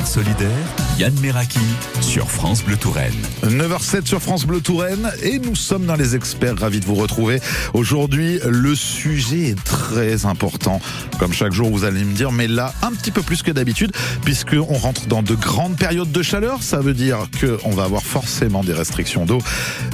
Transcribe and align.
Air 0.00 0.06
solidaire, 0.06 0.48
Yann 0.98 1.12
Meraki 1.20 1.58
sur 2.00 2.30
France 2.30 2.64
Bleu 2.64 2.76
Touraine. 2.76 3.12
9h07 3.42 4.06
sur 4.06 4.22
France 4.22 4.46
Bleu 4.46 4.60
Touraine 4.60 5.10
et 5.22 5.38
nous 5.38 5.54
sommes 5.54 5.84
dans 5.84 5.94
les 5.94 6.16
experts, 6.16 6.58
ravis 6.58 6.80
de 6.80 6.86
vous 6.86 6.94
retrouver. 6.94 7.38
Aujourd'hui, 7.74 8.40
le 8.46 8.74
sujet 8.74 9.50
est 9.50 9.64
très 9.64 10.24
important. 10.24 10.80
Comme 11.18 11.34
chaque 11.34 11.52
jour, 11.52 11.68
vous 11.70 11.84
allez 11.84 12.04
me 12.04 12.14
dire, 12.14 12.32
mais 12.32 12.48
là, 12.48 12.72
un 12.82 12.92
petit 12.92 13.10
peu 13.10 13.20
plus 13.20 13.42
que 13.42 13.50
d'habitude, 13.50 13.92
puisqu'on 14.24 14.64
rentre 14.64 15.06
dans 15.06 15.22
de 15.22 15.34
grandes 15.34 15.76
périodes 15.76 16.12
de 16.12 16.22
chaleur. 16.22 16.62
Ça 16.62 16.80
veut 16.80 16.94
dire 16.94 17.18
qu'on 17.38 17.70
va 17.70 17.84
avoir 17.84 18.02
forcément 18.02 18.64
des 18.64 18.72
restrictions 18.72 19.26
d'eau. 19.26 19.40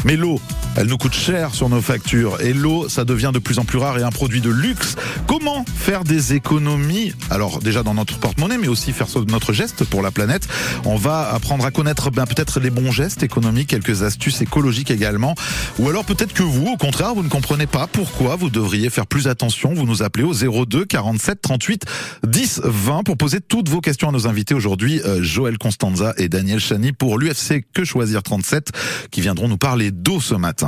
Mais 0.04 0.16
l'eau, 0.16 0.40
elle 0.76 0.88
nous 0.88 0.98
coûte 0.98 1.14
cher 1.14 1.54
sur 1.54 1.68
nos 1.68 1.80
factures. 1.80 2.40
Et 2.40 2.52
l'eau, 2.52 2.88
ça 2.88 3.04
devient 3.04 3.30
de 3.32 3.38
plus 3.38 3.58
en 3.58 3.64
plus 3.64 3.78
rare 3.78 3.98
et 3.98 4.02
un 4.02 4.10
produit 4.10 4.40
de 4.40 4.50
luxe. 4.50 4.96
Comment 5.26 5.64
faire 5.74 6.04
des 6.04 6.34
économies? 6.34 7.14
Alors 7.30 7.60
déjà 7.60 7.82
dans 7.82 7.94
notre 7.94 8.18
porte-monnaie, 8.18 8.58
mais 8.58 8.68
aussi 8.68 8.92
faire 8.92 9.06
notre 9.28 9.52
geste 9.52 9.84
pour 9.84 10.02
la 10.02 10.10
planète. 10.10 10.46
On 10.84 10.96
va 10.96 11.32
apprendre 11.32 11.64
à 11.64 11.70
connaître 11.70 12.10
ben, 12.10 12.26
peut-être 12.26 12.60
les 12.60 12.70
bons 12.70 12.90
gestes 12.90 13.22
économiques, 13.22 13.68
quelques 13.68 14.02
astuces 14.02 14.42
écologiques 14.42 14.90
également. 14.90 15.34
Ou 15.78 15.88
alors 15.88 16.04
peut-être 16.04 16.34
que 16.34 16.42
vous, 16.42 16.66
au 16.66 16.76
contraire, 16.76 17.14
vous 17.14 17.22
ne 17.22 17.28
comprenez 17.28 17.66
pas 17.66 17.86
pourquoi 17.86 18.36
vous 18.36 18.50
devriez 18.50 18.90
faire 18.90 19.06
plus 19.06 19.28
attention. 19.28 19.72
Vous 19.74 19.86
nous 19.86 20.02
appelez 20.02 20.24
au 20.24 20.34
02 20.34 20.84
47 20.84 21.40
38 21.40 21.84
10 22.26 22.60
20 22.64 23.02
pour 23.04 23.16
poser 23.16 23.40
toutes 23.40 23.68
vos 23.68 23.80
questions 23.80 24.08
à 24.08 24.12
nos 24.12 24.26
invités 24.26 24.54
aujourd'hui, 24.54 25.00
euh, 25.04 25.22
Joël 25.22 25.58
Constanza 25.58 26.12
et 26.18 26.28
Daniel 26.28 26.60
Chani 26.60 26.92
pour 26.92 27.18
l'UFC 27.18 27.64
Que 27.72 27.84
Choisir 27.84 28.22
37 28.22 28.72
qui 29.10 29.20
viendront 29.20 29.48
nous 29.48 29.58
parler 29.58 29.90
d'eau 29.90 30.20
ce 30.20 30.34
matin. 30.34 30.65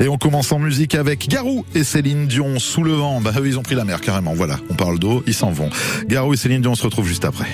Et 0.00 0.08
on 0.08 0.16
commence 0.16 0.52
en 0.52 0.60
musique 0.60 0.94
avec 0.94 1.28
Garou 1.28 1.64
et 1.74 1.82
Céline 1.82 2.26
Dion 2.28 2.58
sous 2.58 2.84
le 2.84 2.92
vent. 2.92 3.20
Bah 3.20 3.32
eux, 3.38 3.46
ils 3.46 3.58
ont 3.58 3.62
pris 3.62 3.74
la 3.74 3.84
mer 3.84 4.00
carrément. 4.00 4.32
Voilà, 4.34 4.58
on 4.70 4.74
parle 4.74 4.98
d'eau, 4.98 5.24
ils 5.26 5.34
s'en 5.34 5.50
vont. 5.50 5.70
Garou 6.06 6.34
et 6.34 6.36
Céline 6.36 6.62
Dion, 6.62 6.72
on 6.72 6.76
se 6.76 6.84
retrouve 6.84 7.06
juste 7.06 7.24
après. 7.24 7.48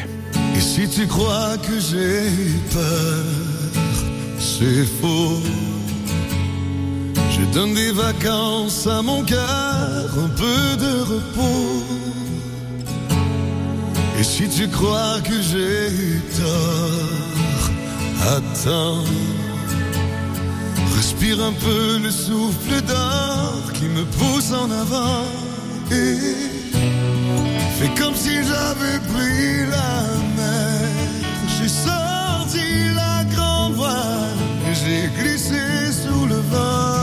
Et 0.54 0.60
si 0.60 0.88
tu 0.88 1.06
crois 1.06 1.56
que 1.58 1.80
j'ai 1.80 2.28
peur, 2.72 3.24
c'est 4.38 4.84
faux. 5.00 5.40
Je 7.30 7.52
donne 7.52 7.74
des 7.74 7.92
vacances 7.92 8.86
à 8.86 9.00
mon 9.02 9.24
cœur, 9.24 10.18
un 10.18 10.28
peu 10.28 10.76
de 10.84 11.00
repos. 11.00 12.23
Et 14.18 14.22
si 14.22 14.48
tu 14.48 14.68
crois 14.68 15.20
que 15.24 15.40
j'ai 15.42 16.20
tort, 16.38 17.70
attends. 18.36 19.04
Respire 20.94 21.42
un 21.42 21.52
peu 21.52 21.98
le 21.98 22.10
souffle 22.10 22.80
d'or 22.82 23.72
qui 23.74 23.86
me 23.86 24.04
pousse 24.04 24.52
en 24.52 24.70
avant 24.70 25.24
et 25.90 26.16
fais 27.76 27.90
comme 28.00 28.14
si 28.14 28.34
j'avais 28.48 28.98
pris 29.12 29.66
la 29.68 29.92
mer. 30.36 30.88
J'ai 31.58 31.68
sorti 31.68 32.94
la 32.94 33.24
grande 33.34 33.74
voile 33.74 34.38
et 34.70 34.74
j'ai 34.74 35.22
glissé 35.22 35.60
sous 35.92 36.26
le 36.26 36.36
vent. 36.36 36.93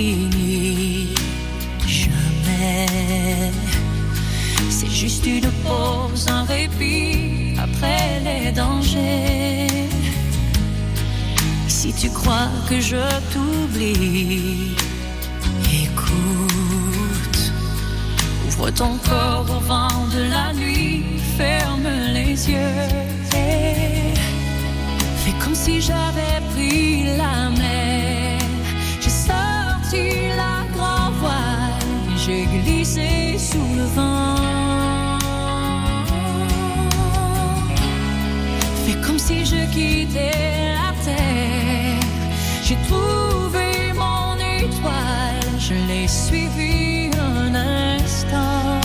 Fini, 0.00 1.08
jamais. 1.86 2.86
C'est 4.76 4.94
juste 5.02 5.26
une 5.26 5.50
pause, 5.64 6.26
un 6.28 6.44
répit 6.44 7.54
après 7.66 8.06
les 8.26 8.50
dangers. 8.52 9.88
Si 11.68 11.92
tu 12.00 12.08
crois 12.18 12.50
que 12.68 12.78
je 12.90 13.02
t'oublie, 13.32 14.74
écoute. 15.84 17.40
Ouvre 18.46 18.70
ton 18.70 18.94
corps 19.08 19.48
au 19.56 19.60
vent 19.70 20.00
de 20.16 20.22
la 20.36 20.48
nuit, 20.60 21.04
ferme 21.38 21.88
les 22.16 22.32
yeux. 22.52 22.80
et 23.34 24.14
Fais 25.22 25.36
comme 25.42 25.58
si 25.64 25.74
j'avais 25.80 26.38
pris 26.52 27.16
la 27.20 27.34
mer. 27.60 27.79
J'ai 32.26 32.44
glissé 32.46 33.38
sous 33.38 33.74
le 33.76 33.84
vent. 33.96 34.36
Fais 38.84 38.98
comme 39.06 39.18
si 39.18 39.44
je 39.44 39.60
quittais 39.74 40.74
la 40.78 40.92
terre. 41.04 42.00
J'ai 42.62 42.78
trouvé 42.88 43.92
mon 43.94 44.34
étoile, 44.58 45.50
je 45.58 45.74
l'ai 45.88 46.06
suivi 46.08 47.10
un 47.18 47.54
instant. 47.54 48.80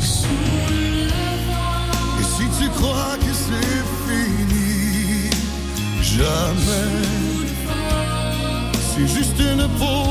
Sous 0.00 0.28
le 0.70 1.28
vent. 1.48 2.20
Et 2.20 2.26
si 2.34 2.44
tu 2.58 2.68
crois 2.78 3.16
que 3.24 3.32
c'est 3.44 3.82
fini, 4.06 5.30
jamais. 6.00 6.90
C'est 8.88 9.08
juste 9.16 9.38
une 9.40 9.66
pause, 9.78 10.09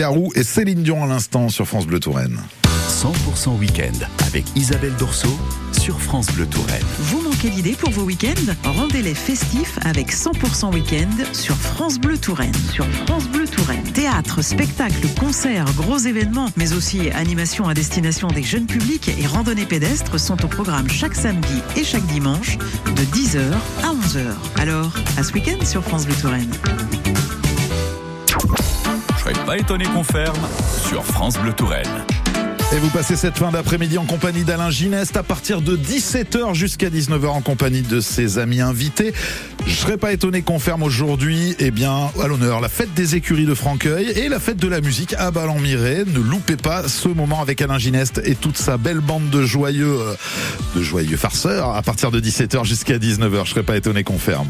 Garou 0.00 0.32
et 0.34 0.44
Céline 0.44 0.82
Dion 0.82 1.04
à 1.04 1.06
l'instant 1.06 1.50
sur 1.50 1.68
France 1.68 1.86
Bleu 1.86 2.00
Touraine. 2.00 2.40
100% 2.88 3.58
week-end 3.58 3.92
avec 4.26 4.46
Isabelle 4.56 4.94
Dorso 4.98 5.28
sur 5.78 6.00
France 6.00 6.28
Bleu 6.28 6.46
Touraine. 6.46 6.82
Vous 7.00 7.20
manquez 7.20 7.50
d'idées 7.50 7.76
pour 7.78 7.90
vos 7.90 8.04
week-ends? 8.04 8.54
Rendez-les 8.64 9.12
festifs 9.12 9.78
avec 9.84 10.10
100% 10.10 10.72
week-end 10.72 11.34
sur 11.34 11.54
France 11.54 11.98
Bleu 11.98 12.16
Touraine. 12.16 12.54
Sur 12.72 12.86
France 12.86 13.28
Bleu 13.28 13.46
Touraine. 13.46 13.82
Théâtre, 13.92 14.40
spectacle, 14.40 15.06
concerts, 15.18 15.66
gros 15.76 15.98
événements, 15.98 16.48
mais 16.56 16.72
aussi 16.72 17.10
animations 17.10 17.68
à 17.68 17.74
destination 17.74 18.28
des 18.28 18.42
jeunes 18.42 18.66
publics 18.66 19.10
et 19.20 19.26
randonnées 19.26 19.66
pédestres 19.66 20.18
sont 20.18 20.42
au 20.42 20.48
programme 20.48 20.88
chaque 20.88 21.14
samedi 21.14 21.60
et 21.76 21.84
chaque 21.84 22.06
dimanche 22.06 22.56
de 22.86 23.02
10h 23.02 23.42
à 23.82 23.92
11h. 23.92 24.24
Alors, 24.58 24.94
à 25.18 25.22
ce 25.22 25.34
week-end 25.34 25.62
sur 25.62 25.84
France 25.84 26.06
Bleu 26.06 26.14
Touraine. 26.22 26.50
Je 29.30 29.34
serais 29.36 29.46
pas 29.46 29.58
étonné 29.58 29.84
qu'on 29.84 30.02
ferme 30.02 30.40
sur 30.88 31.04
France 31.04 31.38
Bleu 31.38 31.52
Touraine. 31.52 32.04
Et 32.72 32.78
vous 32.78 32.88
passez 32.88 33.14
cette 33.14 33.38
fin 33.38 33.52
d'après-midi 33.52 33.96
en 33.96 34.04
compagnie 34.04 34.42
d'Alain 34.42 34.70
Gineste 34.70 35.16
à 35.16 35.22
partir 35.22 35.60
de 35.60 35.76
17h 35.76 36.54
jusqu'à 36.54 36.90
19h 36.90 37.28
en 37.28 37.40
compagnie 37.40 37.82
de 37.82 38.00
ses 38.00 38.38
amis 38.38 38.60
invités. 38.60 39.12
Je 39.66 39.72
serais 39.72 39.98
pas 39.98 40.12
étonné 40.12 40.42
qu'on 40.42 40.58
ferme 40.58 40.82
aujourd'hui, 40.82 41.54
eh 41.60 41.70
bien, 41.70 42.10
à 42.20 42.26
l'honneur, 42.26 42.60
la 42.60 42.68
fête 42.68 42.92
des 42.94 43.14
écuries 43.14 43.46
de 43.46 43.54
Franqueuil 43.54 44.10
et 44.10 44.28
la 44.28 44.40
fête 44.40 44.56
de 44.56 44.66
la 44.66 44.80
musique 44.80 45.14
à 45.14 45.30
Ballon-Miré. 45.30 46.04
Ne 46.06 46.18
loupez 46.18 46.56
pas 46.56 46.88
ce 46.88 47.06
moment 47.06 47.40
avec 47.40 47.62
Alain 47.62 47.78
Gineste 47.78 48.20
et 48.24 48.34
toute 48.34 48.56
sa 48.56 48.78
belle 48.78 49.00
bande 49.00 49.30
de 49.30 49.42
joyeux, 49.42 50.00
euh, 50.00 50.14
de 50.74 50.82
joyeux 50.82 51.16
farceurs 51.16 51.76
à 51.76 51.82
partir 51.82 52.10
de 52.10 52.18
17h 52.18 52.64
jusqu'à 52.64 52.98
19h. 52.98 53.44
Je 53.44 53.50
serais 53.50 53.62
pas 53.62 53.76
étonné 53.76 54.02
qu'on 54.02 54.18
ferme. 54.18 54.48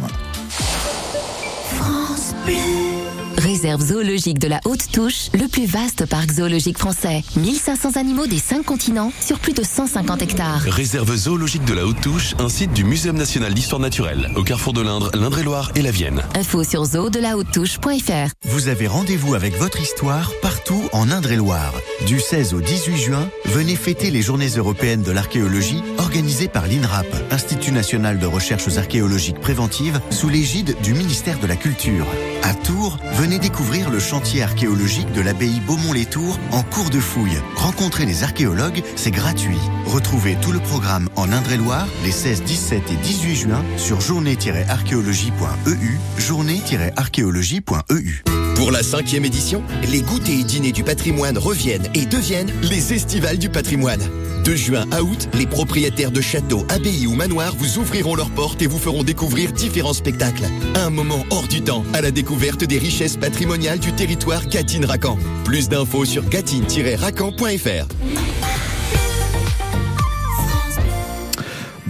Réserve 3.40 3.80
zoologique 3.80 4.38
de 4.38 4.48
la 4.48 4.60
Haute 4.66 4.92
Touche, 4.92 5.30
le 5.32 5.48
plus 5.48 5.64
vaste 5.64 6.04
parc 6.04 6.30
zoologique 6.30 6.76
français. 6.76 7.22
1500 7.36 7.96
animaux 7.96 8.26
des 8.26 8.38
5 8.38 8.62
continents 8.66 9.14
sur 9.18 9.38
plus 9.38 9.54
de 9.54 9.62
150 9.62 10.20
hectares. 10.20 10.60
Réserve 10.66 11.16
zoologique 11.16 11.64
de 11.64 11.72
la 11.72 11.86
Haute 11.86 12.02
Touche, 12.02 12.34
un 12.38 12.50
site 12.50 12.74
du 12.74 12.84
Muséum 12.84 13.16
national 13.16 13.54
d'histoire 13.54 13.80
naturelle, 13.80 14.30
au 14.36 14.42
carrefour 14.42 14.74
de 14.74 14.82
l'Indre, 14.82 15.10
l'Indre-et-Loire 15.14 15.72
et 15.74 15.80
la 15.80 15.90
Vienne. 15.90 16.22
Info 16.34 16.64
sur 16.64 16.84
zoodelahaute-touche.fr. 16.84 18.30
Vous 18.44 18.68
avez 18.68 18.86
rendez-vous 18.86 19.34
avec 19.34 19.56
votre 19.56 19.80
histoire 19.80 20.30
partout 20.42 20.82
en 20.92 21.10
Indre-et-Loire. 21.10 21.72
Du 22.06 22.20
16 22.20 22.52
au 22.52 22.60
18 22.60 22.96
juin, 22.98 23.30
venez 23.46 23.74
fêter 23.74 24.10
les 24.10 24.20
Journées 24.20 24.50
européennes 24.58 25.02
de 25.02 25.12
l'archéologie 25.12 25.82
organisées 25.96 26.48
par 26.48 26.66
l'INRAP, 26.66 27.06
Institut 27.30 27.72
national 27.72 28.18
de 28.18 28.26
recherches 28.26 28.76
archéologiques 28.76 29.40
préventives, 29.40 29.98
sous 30.10 30.28
l'égide 30.28 30.76
du 30.82 30.92
ministère 30.92 31.38
de 31.38 31.46
la 31.46 31.56
Culture. 31.56 32.06
À 32.42 32.54
Tours, 32.54 32.98
venez 33.14 33.38
découvrir 33.38 33.90
le 33.90 33.98
chantier 33.98 34.42
archéologique 34.42 35.12
de 35.12 35.20
l'abbaye 35.20 35.60
Beaumont-les-Tours 35.60 36.38
en 36.52 36.62
cours 36.62 36.90
de 36.90 36.98
fouille. 36.98 37.38
Rencontrer 37.56 38.06
les 38.06 38.22
archéologues, 38.22 38.82
c'est 38.96 39.10
gratuit. 39.10 39.58
Retrouvez 39.86 40.36
tout 40.40 40.52
le 40.52 40.60
programme 40.60 41.08
en 41.16 41.32
Indre-et-Loire 41.32 41.86
les 42.04 42.12
16, 42.12 42.42
17 42.44 42.90
et 42.90 42.96
18 42.96 43.36
juin 43.36 43.64
sur 43.76 44.00
journée-archéologie.eu, 44.00 45.98
journée-archéologie.eu. 46.18 48.49
Pour 48.70 48.76
la 48.76 48.84
cinquième 48.84 49.24
édition, 49.24 49.64
les 49.90 50.00
goûters 50.00 50.38
et 50.38 50.44
dîners 50.44 50.70
du 50.70 50.84
patrimoine 50.84 51.36
reviennent 51.36 51.88
et 51.92 52.06
deviennent 52.06 52.52
les 52.62 52.92
estivales 52.92 53.36
du 53.36 53.48
patrimoine. 53.48 54.00
De 54.44 54.54
juin 54.54 54.86
à 54.92 55.02
août, 55.02 55.28
les 55.34 55.48
propriétaires 55.48 56.12
de 56.12 56.20
châteaux, 56.20 56.64
abbayes 56.68 57.08
ou 57.08 57.16
manoirs 57.16 57.52
vous 57.58 57.78
ouvriront 57.78 58.14
leurs 58.14 58.30
portes 58.30 58.62
et 58.62 58.68
vous 58.68 58.78
feront 58.78 59.02
découvrir 59.02 59.50
différents 59.50 59.92
spectacles. 59.92 60.44
Un 60.76 60.88
moment 60.88 61.24
hors 61.30 61.48
du 61.48 61.62
temps 61.62 61.82
à 61.94 62.00
la 62.00 62.12
découverte 62.12 62.62
des 62.62 62.78
richesses 62.78 63.16
patrimoniales 63.16 63.80
du 63.80 63.92
territoire 63.92 64.46
Gatine-Racan. 64.46 65.18
Plus 65.42 65.68
d'infos 65.68 66.04
sur 66.04 66.22
gatine-racan.fr. 66.28 67.88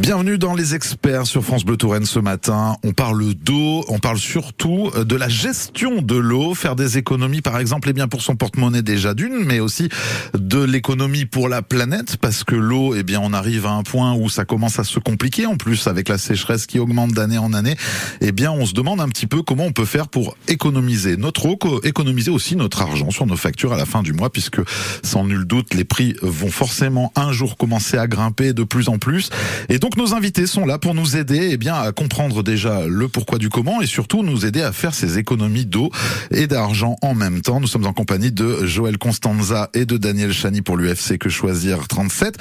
Bienvenue 0.01 0.39
dans 0.39 0.55
les 0.55 0.75
experts 0.75 1.27
sur 1.27 1.45
France 1.45 1.63
Bleu 1.63 1.77
Touraine 1.77 2.07
ce 2.07 2.19
matin. 2.19 2.79
On 2.85 2.93
parle 2.95 3.35
d'eau, 3.35 3.85
on 3.89 3.99
parle 3.99 4.17
surtout 4.17 4.91
de 4.97 5.15
la 5.15 5.29
gestion 5.29 6.01
de 6.01 6.17
l'eau, 6.17 6.55
faire 6.55 6.75
des 6.75 6.97
économies 6.97 7.43
par 7.43 7.59
exemple, 7.59 7.91
et 7.91 7.93
bien 7.93 8.09
pour 8.09 8.23
son 8.23 8.35
porte-monnaie 8.35 8.81
déjà 8.81 9.13
d'une, 9.13 9.45
mais 9.45 9.61
aussi 9.61 9.91
de 10.33 10.59
l'économie 10.65 11.27
pour 11.27 11.51
la 11.51 11.61
planète 11.61 12.17
parce 12.17 12.45
que 12.45 12.55
l'eau, 12.55 12.95
eh 12.95 13.03
bien 13.03 13.21
on 13.23 13.35
arrive 13.35 13.67
à 13.67 13.73
un 13.73 13.83
point 13.83 14.15
où 14.15 14.31
ça 14.31 14.47
commence 14.47 14.79
à 14.79 14.85
se 14.85 14.99
compliquer 14.99 15.45
en 15.45 15.57
plus 15.57 15.87
avec 15.87 16.09
la 16.09 16.17
sécheresse 16.17 16.65
qui 16.65 16.79
augmente 16.79 17.13
d'année 17.13 17.37
en 17.37 17.53
année. 17.53 17.77
Eh 18.23 18.33
bien 18.33 18.51
on 18.51 18.65
se 18.65 18.73
demande 18.73 19.03
un 19.03 19.09
petit 19.11 19.27
peu 19.27 19.43
comment 19.43 19.67
on 19.67 19.73
peut 19.73 19.85
faire 19.85 20.09
pour 20.09 20.35
économiser 20.49 21.19
notre 21.19 21.45
eau, 21.45 21.59
économiser 21.85 22.31
aussi 22.31 22.57
notre 22.57 22.81
argent 22.81 23.11
sur 23.11 23.27
nos 23.27 23.37
factures 23.37 23.75
à 23.75 23.77
la 23.77 23.85
fin 23.85 24.03
du 24.03 24.15
mois 24.15 24.31
puisque 24.31 24.63
sans 25.03 25.25
nul 25.25 25.45
doute 25.45 25.75
les 25.75 25.85
prix 25.85 26.17
vont 26.23 26.51
forcément 26.51 27.13
un 27.17 27.33
jour 27.33 27.59
commencer 27.59 27.99
à 27.99 28.07
grimper 28.07 28.55
de 28.55 28.65
plus 28.65 28.89
en 28.89 28.97
plus. 28.97 29.29
Et 29.69 29.79
donc 29.79 29.90
nos 29.97 30.15
invités 30.15 30.47
sont 30.47 30.67
là 30.67 30.79
pour 30.79 30.95
nous 30.95 31.17
aider 31.17 31.51
eh 31.53 31.57
bien, 31.57 31.75
à 31.75 31.93
comprendre 31.93 32.43
déjà 32.43 32.87
le 32.87 33.09
pourquoi 33.09 33.39
du 33.39 33.49
comment 33.49 33.81
et 33.81 33.87
surtout 33.87 34.23
nous 34.23 34.47
aider 34.47 34.63
à 34.63 34.73
faire 34.73 34.95
ces 34.95 35.19
économies 35.19 35.67
d'eau 35.67 35.91
et 36.31 36.47
d'argent 36.47 36.97
en 37.03 37.15
même 37.15 37.41
temps. 37.41 37.61
Nous 37.61 37.67
sommes 37.67 37.87
en 37.87 37.93
compagnie 37.93 38.33
de 38.33 38.67
Joël 38.67 38.99
Constanza 38.99 39.71
et 39.75 39.85
de 39.85 39.97
Daniel 39.97 40.33
Chani 40.33 40.63
pour 40.63 40.77
l'UFC 40.77 41.19
Que 41.19 41.29
Choisir 41.29 41.89
37. 41.89 42.39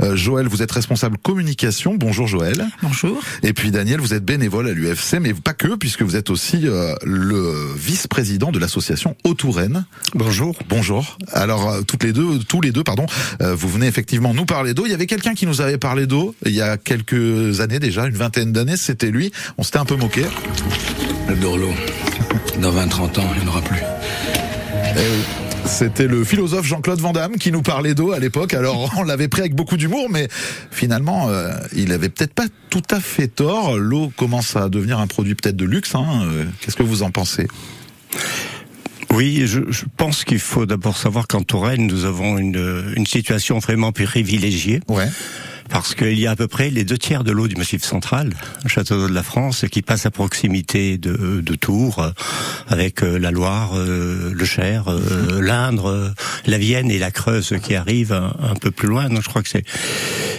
Euh, 0.00 0.16
Joël, 0.16 0.46
vous 0.46 0.62
êtes 0.62 0.72
responsable 0.72 1.18
communication. 1.18 1.94
Bonjour 1.94 2.26
Joël. 2.26 2.66
Bonjour. 2.82 3.20
Et 3.42 3.52
puis 3.52 3.70
Daniel, 3.70 4.00
vous 4.00 4.14
êtes 4.14 4.24
bénévole 4.24 4.68
à 4.68 4.72
l'UFC, 4.72 5.18
mais 5.20 5.34
pas 5.34 5.54
que, 5.54 5.76
puisque 5.76 6.02
vous 6.02 6.16
êtes 6.16 6.30
aussi 6.30 6.66
euh, 6.68 6.94
le 7.04 7.74
vice-président 7.76 8.52
de 8.52 8.58
l'association 8.58 9.16
Autourenne. 9.24 9.84
Bonjour. 10.14 10.56
Bonjour. 10.68 11.18
Alors 11.32 11.68
euh, 11.68 11.82
toutes 11.82 12.04
les 12.04 12.12
deux, 12.12 12.38
tous 12.40 12.60
les 12.60 12.72
deux, 12.72 12.84
pardon, 12.84 13.06
euh, 13.40 13.54
vous 13.54 13.68
venez 13.68 13.86
effectivement 13.86 14.34
nous 14.34 14.44
parler 14.44 14.74
d'eau. 14.74 14.86
Il 14.86 14.90
y 14.90 14.94
avait 14.94 15.06
quelqu'un 15.06 15.34
qui 15.34 15.46
nous 15.46 15.60
avait 15.60 15.78
parlé 15.78 16.06
d'eau 16.06 16.34
il 16.44 16.52
y 16.52 16.60
a 16.60 16.76
quelques 16.84 17.60
années 17.60 17.78
déjà, 17.78 18.06
une 18.06 18.14
vingtaine 18.14 18.52
d'années, 18.52 18.76
c'était 18.76 19.10
lui. 19.10 19.32
On 19.58 19.62
s'était 19.62 19.78
un 19.78 19.84
peu 19.84 19.96
moqué. 19.96 20.22
Le 21.28 21.34
Dorlo. 21.36 21.68
Dans 22.60 22.72
20-30 22.72 23.20
ans, 23.20 23.30
il 23.36 23.42
n'y 23.42 23.48
en 23.48 23.52
aura 23.52 23.62
plus. 23.62 23.80
C'était 25.64 26.06
le 26.06 26.24
philosophe 26.24 26.66
Jean-Claude 26.66 27.00
Van 27.00 27.12
Damme 27.12 27.36
qui 27.36 27.52
nous 27.52 27.62
parlait 27.62 27.94
d'eau 27.94 28.12
à 28.12 28.18
l'époque. 28.18 28.52
Alors 28.52 28.92
on 28.98 29.04
l'avait 29.04 29.28
pris 29.28 29.40
avec 29.40 29.54
beaucoup 29.54 29.76
d'humour, 29.76 30.08
mais 30.10 30.28
finalement 30.70 31.28
euh, 31.28 31.52
il 31.74 31.92
avait 31.92 32.08
peut-être 32.08 32.34
pas 32.34 32.46
tout 32.68 32.82
à 32.90 33.00
fait 33.00 33.28
tort. 33.28 33.76
L'eau 33.78 34.12
commence 34.16 34.56
à 34.56 34.68
devenir 34.68 34.98
un 34.98 35.06
produit 35.06 35.34
peut-être 35.34 35.56
de 35.56 35.64
luxe. 35.64 35.94
Hein. 35.94 36.24
Euh, 36.24 36.44
Qu'est-ce 36.60 36.76
que 36.76 36.82
vous 36.82 37.02
en 37.02 37.10
pensez? 37.10 37.46
Oui, 39.12 39.42
je, 39.46 39.60
je 39.68 39.84
pense 39.96 40.24
qu'il 40.24 40.38
faut 40.38 40.66
d'abord 40.66 40.96
savoir 40.96 41.26
qu'en 41.26 41.42
Touraine, 41.42 41.86
nous 41.86 42.04
avons 42.06 42.38
une, 42.38 42.92
une 42.96 43.06
situation 43.06 43.58
vraiment 43.58 43.92
privilégiée. 43.92 44.80
Ouais. 44.88 45.08
Parce 45.72 45.94
qu'il 45.94 46.18
y 46.18 46.26
a 46.26 46.32
à 46.32 46.36
peu 46.36 46.48
près 46.48 46.68
les 46.70 46.84
deux 46.84 46.98
tiers 46.98 47.24
de 47.24 47.32
l'eau 47.32 47.48
du 47.48 47.56
Massif 47.56 47.82
central, 47.82 48.34
château 48.66 48.96
d'eau 48.98 49.08
de 49.08 49.14
la 49.14 49.22
France, 49.22 49.64
qui 49.72 49.80
passe 49.82 50.04
à 50.06 50.10
proximité 50.10 50.98
de, 50.98 51.40
de 51.40 51.54
Tours, 51.54 51.98
euh, 52.00 52.10
avec 52.68 53.02
euh, 53.02 53.18
la 53.18 53.30
Loire, 53.30 53.70
euh, 53.74 54.32
le 54.34 54.44
Cher, 54.44 54.84
l'Indre, 55.40 56.12
la 56.46 56.58
Vienne 56.58 56.90
et 56.90 56.98
la 56.98 57.10
Creuse 57.10 57.54
qui 57.62 57.74
arrivent 57.74 58.12
un, 58.12 58.34
un 58.42 58.54
peu 58.54 58.70
plus 58.70 58.86
loin. 58.88 59.08
Donc 59.08 59.22
je 59.22 59.28
crois 59.28 59.42
que 59.42 59.48
c'est 59.48 59.64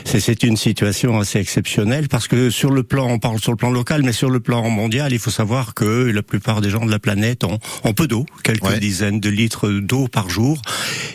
c'est- 0.06 0.20
c'est 0.20 0.44
une 0.44 0.58
situation 0.58 1.20
assez 1.20 1.40
exceptionnelle 1.40 2.08
parce 2.08 2.28
que 2.28 2.50
sur 2.52 2.70
le 2.72 2.84
plan, 2.84 3.08
on 3.10 3.18
parle 3.20 3.40
sur 3.40 3.52
le 3.52 3.58
plan 3.58 3.72
local, 3.72 4.04
mais 4.04 4.12
sur 4.14 4.30
le 4.30 4.40
plan 4.40 4.70
mondial, 4.70 5.12
il 5.14 5.20
faut 5.20 5.32
savoir 5.32 5.74
que 5.74 5.84
la 6.12 6.22
plupart 6.22 6.62
des 6.62 6.70
gens 6.70 6.86
de 6.86 6.92
la 6.92 7.00
planète 7.00 7.44
ont, 7.44 7.58
ont 7.84 7.94
peu 7.94 8.06
d'eau, 8.08 8.26
quelques 8.44 8.64
Ouais. 8.64 8.80
dizaines 8.80 9.20
de 9.20 9.30
litres 9.30 9.70
d'eau 9.70 10.08
par 10.08 10.30
jour, 10.30 10.62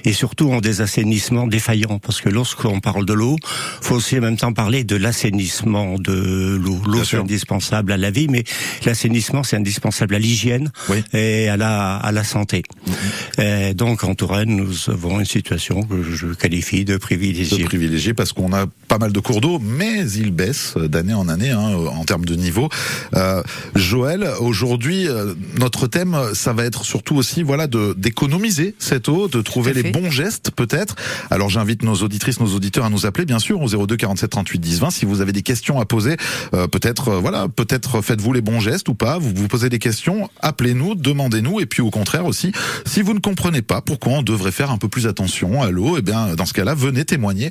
et 0.05 0.13
surtout 0.13 0.49
ont 0.49 0.61
des 0.61 0.81
assainissements 0.81 1.47
défaillants. 1.47 1.99
Parce 2.01 2.21
que 2.21 2.29
lorsqu'on 2.29 2.81
parle 2.81 3.07
de 3.07 3.13
l'eau, 3.13 3.37
faut 3.81 4.01
aussi 4.09 4.19
en 4.19 4.23
même 4.23 4.37
temps 4.39 4.55
parler 4.55 4.85
de 4.85 4.97
l'assainissement 4.97 5.99
de 5.99 6.57
l'eau. 6.57 6.81
L'eau 6.87 7.05
c'est 7.05 7.19
indispensable 7.19 7.93
à 7.93 7.99
la 7.99 8.11
vie, 8.11 8.27
mais 8.29 8.45
l'assainissement 8.87 9.43
c'est 9.43 9.57
indispensable 9.57 10.15
à 10.15 10.19
l'hygiène 10.19 10.71
Oui. 10.89 11.03
et 11.13 11.49
à 11.51 11.59
la 11.59 11.97
à 11.97 12.11
la 12.11 12.25
santé. 12.25 12.63
Et 13.39 13.75
donc 13.75 14.05
en 14.05 14.15
Touraine, 14.15 14.57
nous 14.57 14.89
avons 14.89 15.21
une 15.21 15.27
situation 15.27 15.83
que 15.83 16.03
je 16.03 16.29
qualifie 16.29 16.87
de 16.87 16.95
de 16.95 16.97
privilégiée. 16.97 17.65
privilégié 17.65 18.15
parce 18.15 18.33
qu'on 18.33 18.55
a 18.55 18.65
pas 18.89 18.97
mal 18.97 19.13
de 19.13 19.21
cours 19.21 19.43
d'eau, 19.43 19.59
mais 19.59 20.11
ils 20.13 20.31
baissent 20.31 20.75
d'année 20.79 21.13
en 21.13 21.29
année 21.29 21.51
hein, 21.51 21.75
en 22.01 22.05
termes 22.05 22.25
de 22.25 22.35
niveau. 22.35 22.71
Euh, 23.15 23.43
Joël, 23.75 24.27
aujourd'hui, 24.41 25.07
euh, 25.07 25.35
notre 25.59 25.87
thème, 25.87 26.17
ça 26.33 26.55
va 26.55 26.65
être 26.65 26.85
surtout 26.87 27.17
aussi 27.17 27.43
voilà 27.43 27.67
d'économiser 27.67 28.75
cette 28.79 29.11
eau, 29.11 29.29
de 29.29 29.43
trouver 29.43 29.75
les 29.75 29.91
bons 29.91 30.11
gestes 30.11 30.51
peut-être. 30.51 30.97
Alors 31.31 31.51
j'invite 31.51 31.83
nos 31.83 31.97
auditrices, 31.97 32.41
nos 32.41 32.55
auditeurs 32.55 32.87
à 32.87 32.91
nous 32.91 33.05
appeler 33.05 33.27
bien 33.27 33.39
sûr 33.39 33.61
au 33.61 33.69
02 33.87 33.98
47 33.99 34.31
38 34.31 34.59
10 34.59 34.81
20 34.81 34.91
si 34.91 35.05
vous 35.05 35.21
avez 35.21 35.33
des 35.33 35.43
questions 35.43 35.79
à 35.81 35.85
poser. 35.85 36.17
euh, 36.55 36.67
peut-être 36.67 37.09
euh, 37.09 37.19
voilà, 37.19 37.49
peut-être 37.49 38.01
faites-vous 38.01 38.33
les 38.33 38.41
bons 38.41 38.61
gestes 38.61 38.89
ou 38.89 38.95
pas. 38.95 39.19
Vous 39.19 39.33
vous 39.35 39.49
posez 39.49 39.69
des 39.69 39.79
questions, 39.79 40.31
appelez-nous, 40.41 40.95
demandez-nous 40.95 41.61
et 41.61 41.67
puis 41.67 41.83
au 41.83 41.91
contraire 41.91 42.25
aussi, 42.27 42.53
si 42.87 43.03
vous 43.03 43.13
ne 43.15 43.19
comprenez 43.21 43.63
pas 43.63 43.81
pourquoi 43.81 44.15
on 44.15 44.23
devrait 44.23 44.53
faire 44.53 44.71
un 44.71 44.79
peu 44.79 44.89
plus 44.89 45.07
attention 45.07 45.63
à 45.63 45.71
l'eau, 45.71 45.97
eh 45.99 46.03
bien 46.03 46.35
dans 46.35 46.47
ce 46.47 46.55
cas-là, 46.55 46.75
venez 46.75 47.05
témoigner, 47.05 47.51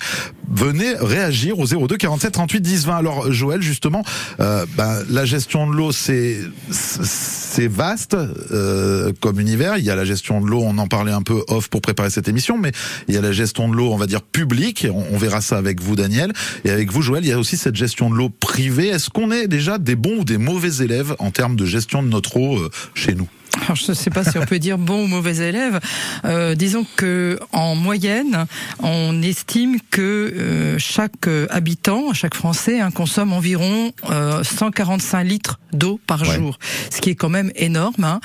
venez 0.50 0.94
réagir 1.00 1.60
au 1.60 1.66
02 1.66 1.98
47 1.98 2.32
38 2.32 2.62
10 2.62 2.86
20. 2.88 2.96
Alors 2.98 3.32
Joël, 3.32 3.62
justement, 3.62 4.04
euh, 4.40 4.66
ben, 4.78 5.04
la 5.10 5.26
gestion 5.26 5.70
de 5.70 5.76
l'eau, 5.76 5.92
c'est 5.92 6.40
c'est 6.72 7.68
vaste 7.68 8.16
comme 9.20 9.40
univers. 9.40 9.78
Il 9.78 9.84
y 9.84 9.90
a 9.90 9.96
la 9.96 10.06
gestion 10.06 10.42
de 10.42 10.48
l'eau, 10.48 10.62
on 10.64 10.78
en 10.78 10.88
parlait 10.88 11.12
un 11.12 11.22
peu 11.22 11.44
off 11.48 11.70
pour 11.70 11.82
préparer 11.82 12.10
cette 12.10 12.28
émission, 12.28 12.58
mais 12.58 12.72
il 13.08 13.16
y 13.16 13.18
a 13.18 13.22
la 13.22 13.32
gestion 13.32 13.68
de 13.70 13.76
l'eau, 13.76 13.92
on 13.92 13.98
va 13.98 14.06
dire 14.08 14.22
publique. 14.22 14.88
On, 14.92 15.06
on 15.12 15.18
verra 15.18 15.42
ça 15.42 15.58
avec 15.58 15.82
vous, 15.82 15.96
Daniel, 15.96 16.27
et 16.64 16.70
avec 16.70 16.92
vous, 16.92 17.02
Joël. 17.02 17.24
Il 17.24 17.30
y 17.30 17.34
a 17.34 17.40
aussi 17.40 17.58
cette 17.58 17.76
gestion 17.76 18.10
de 18.10 18.16
l'eau 18.16 18.30
privée. 18.30 18.88
Est-ce 18.88 19.10
qu'on 19.10 19.32
est 19.32 19.48
déjà 19.48 19.78
des 19.78 19.96
bons 19.96 20.20
ou 20.20 20.24
des 20.24 20.38
mauvais 20.38 20.84
élèves 20.84 21.16
en 21.20 21.32
termes 21.32 21.56
de 21.56 21.66
gestion 21.66 22.04
de 22.04 22.10
notre 22.10 22.38
eau 22.38 22.58
euh, 22.58 22.70
chez 22.94 23.16
nous? 23.16 23.28
Alors 23.64 23.76
je 23.76 23.92
ne 23.92 23.94
sais 23.96 24.10
pas 24.10 24.24
si 24.24 24.38
on 24.38 24.46
peut 24.46 24.60
dire 24.60 24.78
bon 24.78 25.04
ou 25.04 25.08
mauvais 25.08 25.38
élève. 25.38 25.80
Euh, 26.26 26.56
disons 26.56 26.86
que 26.96 27.40
en 27.52 27.76
moyenne, 27.76 28.46
on 28.82 29.22
estime 29.22 29.78
que 29.92 30.02
euh, 30.02 30.76
chaque 30.80 31.28
euh, 31.28 31.48
habitant, 31.50 32.14
chaque 32.14 32.36
Français, 32.36 32.80
hein, 32.80 32.92
consomme 32.92 33.34
environ 33.34 33.92
euh, 34.10 34.44
145 34.44 35.24
litres 35.24 35.60
d'eau 35.74 36.00
par 36.08 36.22
Ouais. 36.22 36.36
jour, 36.36 36.58
ce 36.90 37.00
qui 37.02 37.10
est 37.12 37.16
quand 37.16 37.30
même 37.30 37.52
énorme. 37.56 38.04
hein. 38.04 38.20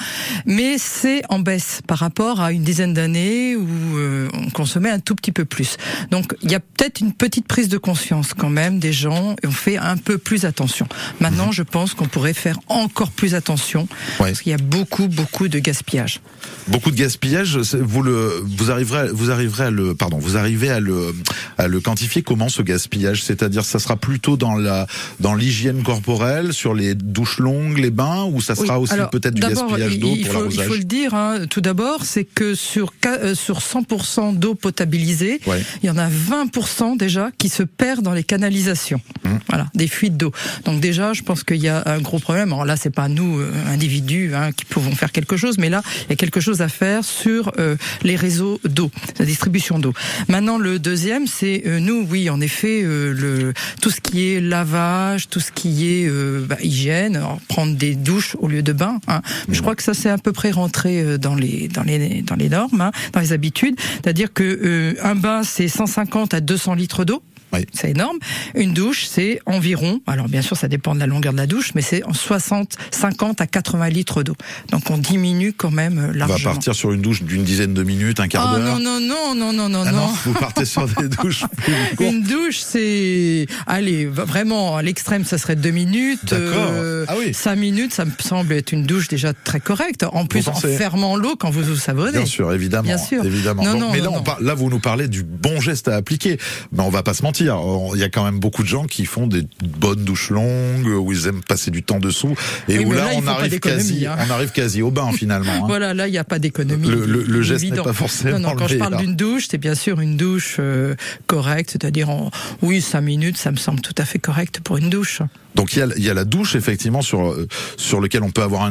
Mais 0.46 0.76
c'est 0.78 1.22
en 1.28 1.38
baisse 1.40 1.80
par 1.86 1.98
rapport 1.98 2.40
à 2.40 2.52
une 2.52 2.62
dizaine 2.62 2.94
d'années 2.94 3.56
où 3.56 3.68
euh, 3.96 4.28
on 4.34 4.50
consommait 4.50 4.90
un 4.90 4.98
tout 5.00 5.14
petit 5.14 5.32
peu 5.32 5.44
plus. 5.44 5.76
Donc 6.10 6.34
il 6.42 6.50
y 6.50 6.54
a 6.54 6.60
peut-être 6.60 7.00
une 7.00 7.12
petite 7.12 7.46
prise 7.46 7.68
de 7.68 7.78
conscience 7.78 8.32
quand 8.34 8.48
même 8.50 8.78
des 8.78 8.92
gens 8.92 9.34
et 9.42 9.46
on 9.46 9.50
fait 9.52 9.76
un 9.76 9.96
peu 9.96 10.18
plus 10.18 10.44
attention. 10.44 10.86
Maintenant, 11.20 11.52
je 11.52 11.62
pense 11.62 11.94
qu'on 11.94 12.06
pourrait 12.06 12.32
faire 12.34 12.58
encore 12.68 13.10
plus 13.10 13.34
attention 13.34 13.82
Ouais. 14.20 14.28
parce 14.30 14.42
qu'il 14.42 14.50
y 14.50 14.54
a 14.54 14.58
beaucoup, 14.58 15.08
beaucoup 15.08 15.21
de 15.48 15.58
gaspillage. 15.58 16.20
Beaucoup 16.68 16.90
de 16.90 16.96
gaspillage. 16.96 17.56
Vous 17.74 18.02
le, 18.02 18.42
vous 18.44 18.70
arriverez, 18.70 19.08
vous 19.12 19.30
arriverez 19.30 19.64
à 19.64 19.70
le, 19.70 19.94
pardon, 19.94 20.18
vous 20.18 20.36
arrivez 20.36 20.70
à 20.70 20.80
le, 20.80 21.14
à 21.58 21.68
le 21.68 21.80
quantifier. 21.80 22.22
Comment 22.22 22.48
ce 22.48 22.62
gaspillage? 22.62 23.22
C'est-à-dire, 23.22 23.64
ça 23.64 23.78
sera 23.78 23.96
plutôt 23.96 24.36
dans 24.36 24.54
la, 24.56 24.86
dans 25.20 25.34
l'hygiène 25.34 25.82
corporelle, 25.82 26.52
sur 26.52 26.74
les 26.74 26.94
douches 26.94 27.38
longues, 27.38 27.78
les 27.78 27.90
bains, 27.90 28.24
ou 28.24 28.40
ça 28.40 28.54
sera 28.54 28.78
Oui, 28.78 28.84
aussi 28.84 28.94
peut-être 29.10 29.34
du 29.34 29.42
gaspillage 29.42 29.94
il- 29.94 30.00
d'eau 30.00 30.08
pour 30.08 30.16
faut, 30.16 30.24
il 30.24 30.36
l'arrosage 30.56 30.66
faut 30.66 30.74
le 30.74 30.84
dire, 30.84 31.14
hein, 31.14 31.46
tout 31.48 31.60
d'abord, 31.60 32.04
c'est 32.04 32.24
que 32.24 32.54
sur, 32.54 32.92
euh, 33.06 33.34
sur 33.34 33.58
100% 33.60 34.32
d'eau 34.32 34.54
potabilisée, 34.54 35.40
Ouais. 35.46 35.62
il 35.82 35.86
y 35.86 35.90
en 35.90 35.98
a 35.98 36.08
20% 36.08 36.96
déjà 36.96 37.30
qui 37.38 37.48
se 37.48 37.62
perdent 37.62 38.02
dans 38.04 38.14
les 38.14 38.24
canalisations. 38.24 39.00
Mmh. 39.24 39.28
Voilà, 39.48 39.66
des 39.74 39.88
fuites 39.88 40.16
d'eau. 40.16 40.32
Donc 40.64 40.80
déjà, 40.80 41.12
je 41.12 41.22
pense 41.22 41.44
qu'il 41.44 41.56
y 41.62 41.68
a 41.68 41.82
un 41.86 42.00
gros 42.00 42.18
problème. 42.18 42.52
Alors 42.52 42.64
là, 42.64 42.76
c'est 42.76 42.90
pas 42.90 43.08
nous, 43.08 43.38
euh, 43.40 43.52
individus, 43.68 44.32
hein, 44.34 44.50
qui 44.52 44.64
pouvons 44.64 44.94
faire 45.02 45.10
quelque 45.10 45.36
chose, 45.36 45.58
mais 45.58 45.68
là, 45.68 45.82
il 46.04 46.10
y 46.10 46.12
a 46.12 46.16
quelque 46.16 46.38
chose 46.38 46.62
à 46.62 46.68
faire 46.68 47.02
sur 47.02 47.50
euh, 47.58 47.74
les 48.04 48.14
réseaux 48.14 48.60
d'eau, 48.64 48.88
la 49.18 49.24
distribution 49.24 49.80
d'eau. 49.80 49.92
Maintenant, 50.28 50.58
le 50.58 50.78
deuxième, 50.78 51.26
c'est 51.26 51.64
euh, 51.66 51.80
nous, 51.80 52.06
oui, 52.08 52.30
en 52.30 52.40
effet, 52.40 52.82
euh, 52.84 53.12
le 53.12 53.52
tout 53.80 53.90
ce 53.90 54.00
qui 54.00 54.28
est 54.28 54.40
lavage, 54.40 55.28
tout 55.28 55.40
ce 55.40 55.50
qui 55.50 55.92
est 55.92 56.08
euh, 56.08 56.46
bah, 56.48 56.56
hygiène, 56.62 57.20
prendre 57.48 57.74
des 57.74 57.96
douches 57.96 58.36
au 58.38 58.46
lieu 58.46 58.62
de 58.62 58.72
bains. 58.72 59.00
Hein. 59.08 59.22
Je 59.48 59.60
crois 59.60 59.74
que 59.74 59.82
ça, 59.82 59.92
c'est 59.92 60.08
à 60.08 60.18
peu 60.18 60.32
près 60.32 60.52
rentré 60.52 61.02
euh, 61.02 61.18
dans 61.18 61.34
les 61.34 61.66
dans 61.66 61.82
les 61.82 62.22
dans 62.22 62.36
les 62.36 62.48
normes, 62.48 62.80
hein, 62.80 62.92
dans 63.12 63.20
les 63.20 63.32
habitudes. 63.32 63.74
C'est-à-dire 63.80 64.32
que 64.32 64.44
euh, 64.44 64.94
un 65.02 65.16
bain, 65.16 65.42
c'est 65.42 65.66
150 65.66 66.32
à 66.32 66.40
200 66.40 66.74
litres 66.74 67.04
d'eau. 67.04 67.22
Oui. 67.52 67.66
C'est 67.72 67.90
énorme. 67.90 68.18
Une 68.54 68.72
douche, 68.72 69.04
c'est 69.06 69.40
environ, 69.46 70.00
alors 70.06 70.28
bien 70.28 70.42
sûr, 70.42 70.56
ça 70.56 70.68
dépend 70.68 70.94
de 70.94 71.00
la 71.00 71.06
longueur 71.06 71.32
de 71.32 71.38
la 71.38 71.46
douche, 71.46 71.72
mais 71.74 71.82
c'est 71.82 72.02
en 72.04 72.12
60, 72.12 72.76
50 72.90 73.40
à 73.40 73.46
80 73.46 73.88
litres 73.90 74.22
d'eau. 74.22 74.34
Donc 74.70 74.88
on 74.90 74.98
diminue 74.98 75.52
quand 75.52 75.70
même 75.70 75.98
euh, 75.98 76.02
On 76.08 76.12
va 76.12 76.26
largement. 76.26 76.52
partir 76.52 76.74
sur 76.74 76.92
une 76.92 77.02
douche 77.02 77.22
d'une 77.22 77.44
dizaine 77.44 77.74
de 77.74 77.82
minutes, 77.82 78.20
un 78.20 78.28
quart 78.28 78.52
Ah 78.54 78.58
d'heure. 78.58 78.78
non, 78.78 79.00
non, 79.00 79.34
non, 79.34 79.34
non, 79.34 79.52
non, 79.52 79.68
non, 79.68 79.84
Ah 79.86 79.92
non. 79.92 80.06
vous 80.24 80.32
partez 80.34 80.64
sur 80.64 80.86
des 80.88 81.08
douches 81.22 81.44
plus 81.56 81.74
courtes. 81.96 82.00
Une 82.12 82.22
douche, 82.22 82.58
c'est, 82.60 83.46
allez, 83.66 84.06
vraiment, 84.06 84.76
à 84.76 84.82
l'extrême, 84.82 85.24
ça 85.24 85.38
serait 85.38 85.56
deux 85.56 85.70
minutes. 85.70 86.24
D'accord. 86.24 86.72
Ah 87.08 87.14
oui. 87.18 87.34
Cinq 87.34 87.56
minutes, 87.56 87.92
ça 87.92 88.04
me 88.04 88.10
semble 88.20 88.52
être 88.54 88.72
une 88.72 88.84
douche 88.84 89.08
déjà 89.08 89.32
très 89.32 89.60
correcte. 89.60 90.04
En 90.12 90.26
plus, 90.26 90.48
en 90.48 90.54
fermant 90.54 91.16
l'eau 91.16 91.36
quand 91.36 91.50
vous 91.50 91.62
vous 91.62 91.76
savonnez. 91.76 92.12
Bien 92.12 92.26
sûr, 92.26 92.52
évidemment. 92.52 92.84
Bien 92.84 92.98
sûr. 92.98 93.24
évidemment. 93.24 93.62
Non, 93.64 93.72
Donc, 93.72 93.80
non, 93.80 93.92
mais 93.92 94.00
là, 94.00 94.10
on 94.10 94.22
par- 94.22 94.40
là, 94.40 94.54
vous 94.54 94.70
nous 94.70 94.78
parlez 94.80 95.08
du 95.08 95.22
bon 95.22 95.60
geste 95.60 95.88
à 95.88 95.96
appliquer. 95.96 96.38
Mais 96.72 96.82
on 96.82 96.88
va 96.90 97.02
pas 97.02 97.14
se 97.14 97.22
mentir. 97.22 97.41
On- 97.50 97.94
Il 97.94 98.00
y 98.00 98.04
a 98.04 98.08
quand 98.08 98.24
même 98.24 98.38
beaucoup 98.40 98.62
de 98.62 98.68
gens 98.68 98.84
qui 98.84 99.04
font 99.04 99.26
des 99.26 99.42
bonnes 99.62 100.04
douches 100.04 100.30
longues, 100.30 100.86
où 100.86 101.12
ils 101.12 101.26
aiment 101.26 101.42
passer 101.42 101.70
du 101.70 101.82
temps 101.82 101.98
dessous, 101.98 102.34
et 102.68 102.78
Oui, 102.78 102.84
où 102.86 102.92
là, 102.92 103.06
on 103.14 103.26
arrive 103.26 103.58
quasi, 103.60 104.06
hein. 104.06 104.16
on 104.26 104.30
arrive 104.30 104.50
quasi 104.52 104.82
au 104.82 104.90
bain 104.90 105.10
finalement. 105.12 105.52
hein. 105.52 105.62
Voilà, 105.66 105.94
là, 105.94 106.08
il 106.08 106.10
n'y 106.12 106.18
a 106.18 106.24
pas 106.24 106.38
d'économie. 106.38 106.88
Le- 106.88 107.04
le- 107.06 107.22
le 107.22 107.42
geste 107.42 107.64
n'est 107.70 107.76
pas 107.82 107.92
forcément 107.92 108.38
Non, 108.38 108.50
non, 108.50 108.56
quand 108.56 108.68
je 108.68 108.76
parle 108.76 108.96
d'une 108.98 109.16
douche, 109.16 109.46
c'est 109.50 109.58
bien 109.58 109.74
sûr 109.74 110.00
une 110.00 110.16
douche 110.16 110.56
euh, 110.58 110.94
correcte, 111.26 111.70
c'est-à-dire 111.72 112.10
en, 112.10 112.30
oui, 112.62 112.80
cinq 112.80 113.00
minutes, 113.02 113.36
ça 113.38 113.50
me 113.50 113.56
semble 113.56 113.80
tout 113.80 113.94
à 113.98 114.04
fait 114.04 114.18
correct 114.18 114.60
pour 114.62 114.76
une 114.76 114.90
douche. 114.90 115.22
Donc 115.54 115.74
il 115.74 115.80
y 115.80 115.82
a, 115.82 115.86
il 115.98 116.02
y 116.02 116.08
a 116.08 116.14
la 116.14 116.24
douche 116.24 116.54
effectivement 116.56 117.02
sur 117.02 117.30
euh, 117.30 117.46
sur 117.76 118.00
lequel 118.00 118.22
on 118.22 118.30
peut 118.30 118.40
avoir 118.42 118.66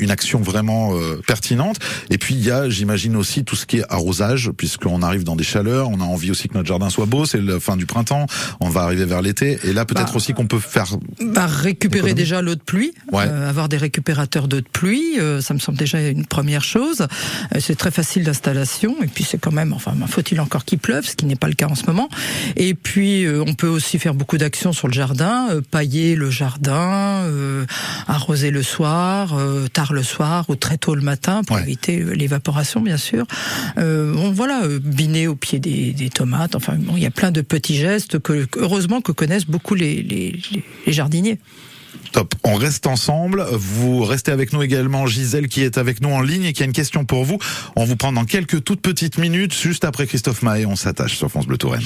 une 0.00 0.10
action 0.10 0.40
vraiment 0.40 0.96
euh, 0.96 1.20
pertinente. 1.28 1.76
Et 2.10 2.18
puis 2.18 2.34
il 2.34 2.44
y 2.44 2.50
a, 2.50 2.68
j'imagine 2.68 3.14
aussi 3.14 3.44
tout 3.44 3.54
ce 3.54 3.66
qui 3.66 3.78
est 3.78 3.84
arrosage, 3.88 4.50
puisqu'on 4.56 5.02
arrive 5.02 5.22
dans 5.22 5.36
des 5.36 5.44
chaleurs, 5.44 5.88
on 5.90 6.00
a 6.00 6.04
envie 6.04 6.32
aussi 6.32 6.48
que 6.48 6.54
notre 6.54 6.66
jardin 6.66 6.90
soit 6.90 7.06
beau. 7.06 7.24
C'est 7.24 7.40
la 7.40 7.60
fin 7.60 7.76
du 7.76 7.86
printemps, 7.86 8.13
on 8.60 8.68
va 8.68 8.82
arriver 8.82 9.04
vers 9.04 9.22
l'été, 9.22 9.58
et 9.64 9.72
là 9.72 9.84
peut-être 9.84 10.12
Bah, 10.12 10.16
aussi 10.16 10.32
qu'on 10.32 10.46
peut 10.46 10.58
faire. 10.58 10.86
Bah, 11.20 11.46
récupérer 11.46 12.10
Économie. 12.10 12.14
déjà 12.14 12.42
l'eau 12.42 12.54
de 12.54 12.60
pluie, 12.62 12.92
Ouais. 13.12 13.24
euh, 13.26 13.48
avoir 13.48 13.68
des 13.68 13.76
récupérateurs 13.76 14.48
d'eau 14.48 14.60
de 14.60 14.68
pluie, 14.72 15.18
euh, 15.18 15.40
ça 15.40 15.54
me 15.54 15.58
semble 15.58 15.78
déjà 15.78 16.00
une 16.00 16.26
première 16.26 16.62
chose. 16.64 17.00
Euh, 17.54 17.58
c'est 17.60 17.76
très 17.76 17.90
facile 17.90 18.24
d'installation 18.24 18.96
et 19.02 19.06
puis 19.06 19.24
c'est 19.24 19.38
quand 19.38 19.52
même, 19.52 19.72
enfin, 19.72 19.94
faut-il 20.08 20.40
encore 20.40 20.64
qu'il 20.64 20.78
pleuve, 20.78 21.06
ce 21.06 21.14
qui 21.16 21.26
n'est 21.26 21.36
pas 21.36 21.48
le 21.48 21.54
cas 21.54 21.66
en 21.68 21.74
ce 21.74 21.86
moment. 21.86 22.08
Et 22.56 22.74
puis 22.74 23.26
on 23.46 23.54
peut 23.54 23.68
aussi 23.68 23.98
faire 23.98 24.14
beaucoup 24.14 24.38
d'actions 24.38 24.72
sur 24.72 24.88
le 24.88 24.94
jardin, 24.94 25.48
pailler 25.70 26.14
le 26.16 26.30
jardin, 26.30 27.22
arroser 28.06 28.50
le 28.50 28.62
soir, 28.62 29.36
tard 29.72 29.92
le 29.92 30.02
soir 30.02 30.44
ou 30.48 30.56
très 30.56 30.78
tôt 30.78 30.94
le 30.94 31.02
matin 31.02 31.42
pour 31.44 31.56
Ouais. 31.56 31.62
éviter 31.62 32.02
l'évaporation 32.14 32.80
bien 32.80 32.96
sûr. 32.96 33.26
Bon 33.76 34.32
voilà, 34.32 34.62
biner 34.82 35.28
au 35.28 35.36
pied 35.36 35.58
des, 35.58 35.92
des 35.92 36.10
tomates. 36.10 36.54
Enfin 36.54 36.74
bon, 36.78 36.94
il 36.96 37.02
y 37.02 37.06
a 37.06 37.10
plein 37.10 37.30
de 37.30 37.40
petits 37.40 37.76
gestes 37.76 38.03
que 38.18 38.46
heureusement 38.56 39.00
que 39.00 39.12
connaissent 39.12 39.46
beaucoup 39.46 39.74
les- 39.74 40.02
les 40.02 40.92
jardiniers. 40.92 41.38
Top. 42.12 42.34
On 42.44 42.54
reste 42.54 42.86
ensemble. 42.86 43.44
Vous 43.52 44.04
restez 44.04 44.30
avec 44.32 44.52
nous 44.52 44.62
également, 44.62 45.06
Gisèle, 45.06 45.48
qui 45.48 45.62
est 45.62 45.78
avec 45.78 46.00
nous 46.00 46.10
en 46.10 46.20
ligne 46.22 46.44
et 46.44 46.52
qui 46.52 46.62
a 46.62 46.66
une 46.66 46.72
question 46.72 47.04
pour 47.04 47.24
vous. 47.24 47.38
On 47.76 47.84
vous 47.84 47.96
prend 47.96 48.12
dans 48.12 48.24
quelques 48.24 48.62
toutes 48.62 48.80
petites 48.80 49.18
minutes, 49.18 49.54
juste 49.54 49.84
après 49.84 50.06
Christophe 50.06 50.42
Maé. 50.42 50.66
On 50.66 50.76
s'attache 50.76 51.16
sur 51.16 51.28
France 51.30 51.46
Bleu 51.46 51.56
Touraine. 51.58 51.82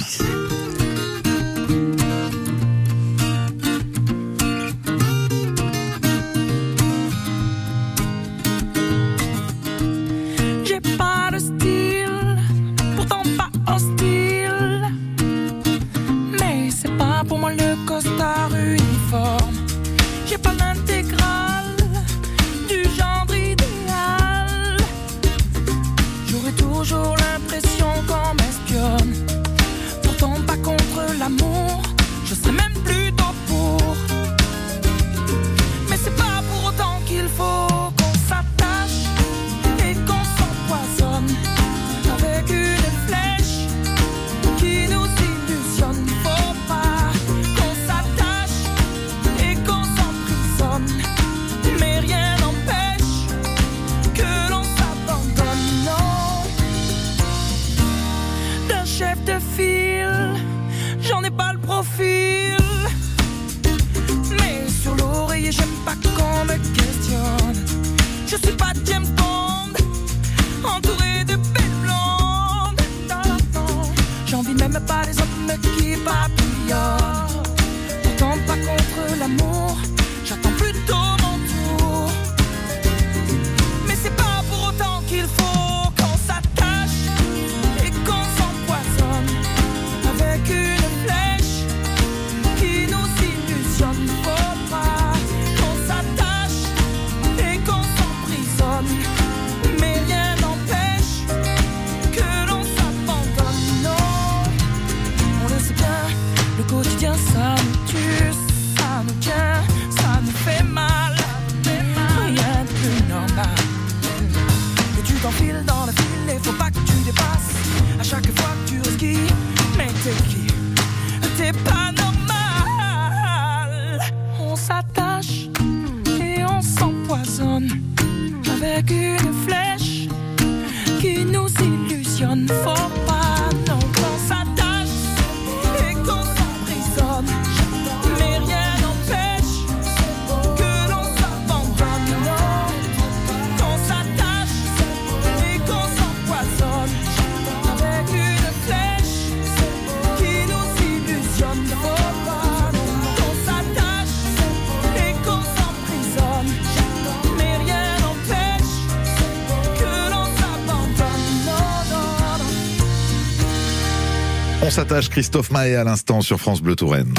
On 164.61 164.71
s'attache 164.71 165.09
Christophe 165.09 165.53
Mahé 165.53 165.77
à 165.77 165.85
l'instant 165.85 166.21
sur 166.21 166.41
France 166.41 166.61
Bleu 166.61 166.75
Touraine. 166.75 167.15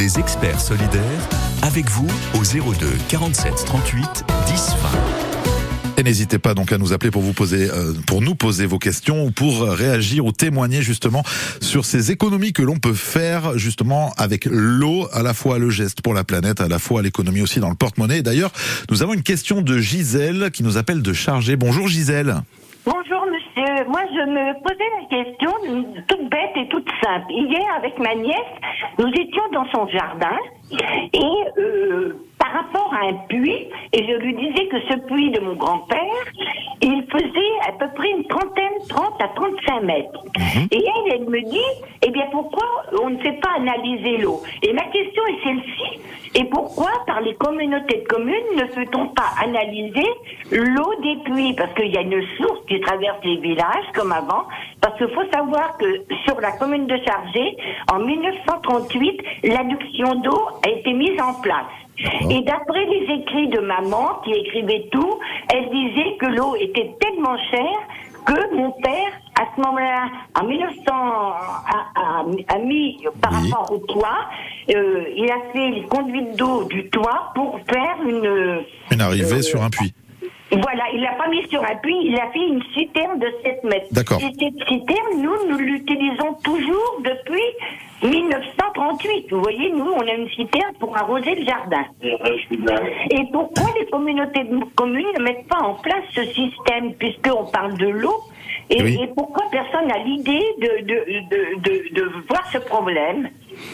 Les 0.00 0.18
experts 0.18 0.60
solidaires, 0.60 1.28
avec 1.62 1.88
vous 1.88 2.08
au 2.34 2.42
02 2.42 2.86
47 3.08 3.54
38 3.64 4.24
10 4.46 4.74
20. 4.82 5.96
Et 5.98 6.02
n'hésitez 6.02 6.38
pas 6.38 6.54
donc 6.54 6.72
à 6.72 6.78
nous 6.78 6.92
appeler 6.92 7.12
pour 7.12 7.22
vous 7.22 7.32
poser, 7.32 7.70
euh, 7.70 7.92
pour 8.06 8.20
nous 8.20 8.34
poser 8.34 8.66
vos 8.66 8.80
questions 8.80 9.24
ou 9.24 9.30
pour 9.30 9.62
réagir 9.62 10.26
ou 10.26 10.32
témoigner 10.32 10.82
justement 10.82 11.22
sur 11.60 11.84
ces 11.84 12.10
économies 12.10 12.52
que 12.52 12.62
l'on 12.62 12.78
peut 12.78 12.94
faire 12.94 13.56
justement 13.56 14.12
avec 14.18 14.44
l'eau, 14.44 15.08
à 15.12 15.22
la 15.22 15.34
fois 15.34 15.58
le 15.58 15.70
geste 15.70 16.02
pour 16.02 16.14
la 16.14 16.24
planète, 16.24 16.60
à 16.60 16.68
la 16.68 16.80
fois 16.80 17.00
l'économie 17.00 17.42
aussi 17.42 17.60
dans 17.60 17.70
le 17.70 17.76
porte-monnaie. 17.76 18.22
D'ailleurs, 18.22 18.50
nous 18.90 19.04
avons 19.04 19.14
une 19.14 19.22
question 19.22 19.62
de 19.62 19.78
Gisèle 19.78 20.50
qui 20.52 20.64
nous 20.64 20.76
appelle 20.78 21.00
de 21.00 21.12
Charger. 21.12 21.54
Bonjour 21.54 21.86
Gisèle. 21.86 22.42
Bonjour 22.84 23.25
monsieur, 23.56 23.84
moi 23.86 24.00
je 24.10 24.30
me 24.30 24.62
posais 24.62 24.90
la 25.00 25.06
question 25.08 25.50
toute 26.08 26.28
bête 26.30 26.56
et 26.56 26.68
toute 26.68 26.88
simple. 27.02 27.26
Hier 27.30 27.74
avec 27.76 27.98
ma 27.98 28.14
nièce, 28.14 28.36
nous 28.98 29.08
étions 29.08 29.42
dans 29.52 29.66
son 29.74 29.86
jardin 29.88 30.36
et 31.12 31.60
euh, 31.60 32.25
par 32.38 32.52
rapport 32.52 32.92
à 32.92 33.06
un 33.06 33.14
puits, 33.28 33.68
et 33.92 34.06
je 34.06 34.12
lui 34.14 34.34
disais 34.34 34.66
que 34.68 34.80
ce 34.88 34.98
puits 35.06 35.30
de 35.30 35.40
mon 35.40 35.54
grand-père, 35.54 35.98
il 36.82 37.04
faisait 37.10 37.68
à 37.68 37.72
peu 37.72 37.86
près 37.94 38.10
une 38.10 38.24
trentaine, 38.26 38.78
30 38.88 39.22
à 39.22 39.28
35 39.28 39.82
mètres. 39.82 40.24
Et 40.70 40.84
elle, 40.84 41.12
elle 41.14 41.28
me 41.28 41.40
dit, 41.42 41.86
eh 42.02 42.10
bien 42.10 42.26
pourquoi 42.30 42.66
on 43.02 43.10
ne 43.10 43.18
fait 43.18 43.40
pas 43.40 43.50
analyser 43.56 44.18
l'eau? 44.18 44.42
Et 44.62 44.72
ma 44.72 44.84
question 44.84 45.22
est 45.26 45.44
celle-ci. 45.44 46.00
Et 46.34 46.44
pourquoi, 46.44 46.90
par 47.06 47.22
les 47.22 47.34
communautés 47.36 48.02
de 48.02 48.08
communes, 48.08 48.56
ne 48.56 48.64
peut-on 48.64 49.06
pas 49.08 49.30
analyser 49.42 50.06
l'eau 50.50 50.92
des 51.02 51.16
puits? 51.24 51.54
Parce 51.54 51.72
qu'il 51.72 51.90
y 51.90 51.96
a 51.96 52.02
une 52.02 52.22
source 52.36 52.60
qui 52.68 52.78
traverse 52.80 53.18
les 53.24 53.38
villages, 53.38 53.86
comme 53.94 54.12
avant. 54.12 54.44
Parce 54.82 54.98
qu'il 54.98 55.08
faut 55.08 55.24
savoir 55.32 55.78
que 55.78 56.04
sur 56.26 56.38
la 56.40 56.52
commune 56.52 56.86
de 56.86 56.98
Chargé, 57.06 57.56
en 57.90 58.00
1938, 58.00 59.22
l'adduction 59.44 60.14
d'eau 60.16 60.48
a 60.62 60.68
été 60.68 60.92
mise 60.92 61.18
en 61.22 61.40
place. 61.40 61.72
Et 62.30 62.42
d'après 62.42 62.84
les 62.86 63.06
écrits 63.20 63.48
de 63.48 63.60
maman, 63.60 64.20
qui 64.24 64.32
écrivait 64.32 64.88
tout, 64.92 65.18
elle 65.52 65.68
disait 65.70 66.16
que 66.18 66.26
l'eau 66.26 66.54
était 66.56 66.90
tellement 67.00 67.36
chère 67.50 67.80
que 68.26 68.54
mon 68.56 68.72
père, 68.72 69.12
à 69.40 69.44
ce 69.54 69.60
moment-là, 69.60 70.08
en 70.40 70.44
1900, 70.46 70.82
a, 70.90 71.86
a- 71.94 72.54
a 72.54 72.58
mis 72.58 72.98
par 73.22 73.32
rapport 73.32 73.70
au 73.72 73.78
toit, 73.78 74.18
euh, 74.74 75.04
il 75.16 75.30
a 75.30 75.52
fait 75.52 75.70
les 75.70 75.82
conduites 75.84 76.36
d'eau 76.36 76.64
du 76.64 76.88
toit 76.90 77.30
pour 77.36 77.58
faire 77.70 77.96
une... 78.04 78.62
Une 78.90 79.00
arrivée 79.00 79.36
Euh, 79.38 79.42
sur 79.42 79.62
un 79.62 79.70
puits. 79.70 79.94
Voilà, 80.52 80.84
il 80.94 81.00
l'a 81.00 81.12
pas 81.14 81.28
mis 81.28 81.44
sur 81.48 81.60
un 81.62 81.74
puits, 81.82 81.98
il 82.04 82.14
a 82.14 82.30
fait 82.32 82.38
une 82.46 82.62
citerne 82.74 83.18
de 83.18 83.26
7 83.44 83.64
mètres. 83.64 83.86
D'accord. 83.90 84.20
Et 84.20 84.26
cette 84.38 84.68
citerne, 84.68 85.20
nous, 85.20 85.50
nous 85.50 85.58
l'utilisons 85.58 86.34
toujours 86.44 87.00
depuis 87.02 87.42
1938. 88.08 89.26
Vous 89.32 89.40
voyez, 89.42 89.72
nous, 89.72 89.90
on 89.90 90.00
a 90.00 90.12
une 90.14 90.28
citerne 90.30 90.72
pour 90.78 90.96
arroser 90.96 91.34
le 91.34 91.44
jardin. 91.44 91.84
Et 92.00 93.22
pourquoi 93.32 93.64
les 93.80 93.86
communautés 93.86 94.44
de 94.44 94.60
communes 94.76 95.06
ne 95.18 95.24
mettent 95.24 95.48
pas 95.48 95.58
en 95.62 95.74
place 95.74 96.04
ce 96.14 96.24
système, 96.26 96.94
puisqu'on 96.98 97.46
parle 97.46 97.76
de 97.78 97.88
l'eau 97.88 98.14
et, 98.70 98.82
Oui. 98.82 98.98
et 99.02 99.06
pourquoi 99.08 99.44
personne 99.50 99.86
n'a 99.88 99.98
l'idée 99.98 100.42
de, 100.60 100.84
de, 100.84 101.60
de, 101.60 101.94
de, 101.94 102.10
voir 102.28 102.44
ce 102.52 102.58
problème? 102.58 103.28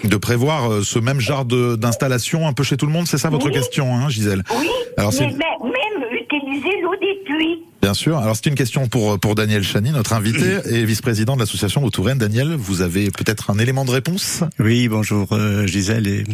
De 0.05 0.17
prévoir 0.17 0.71
euh, 0.71 0.83
ce 0.83 0.99
même 0.99 1.19
genre 1.21 1.45
d'installation 1.45 2.47
un 2.47 2.52
peu 2.52 2.63
chez 2.63 2.76
tout 2.76 2.87
le 2.87 2.93
monde, 2.93 3.06
c'est 3.06 3.19
ça 3.19 3.30
votre 3.30 3.47
Oui. 3.47 3.52
question, 3.52 3.95
hein, 3.95 4.08
Gisèle? 4.08 4.43
Oui, 4.58 4.69
Alors 4.99 5.13
mais 5.21 5.26
même 5.28 6.08
utiliser 6.36 6.80
l'eau 6.82 6.95
des 7.00 7.23
puits. 7.25 7.62
Bien 7.82 7.95
sûr. 7.95 8.18
Alors 8.18 8.36
c'est 8.36 8.47
une 8.47 8.54
question 8.54 8.86
pour 8.88 9.18
pour 9.18 9.34
Daniel 9.34 9.62
Chani, 9.62 9.90
notre 9.90 10.12
invité 10.12 10.58
et 10.71 10.84
vice-président 10.84 11.34
de 11.34 11.40
l'association 11.40 11.82
de 11.84 11.90
Touraine. 11.90 12.18
Daniel, 12.18 12.54
vous 12.54 12.80
avez 12.82 13.10
peut-être 13.10 13.50
un 13.50 13.58
élément 13.58 13.84
de 13.84 13.90
réponse? 13.90 14.42
Oui, 14.58 14.88
bonjour 14.88 15.28
euh, 15.32 15.66
Gisèle. 15.66 16.06
Et, 16.06 16.25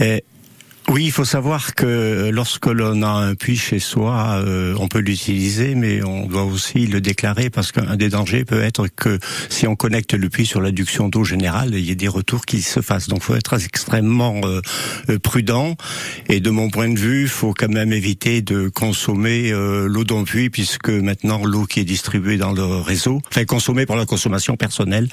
et- 0.00 0.24
oui, 0.90 1.04
il 1.04 1.12
faut 1.12 1.26
savoir 1.26 1.74
que 1.74 2.30
lorsque 2.32 2.66
l'on 2.66 3.02
a 3.02 3.08
un 3.08 3.34
puits 3.34 3.58
chez 3.58 3.78
soi, 3.78 4.40
euh, 4.42 4.74
on 4.78 4.88
peut 4.88 5.00
l'utiliser, 5.00 5.74
mais 5.74 6.02
on 6.02 6.26
doit 6.26 6.44
aussi 6.44 6.86
le 6.86 7.02
déclarer 7.02 7.50
parce 7.50 7.72
qu'un 7.72 7.96
des 7.96 8.08
dangers 8.08 8.46
peut 8.46 8.62
être 8.62 8.88
que 8.88 9.18
si 9.50 9.66
on 9.66 9.76
connecte 9.76 10.14
le 10.14 10.30
puits 10.30 10.46
sur 10.46 10.62
l'adduction 10.62 11.08
d'eau 11.08 11.24
générale, 11.24 11.74
il 11.74 11.84
y 11.84 11.90
ait 11.90 11.94
des 11.94 12.08
retours 12.08 12.46
qui 12.46 12.62
se 12.62 12.80
fassent. 12.80 13.08
Donc, 13.08 13.18
il 13.18 13.24
faut 13.24 13.34
être 13.34 13.62
extrêmement 13.62 14.40
euh, 14.44 14.62
euh, 15.10 15.18
prudent. 15.18 15.76
Et 16.30 16.40
de 16.40 16.48
mon 16.48 16.70
point 16.70 16.88
de 16.88 16.98
vue, 16.98 17.28
faut 17.28 17.52
quand 17.52 17.68
même 17.68 17.92
éviter 17.92 18.40
de 18.40 18.68
consommer 18.68 19.52
euh, 19.52 19.86
l'eau 19.86 20.04
d'un 20.04 20.24
puits, 20.24 20.48
puisque 20.48 20.88
maintenant 20.88 21.44
l'eau 21.44 21.66
qui 21.66 21.80
est 21.80 21.84
distribuée 21.84 22.38
dans 22.38 22.52
le 22.52 22.64
réseau, 22.64 23.20
enfin 23.30 23.44
consommée 23.44 23.84
pour 23.84 23.96
la 23.96 24.06
consommation 24.06 24.56
personnelle, 24.56 25.08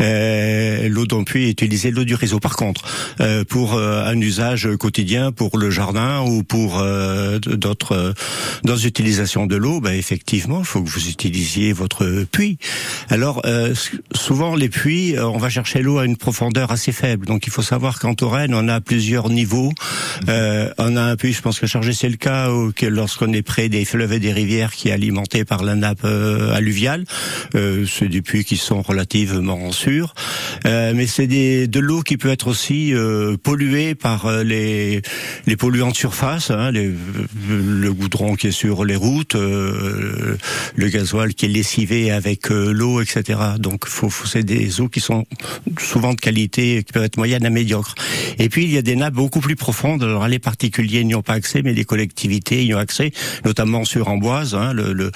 euh, 0.00 0.88
l'eau 0.88 1.06
d'un 1.06 1.24
puits 1.24 1.48
est 1.48 1.52
utilisée 1.52 1.90
l'eau 1.90 2.04
du 2.04 2.14
réseau. 2.14 2.38
Par 2.38 2.56
contre, 2.56 2.82
euh, 3.20 3.44
pour 3.44 3.78
un 3.78 4.20
usage 4.20 4.68
quotidien, 4.78 5.05
pour 5.36 5.58
le 5.58 5.70
jardin 5.70 6.22
ou 6.22 6.42
pour 6.42 6.78
euh, 6.78 7.38
d'autres 7.38 7.92
euh, 7.92 8.12
d'autres 8.64 8.86
utilisations 8.86 9.46
de 9.46 9.56
l'eau, 9.56 9.80
ben 9.80 9.92
effectivement, 9.92 10.60
il 10.60 10.64
faut 10.64 10.82
que 10.82 10.88
vous 10.88 11.08
utilisiez 11.08 11.72
votre 11.72 12.24
puits. 12.30 12.58
Alors 13.08 13.42
euh, 13.46 13.74
souvent 14.14 14.56
les 14.56 14.68
puits, 14.68 15.16
euh, 15.16 15.26
on 15.26 15.38
va 15.38 15.48
chercher 15.48 15.82
l'eau 15.82 15.98
à 15.98 16.04
une 16.04 16.16
profondeur 16.16 16.72
assez 16.72 16.92
faible. 16.92 17.26
Donc 17.26 17.46
il 17.46 17.52
faut 17.52 17.62
savoir 17.62 17.98
qu'en 17.98 18.14
Touraine, 18.14 18.54
on 18.54 18.68
a 18.68 18.80
plusieurs 18.80 19.28
niveaux. 19.30 19.72
Euh, 20.28 20.70
on 20.78 20.96
a 20.96 21.02
un 21.02 21.16
puits, 21.16 21.32
je 21.32 21.42
pense 21.42 21.60
que 21.60 21.66
chargé 21.66 21.92
c'est 21.92 22.08
le 22.08 22.16
cas, 22.16 22.50
où, 22.50 22.72
que 22.72 22.86
lorsqu'on 22.86 23.32
est 23.32 23.42
près 23.42 23.68
des 23.68 23.84
fleuves 23.84 24.12
et 24.12 24.18
des 24.18 24.32
rivières 24.32 24.72
qui 24.72 24.88
est 24.88 24.92
alimenté 24.92 25.44
par 25.44 25.62
la 25.62 25.74
nappe 25.74 26.04
euh, 26.04 26.54
alluviale. 26.54 27.04
C'est 27.52 28.08
des 28.08 28.22
puits 28.22 28.44
qui 28.44 28.56
sont 28.56 28.82
relativement 28.82 29.72
sûrs, 29.72 30.14
mais 30.64 31.06
c'est 31.06 31.26
de 31.26 31.80
l'eau 31.80 32.02
qui 32.02 32.16
peut 32.16 32.30
être 32.30 32.48
aussi 32.48 32.92
polluée 33.42 33.94
par 33.94 34.26
euh, 34.26 34.42
les 34.96 35.02
les 35.46 35.56
polluants 35.56 35.90
de 35.90 35.96
surface, 35.96 36.50
hein, 36.50 36.70
les- 36.70 36.92
le 37.48 37.92
goudron 37.92 38.34
qui 38.34 38.48
est 38.48 38.50
sur 38.52 38.84
les 38.84 38.96
routes, 38.96 39.34
euh, 39.34 40.36
le 40.74 40.88
gasoil 40.88 41.34
qui 41.34 41.46
est 41.46 41.48
lessivé 41.48 42.10
avec 42.10 42.50
euh, 42.50 42.72
l'eau, 42.72 43.00
etc. 43.00 43.38
Donc, 43.58 43.86
faut, 43.86 44.10
faut- 44.10 44.26
c'est 44.26 44.42
des 44.42 44.80
eaux 44.80 44.88
qui 44.88 45.00
sont 45.00 45.24
souvent 45.78 46.12
de 46.14 46.20
qualité, 46.20 46.82
qui 46.84 46.92
peuvent 46.92 47.04
être 47.04 47.16
moyennes 47.16 47.46
à 47.46 47.50
médiocres. 47.50 47.94
Et 48.38 48.48
puis, 48.48 48.64
il 48.64 48.70
y 48.72 48.78
a 48.78 48.82
des 48.82 48.96
nappes 48.96 49.14
beaucoup 49.14 49.40
plus 49.40 49.56
profondes. 49.56 50.02
Alors, 50.02 50.28
les 50.28 50.38
particuliers 50.38 51.04
n'y 51.04 51.14
ont 51.14 51.22
pas 51.22 51.34
accès, 51.34 51.62
mais 51.62 51.72
les 51.72 51.84
collectivités 51.84 52.64
y 52.64 52.74
ont 52.74 52.78
accès, 52.78 53.12
notamment 53.44 53.84
sur 53.84 54.08
Amboise, 54.08 54.54
hein, 54.54 54.72
le, 54.72 54.92
le, 54.92 55.10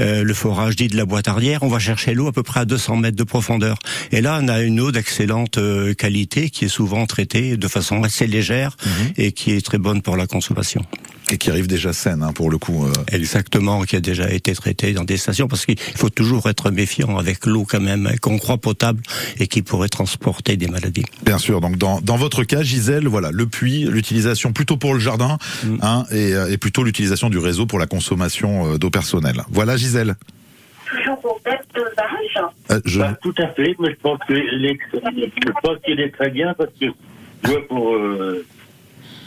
euh, 0.00 0.22
le 0.24 0.34
forage 0.34 0.76
dit 0.76 0.88
de 0.88 0.96
la 0.96 1.04
boîte 1.04 1.28
arrière. 1.28 1.62
On 1.62 1.68
va 1.68 1.78
chercher 1.78 2.14
l'eau 2.14 2.26
à 2.28 2.32
peu 2.32 2.42
près 2.42 2.60
à 2.60 2.64
200 2.64 2.96
mètres 2.96 3.16
de 3.16 3.24
profondeur. 3.24 3.78
Et 4.12 4.20
là, 4.20 4.38
on 4.42 4.48
a 4.48 4.60
une 4.62 4.80
eau 4.80 4.90
d'excellente 4.92 5.58
euh, 5.58 5.94
qualité 5.94 6.50
qui 6.50 6.66
est 6.66 6.68
souvent 6.68 7.06
traitée 7.06 7.56
de 7.56 7.68
façon 7.68 8.02
assez 8.02 8.26
légère 8.26 8.76
et 9.18 9.32
qui 9.32 9.52
est 9.52 9.64
très 9.64 9.78
bonne 9.78 10.00
pour 10.00 10.16
la 10.16 10.26
consommation. 10.26 10.82
Et 11.30 11.36
qui 11.36 11.50
arrive 11.50 11.66
déjà 11.66 11.92
saine, 11.92 12.22
hein, 12.22 12.32
pour 12.32 12.48
le 12.50 12.56
coup. 12.56 12.86
euh. 12.86 12.92
Exactement, 13.12 13.82
qui 13.82 13.96
a 13.96 14.00
déjà 14.00 14.30
été 14.30 14.54
traitée 14.54 14.94
dans 14.94 15.04
des 15.04 15.18
stations, 15.18 15.46
parce 15.46 15.66
qu'il 15.66 15.78
faut 15.78 16.08
toujours 16.08 16.48
être 16.48 16.70
méfiant 16.70 17.18
avec 17.18 17.44
l'eau 17.44 17.66
quand 17.68 17.80
même, 17.80 18.06
hein, 18.06 18.16
qu'on 18.22 18.38
croit 18.38 18.56
potable 18.56 19.02
et 19.38 19.46
qui 19.46 19.60
pourrait 19.60 19.90
transporter 19.90 20.56
des 20.56 20.68
maladies. 20.68 21.04
Bien 21.26 21.36
sûr. 21.36 21.60
Donc 21.60 21.76
dans 21.76 22.00
dans 22.00 22.16
votre 22.16 22.44
cas, 22.44 22.62
Gisèle, 22.62 23.08
voilà, 23.08 23.30
le 23.30 23.46
puits, 23.46 23.84
l'utilisation 23.84 24.52
plutôt 24.52 24.78
pour 24.78 24.94
le 24.94 25.00
jardin, 25.00 25.36
hein, 25.82 26.04
et, 26.10 26.32
euh, 26.32 26.50
et 26.50 26.56
plutôt 26.56 26.82
l'utilisation 26.82 27.28
du 27.28 27.38
réseau 27.38 27.66
pour 27.66 27.78
la 27.78 27.86
consommation 27.86 28.72
euh, 28.72 28.78
d'eau 28.78 28.88
personnelle. 28.88 29.42
Voilà, 29.50 29.76
Gisèle. 29.76 30.14
Toujours 30.90 31.20
pour 31.20 31.40
bête 31.44 31.60
sauvage. 31.74 32.52
Euh, 32.70 32.80
je... 32.86 33.00
Bah, 33.00 33.18
tout 33.20 33.34
à 33.38 33.48
fait, 33.48 33.76
mais 33.78 33.90
je 33.90 33.96
pense 34.00 34.18
qu'il 34.26 34.64
est, 34.64 36.10
très 36.12 36.30
bien 36.30 36.54
parce 36.54 36.70
que 36.80 36.86
je 37.44 37.50
vois 37.50 37.68
pour, 37.68 37.94
euh, 37.94 38.46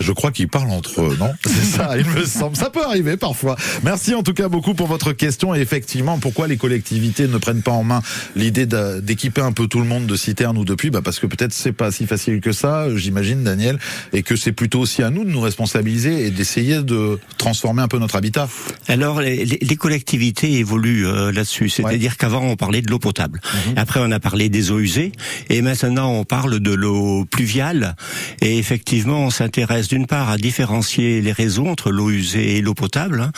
Je 0.02 0.12
crois 0.12 0.32
qu'ils 0.32 0.48
parlent 0.48 0.72
entre 0.72 1.02
eux, 1.02 1.18
non 1.20 1.32
C'est 1.46 1.78
ça, 1.78 1.98
il 1.98 2.06
me 2.06 2.26
semble. 2.26 2.56
Ça 2.56 2.70
peut 2.70 2.84
arriver 2.84 3.18
parfois. 3.18 3.56
Merci 3.84 4.16
en 4.16 4.24
tout 4.24 4.34
cas 4.34 4.50
beaucoup 4.50 4.74
pour 4.74 4.88
votre 4.88 5.14
question. 5.14 5.56
Et 5.56 5.60
effectivement, 5.60 6.18
pourquoi 6.20 6.48
les 6.48 6.58
collectivités 6.58 7.28
ne 7.28 7.38
prennent 7.38 7.62
pas 7.62 7.72
en 7.72 7.84
main 7.84 8.02
l'idée 8.36 8.66
d'équiper 8.66 9.42
un 9.42 9.52
peu 9.52 9.68
tout 9.68 9.80
le 9.80 9.86
monde 9.86 10.06
de 10.08 10.16
citernes 10.16 10.58
ou 10.58 10.66
de 10.66 10.76
puits? 10.76 10.90
Bah 10.90 11.02
Parce 11.04 11.20
que 11.20 11.28
peut-être 11.28 11.54
c'est 11.54 11.72
pas 11.72 11.92
si 11.92 12.06
facile 12.06 12.42
que 12.42 12.52
ça, 12.52 12.88
j'imagine, 12.96 13.44
Daniel, 13.44 13.80
et 14.14 14.24
que 14.24 14.36
c'est 14.36 14.52
plutôt 14.52 14.80
aussi 14.80 15.04
à 15.04 15.10
nous 15.10 15.24
de 15.24 15.30
nous 15.30 15.42
responsabiliser 15.42 16.26
et 16.26 16.32
d'essayer 16.32 16.82
de 16.82 17.20
transformer 17.38 17.82
un 17.82 17.88
peu 17.88 18.00
notre 18.00 18.16
habitat. 18.16 18.50
Alors 18.88 19.22
les, 19.22 19.78
collectivités 19.82 20.60
évoluent 20.60 21.08
euh, 21.08 21.32
là-dessus, 21.32 21.70
c'est-à-dire 21.70 22.18
qu'avant 22.18 22.44
on 22.44 22.56
parlait 22.56 22.82
de 22.82 22.90
l'eau 22.90 23.00
potable, 23.00 23.42
après 23.76 24.00
on 24.04 24.12
a 24.12 24.20
parlé 24.20 24.50
des 24.50 24.70
eaux 24.70 24.80
usées, 24.80 25.12
et 25.50 25.62
maintenant 25.62 26.12
on 26.12 26.24
parle 26.24 26.60
de 26.60 26.72
l'eau 26.72 27.26
pluviale. 27.26 27.96
Et 28.42 28.58
effectivement, 28.58 29.26
on 29.26 29.30
s'intéresse 29.30 29.88
d'une 29.92 30.08
part 30.08 30.30
à 30.30 30.38
différencier 30.38 31.20
les 31.22 31.34
réseaux 31.34 31.68
entre 31.68 31.92
l'eau 31.92 32.10
usée 32.10 32.56
et 32.56 32.62
l'eau 32.62 32.74
potable, 32.74 33.20
hein, 33.20 33.32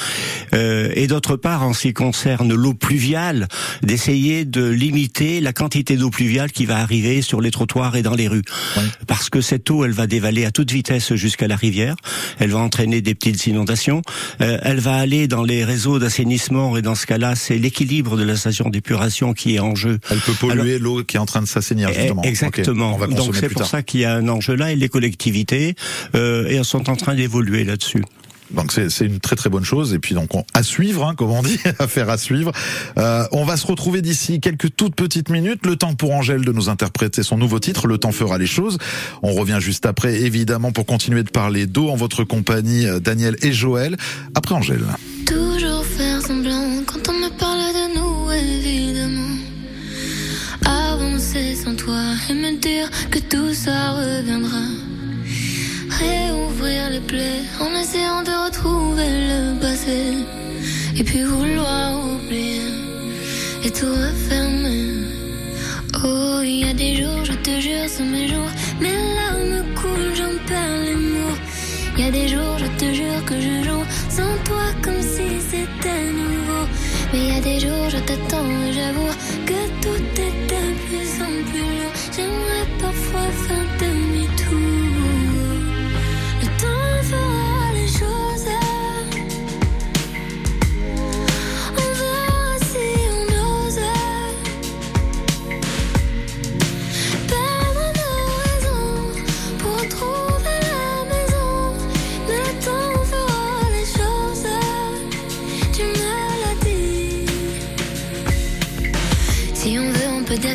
euh, 0.54 0.92
et 0.94 1.08
d'autre 1.08 1.36
part, 1.36 1.63
en 1.63 1.74
ce 1.74 1.82
qui 1.82 1.94
concerne 1.94 2.54
l'eau 2.54 2.76
pluviale, 2.76 3.48
d'essayer 3.82 4.46
de 4.46 4.70
limiter 4.70 5.42
la 5.42 5.52
quantité 5.52 5.98
d'eau 5.98 6.12
pluviale 6.12 6.52
qui 6.52 6.68
va 6.68 6.78
arriver 6.78 7.24
sur 7.24 7.42
les 7.42 7.50
trottoirs 7.50 7.96
et 7.96 8.04
dans 8.04 8.13
les 8.13 8.28
rues, 8.28 8.44
parce 9.08 9.32
que 9.32 9.42
cette 9.42 9.70
eau, 9.72 9.84
elle 9.84 9.94
va 9.94 10.06
dévaler 10.06 10.46
à 10.46 10.52
toute 10.52 10.72
vitesse 10.72 11.16
jusqu'à 11.16 11.48
la 11.48 11.56
rivière, 11.56 11.96
elle 12.38 12.52
va 12.52 12.60
entraîner 12.60 13.02
des 13.02 13.16
petites 13.16 13.48
inondations, 13.48 14.04
euh, 14.42 14.60
elle 14.62 14.80
va 14.80 14.94
aller 14.94 15.28
dans 15.28 15.44
les 15.44 15.63
réseaux 15.63 15.98
d'assainissement, 15.98 16.78
et 16.78 16.84
dans 16.84 16.96
ce 16.96 17.08
cas-là, 17.08 17.36
c'est 17.36 17.58
l'équilibre 17.58 18.16
de 18.16 18.24
la 18.24 18.36
station 18.36 18.70
d'épuration 18.70 19.34
qui 19.34 19.56
est 19.56 19.60
en 19.60 19.74
jeu. 19.74 19.98
Elle 20.12 20.20
peut 20.20 20.34
polluer 20.34 20.78
l'eau 20.78 21.04
qui 21.04 21.18
est 21.18 21.20
en 21.20 21.26
train 21.26 21.42
de 21.42 21.48
s'assainir, 21.48 21.92
justement. 21.92 22.22
Eh, 22.24 22.28
Exactement. 22.28 22.94
Ok, 22.94 23.02
on 23.02 23.06
va 23.08 23.08
Donc 23.08 23.36
c'est 23.36 23.50
pour 23.50 23.66
ça 23.66 23.82
qu'il 23.82 24.02
y 24.02 24.06
a 24.06 24.13
un 24.13 24.28
enjeu 24.28 24.54
là 24.56 24.72
et 24.72 24.76
les 24.76 24.89
collectivités 24.89 25.76
euh, 26.16 26.33
elles 26.50 26.65
sont 26.65 26.89
en 26.89 26.96
train 26.96 27.15
d'évoluer 27.15 27.63
là-dessus. 27.63 28.04
Donc 28.54 28.72
c'est 28.72 28.89
c'est 28.89 29.06
une 29.06 29.19
très 29.19 29.36
très 29.36 29.50
bonne 29.50 29.63
chose 29.63 29.93
et 29.93 30.00
puis 30.00 30.15
donc 30.15 30.36
on, 30.36 30.43
à 30.54 30.63
suivre, 30.63 31.06
hein, 31.06 31.15
comme 31.15 31.32
on 31.32 31.41
dit, 31.41 31.60
à 31.80 31.88
faire 31.88 32.10
à 32.10 32.17
suivre. 32.17 32.52
Euh, 32.98 33.26
on 33.32 33.46
va 33.46 33.58
se 33.58 33.65
retrouver 33.65 34.02
d'ici 34.02 34.39
quelques 34.39 34.76
toutes 34.76 34.96
petites 34.96 35.30
minutes. 35.30 35.65
Le 35.65 35.76
temps 35.76 35.96
pour 35.96 36.12
Angèle 36.12 36.46
de 36.46 36.52
nous 36.52 36.69
interpréter 36.69 37.24
son 37.24 37.38
nouveau 37.38 37.60
titre. 37.60 37.88
Le 37.88 37.98
temps 37.98 38.12
fera 38.12 38.38
les 38.38 38.46
choses. 38.46 38.78
On 39.22 39.34
revient 39.34 39.58
juste 39.60 39.86
après, 39.86 40.22
évidemment, 40.22 40.72
pour 40.72 40.86
continuer 40.86 41.24
de 41.24 41.30
parler 41.30 41.65
d'eau 41.65 41.89
en 41.89 41.96
votre 41.96 42.24
compagnie, 42.24 42.88
euh, 42.88 43.00
Daniel 43.00 43.36
et 43.41 43.52
Joël. 43.52 43.98
Après 44.36 44.56
Angèle. 44.56 44.84
Toujours 45.26 45.86
faire 45.86 46.22
semblant 46.22 46.84
quand 46.86 47.10
on 47.10 47.13
me 47.13 47.30
parle 47.38 47.60
de 47.60 47.98
nous, 47.98 48.32
évidemment. 48.32 49.38
Avancer 50.65 51.56
sans 51.56 51.76
toi 51.76 52.02
et 52.30 52.34
me 52.34 52.58
dire 52.60 52.89
que 53.10 53.19
tout 53.19 53.54
ça 53.54 53.91
reviendra. 53.91 54.92
Réouvrir 55.99 56.89
les 56.89 56.99
plaies 56.99 57.43
en 57.60 57.71
essayant 57.79 58.23
de 58.23 58.32
retrouver 58.45 59.10
le 59.32 59.60
passé. 59.60 60.17
Et 60.97 61.03
puis 61.03 61.23
vouloir 61.23 61.88
oublier 62.13 62.62
et 63.63 63.71
tout 63.71 63.91
refermer. 63.91 64.89
Oh, 66.03 66.41
il 66.43 66.65
y 66.65 66.69
a 66.69 66.73
des 66.73 66.95
jours, 66.95 67.23
je 67.23 67.34
te 67.34 67.60
jure, 67.60 67.86
c'est 67.88 68.03
mes 68.03 68.27
jours. 68.27 68.51
Mes 68.82 68.97
larmes 69.17 69.63
coulent, 69.75 70.15
j'en 70.15 70.36
perds 70.47 70.79
les 70.86 70.95
mots. 70.95 71.38
Il 71.97 72.03
y 72.03 72.08
a 72.08 72.12
des 72.12 72.27
jours, 72.27 72.58
je 72.58 72.69
te 72.79 72.93
jure 72.93 73.25
que 73.25 73.36
je 73.39 73.63
joue 73.67 73.86
sans 74.10 74.36
toi 74.45 74.65
comme 74.82 75.01
si 75.01 75.27
c'était 75.51 76.06
nouveau. 76.12 76.63
Mais 77.12 77.19
il 77.19 77.34
y 77.34 77.38
a 77.38 77.41
des 77.41 77.60
jours, 77.60 77.89
je 77.89 77.97
t'attends 77.97 78.49
et 78.67 78.73
j'avoue 78.73 79.13
que 79.45 79.60
tout 79.84 80.06
est 80.25 80.38
de 80.51 80.63
plus 80.86 81.12
en 81.27 81.34
plus. 81.49 81.84
J'aimerais 82.15 82.67
parfois 82.79 83.29
faire 83.45 83.67
demi-tour. 83.79 84.83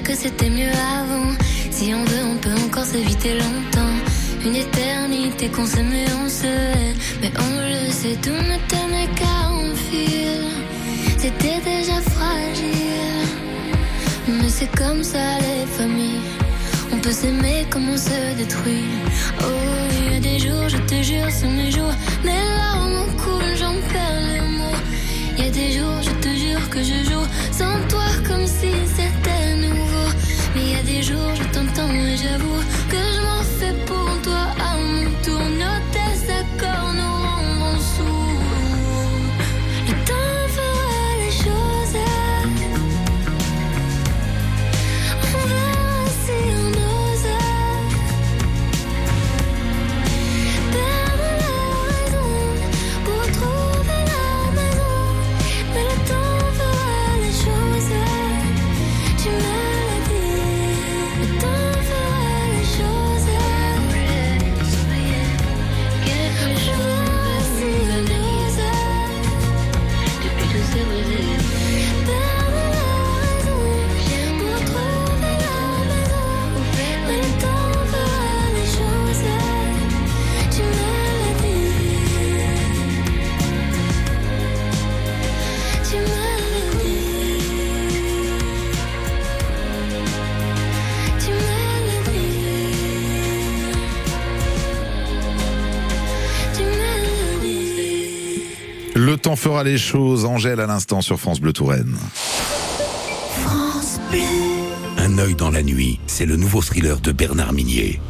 Que 0.09 0.14
c'était 0.14 0.49
mieux 0.49 0.73
avant. 1.01 1.33
Si 1.71 1.92
on 1.94 2.03
veut, 2.03 2.25
on 2.33 2.37
peut 2.37 2.59
encore 2.66 2.87
s'éviter 2.87 3.35
longtemps. 3.35 3.97
Une 4.47 4.57
éternité 4.57 5.49
qu'on 5.49 5.66
s'aimait, 5.66 6.11
on 6.25 6.29
se 6.31 6.47
hait. 6.47 6.94
Mais 7.21 7.33
on 7.47 7.51
le 7.68 7.90
sait, 7.90 8.16
tout 8.23 8.40
ne 8.53 8.59
tenait 8.73 9.11
qu'à 9.18 9.38
un 9.62 9.75
fil. 9.87 10.44
C'était 11.18 11.61
déjà 11.73 12.01
fragile. 12.14 13.27
Mais 14.29 14.49
c'est 14.49 14.73
comme 14.81 15.03
ça 15.05 15.27
les 15.47 15.66
familles. 15.79 16.25
On 16.90 16.99
peut 17.01 17.16
s'aimer 17.21 17.66
comme 17.71 17.90
on 17.90 17.99
se 17.99 18.18
détruit. 18.38 18.88
Oh, 19.42 19.44
il 19.99 20.14
y 20.14 20.16
a 20.16 20.21
des 20.21 20.38
jours, 20.38 20.68
je 20.68 20.79
te 20.90 21.03
jure, 21.03 21.29
c'est 21.29 21.49
mes 21.49 21.71
jours. 21.71 21.94
Mes 22.25 22.42
larmes 22.57 23.05
coulent, 23.23 23.57
j'en 23.61 23.77
perds 23.92 24.23
les 24.33 24.49
mots. 24.59 24.81
Il 25.37 25.44
y 25.44 25.49
a 25.49 25.51
des 25.51 25.71
jours, 25.77 26.01
je 26.01 26.14
te 26.25 26.31
jure 26.42 26.64
que 26.71 26.83
je 26.83 26.99
joue 27.11 27.27
sans 27.53 27.77
toi 27.88 28.09
comme 28.27 28.47
si 28.47 28.73
c'était 28.97 29.57
nouveau. 29.57 29.78
Mais 30.59 30.64
il 30.64 30.73
y 30.73 30.75
a 30.75 30.83
des 30.83 31.03
jours, 31.03 31.35
je 31.37 31.44
t'entends 31.55 31.92
et 31.92 32.16
j'avoue 32.16 32.62
que 32.90 32.97
je 32.97 33.21
m'en 33.21 33.42
fais 33.59 33.75
pour 33.87 34.23
toi 34.23 34.47
à 34.59 34.77
mon 34.77 35.09
tour. 35.23 35.38
Les 99.65 99.79
choses. 99.79 100.25
Angèle 100.25 100.61
à 100.61 100.67
l'instant 100.67 101.01
sur 101.01 101.19
France 101.19 101.41
Bleu 101.41 101.53
Touraine. 101.53 101.97
Un 104.99 105.19
œil 105.19 105.35
dans 105.35 105.51
la 105.51 105.63
nuit, 105.63 106.01
c'est 106.07 106.27
le 106.27 106.37
nouveau 106.37 106.61
thriller 106.61 107.01
de 107.01 107.13
Bernard 107.13 107.53
Minier. 107.53 108.01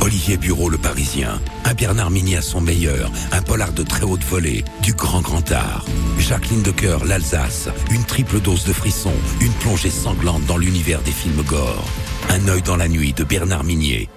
Olivier 0.00 0.38
Bureau, 0.38 0.70
le 0.70 0.78
Parisien, 0.78 1.40
un 1.64 1.74
Bernard 1.74 2.10
Minier 2.10 2.38
à 2.38 2.42
son 2.42 2.60
meilleur, 2.60 3.10
un 3.32 3.42
polar 3.42 3.72
de 3.72 3.82
très 3.82 4.04
haute 4.04 4.24
volée, 4.24 4.64
du 4.82 4.94
grand 4.94 5.20
grand 5.20 5.52
art. 5.52 5.84
Jacqueline 6.18 6.62
Decoeur, 6.62 7.04
l'Alsace, 7.04 7.68
une 7.90 8.04
triple 8.04 8.40
dose 8.40 8.64
de 8.64 8.72
frisson, 8.72 9.12
une 9.40 9.52
plongée 9.52 9.90
sanglante 9.90 10.44
dans 10.46 10.56
l'univers 10.56 11.02
des 11.02 11.12
films 11.12 11.42
gore. 11.42 11.84
Un 12.30 12.48
œil 12.48 12.62
dans 12.62 12.76
la 12.76 12.88
nuit 12.88 13.12
de 13.12 13.24
Bernard 13.24 13.64
Minier, 13.64 14.08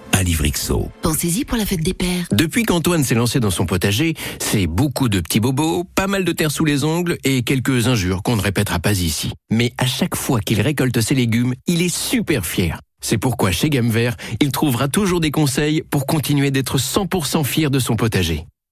Pensez-y 1.02 1.44
pour 1.44 1.58
la 1.58 1.66
fête 1.66 1.82
des 1.82 1.92
pères. 1.92 2.28
Depuis 2.30 2.62
qu'Antoine 2.62 3.02
s'est 3.02 3.16
lancé 3.16 3.40
dans 3.40 3.50
son 3.50 3.66
potager, 3.66 4.14
c'est 4.38 4.68
beaucoup 4.68 5.08
de 5.08 5.18
petits 5.18 5.40
bobos, 5.40 5.82
pas 5.96 6.06
mal 6.06 6.24
de 6.24 6.30
terre 6.30 6.52
sous 6.52 6.64
les 6.64 6.84
ongles 6.84 7.18
et 7.24 7.42
quelques 7.42 7.88
injures 7.88 8.22
qu'on 8.22 8.36
ne 8.36 8.40
répétera 8.40 8.78
pas 8.78 8.92
ici. 8.92 9.32
Mais 9.50 9.72
à 9.76 9.86
chaque 9.86 10.14
fois 10.14 10.38
qu'il 10.38 10.60
récolte 10.60 11.00
ses 11.00 11.16
légumes, 11.16 11.54
il 11.66 11.82
est 11.82 11.94
super 11.94 12.46
fier. 12.46 12.78
C'est 13.00 13.18
pourquoi 13.18 13.50
chez 13.50 13.70
Gamme 13.70 13.90
Vert, 13.90 14.16
il 14.40 14.52
trouvera 14.52 14.86
toujours 14.86 15.20
des 15.20 15.32
conseils 15.32 15.82
pour 15.82 16.06
continuer 16.06 16.52
d'être 16.52 16.78
100% 16.78 17.42
fier 17.44 17.70
de 17.70 17.80
son 17.80 17.96
potager. 17.96 18.46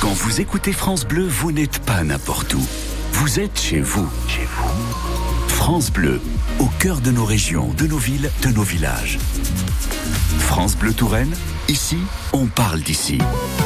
Quand 0.00 0.14
vous 0.14 0.40
écoutez 0.40 0.72
France 0.72 1.04
Bleu, 1.04 1.26
vous 1.26 1.52
n'êtes 1.52 1.78
pas 1.80 2.02
n'importe 2.02 2.54
où. 2.54 2.66
Vous 3.12 3.38
êtes 3.38 3.60
chez 3.60 3.82
vous. 3.82 4.08
Chez 4.28 4.46
vous. 4.46 5.46
France 5.48 5.92
Bleu, 5.92 6.22
au 6.58 6.68
cœur 6.78 7.02
de 7.02 7.10
nos 7.10 7.26
régions, 7.26 7.68
de 7.76 7.86
nos 7.86 7.98
villes, 7.98 8.30
de 8.40 8.48
nos 8.48 8.62
villages. 8.62 9.18
France 10.38 10.74
Bleu 10.74 10.94
Touraine, 10.94 11.34
ici, 11.68 11.98
on 12.32 12.46
parle 12.46 12.80
d'ici. 12.80 13.18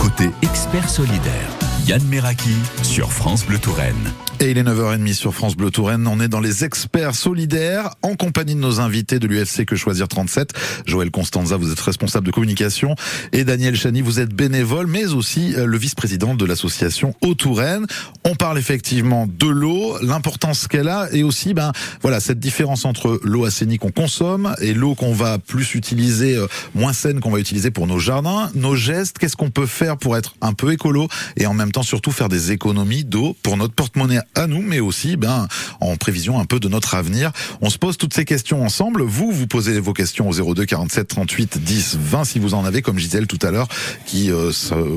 Côté 0.02 0.30
expert 0.42 0.90
solidaire, 0.90 1.50
Yann 1.86 2.02
Meraki 2.08 2.56
sur 2.82 3.12
France 3.12 3.44
Bleu 3.44 3.58
Touraine. 3.58 4.12
Et 4.40 4.50
il 4.50 4.58
est 4.58 4.62
9h30 4.62 5.14
sur 5.14 5.32
France 5.32 5.56
Bleu 5.56 5.70
Touraine. 5.70 6.06
On 6.06 6.18
est 6.20 6.28
dans 6.28 6.40
les 6.40 6.64
experts 6.64 7.14
solidaires 7.14 7.90
en 8.02 8.14
compagnie 8.14 8.54
de 8.54 8.60
nos 8.60 8.80
invités 8.80 9.18
de 9.18 9.26
l'UFC 9.26 9.64
Que 9.64 9.76
Choisir 9.76 10.08
37. 10.08 10.50
Joël 10.86 11.10
Constanza, 11.10 11.56
vous 11.56 11.70
êtes 11.70 11.80
responsable 11.80 12.26
de 12.26 12.32
communication 12.32 12.96
et 13.32 13.44
Daniel 13.44 13.76
Chani, 13.76 14.00
vous 14.02 14.20
êtes 14.20 14.34
bénévole 14.34 14.86
mais 14.86 15.06
aussi 15.06 15.54
euh, 15.54 15.66
le 15.66 15.78
vice-président 15.78 16.34
de 16.34 16.44
l'association 16.44 17.14
Haut-Touraine. 17.22 17.86
On 18.24 18.34
parle 18.34 18.58
effectivement 18.58 19.26
de 19.26 19.46
l'eau, 19.46 19.96
l'importance 20.02 20.68
qu'elle 20.68 20.88
a 20.88 21.08
et 21.12 21.22
aussi 21.22 21.54
ben 21.54 21.72
voilà 22.02 22.18
cette 22.18 22.40
différence 22.40 22.84
entre 22.84 23.20
l'eau 23.22 23.44
assainie 23.44 23.78
qu'on 23.78 23.92
consomme 23.92 24.54
et 24.60 24.74
l'eau 24.74 24.94
qu'on 24.94 25.12
va 25.12 25.38
plus 25.38 25.74
utiliser 25.74 26.36
euh, 26.36 26.46
moins 26.74 26.92
saine 26.92 27.20
qu'on 27.20 27.30
va 27.30 27.38
utiliser 27.38 27.70
pour 27.70 27.86
nos 27.86 27.98
jardins, 27.98 28.50
nos 28.54 28.74
gestes, 28.74 29.18
qu'est-ce 29.18 29.36
qu'on 29.36 29.50
peut 29.50 29.66
faire 29.66 29.96
pour 29.96 30.16
être 30.16 30.34
un 30.40 30.54
peu 30.54 30.72
écolo 30.72 31.08
et 31.36 31.46
en 31.46 31.54
même 31.54 31.72
temps 31.72 31.73
surtout 31.82 32.12
faire 32.12 32.28
des 32.28 32.52
économies 32.52 33.04
d'eau 33.04 33.36
pour 33.42 33.56
notre 33.56 33.74
porte-monnaie 33.74 34.20
à 34.34 34.46
nous, 34.46 34.62
mais 34.62 34.80
aussi 34.80 35.16
ben, 35.16 35.48
en 35.80 35.96
prévision 35.96 36.38
un 36.38 36.44
peu 36.44 36.60
de 36.60 36.68
notre 36.68 36.94
avenir. 36.94 37.32
On 37.60 37.70
se 37.70 37.78
pose 37.78 37.96
toutes 37.96 38.14
ces 38.14 38.24
questions 38.24 38.64
ensemble. 38.64 39.02
Vous, 39.02 39.30
vous 39.32 39.46
posez 39.46 39.80
vos 39.80 39.92
questions 39.92 40.28
au 40.28 40.54
02 40.54 40.64
47 40.64 41.08
38 41.08 41.58
10 41.58 41.98
20 42.00 42.24
si 42.24 42.38
vous 42.38 42.54
en 42.54 42.64
avez, 42.64 42.82
comme 42.82 42.98
Gisèle 42.98 43.26
tout 43.26 43.38
à 43.42 43.50
l'heure, 43.50 43.68
qui 44.06 44.30
euh, 44.30 44.50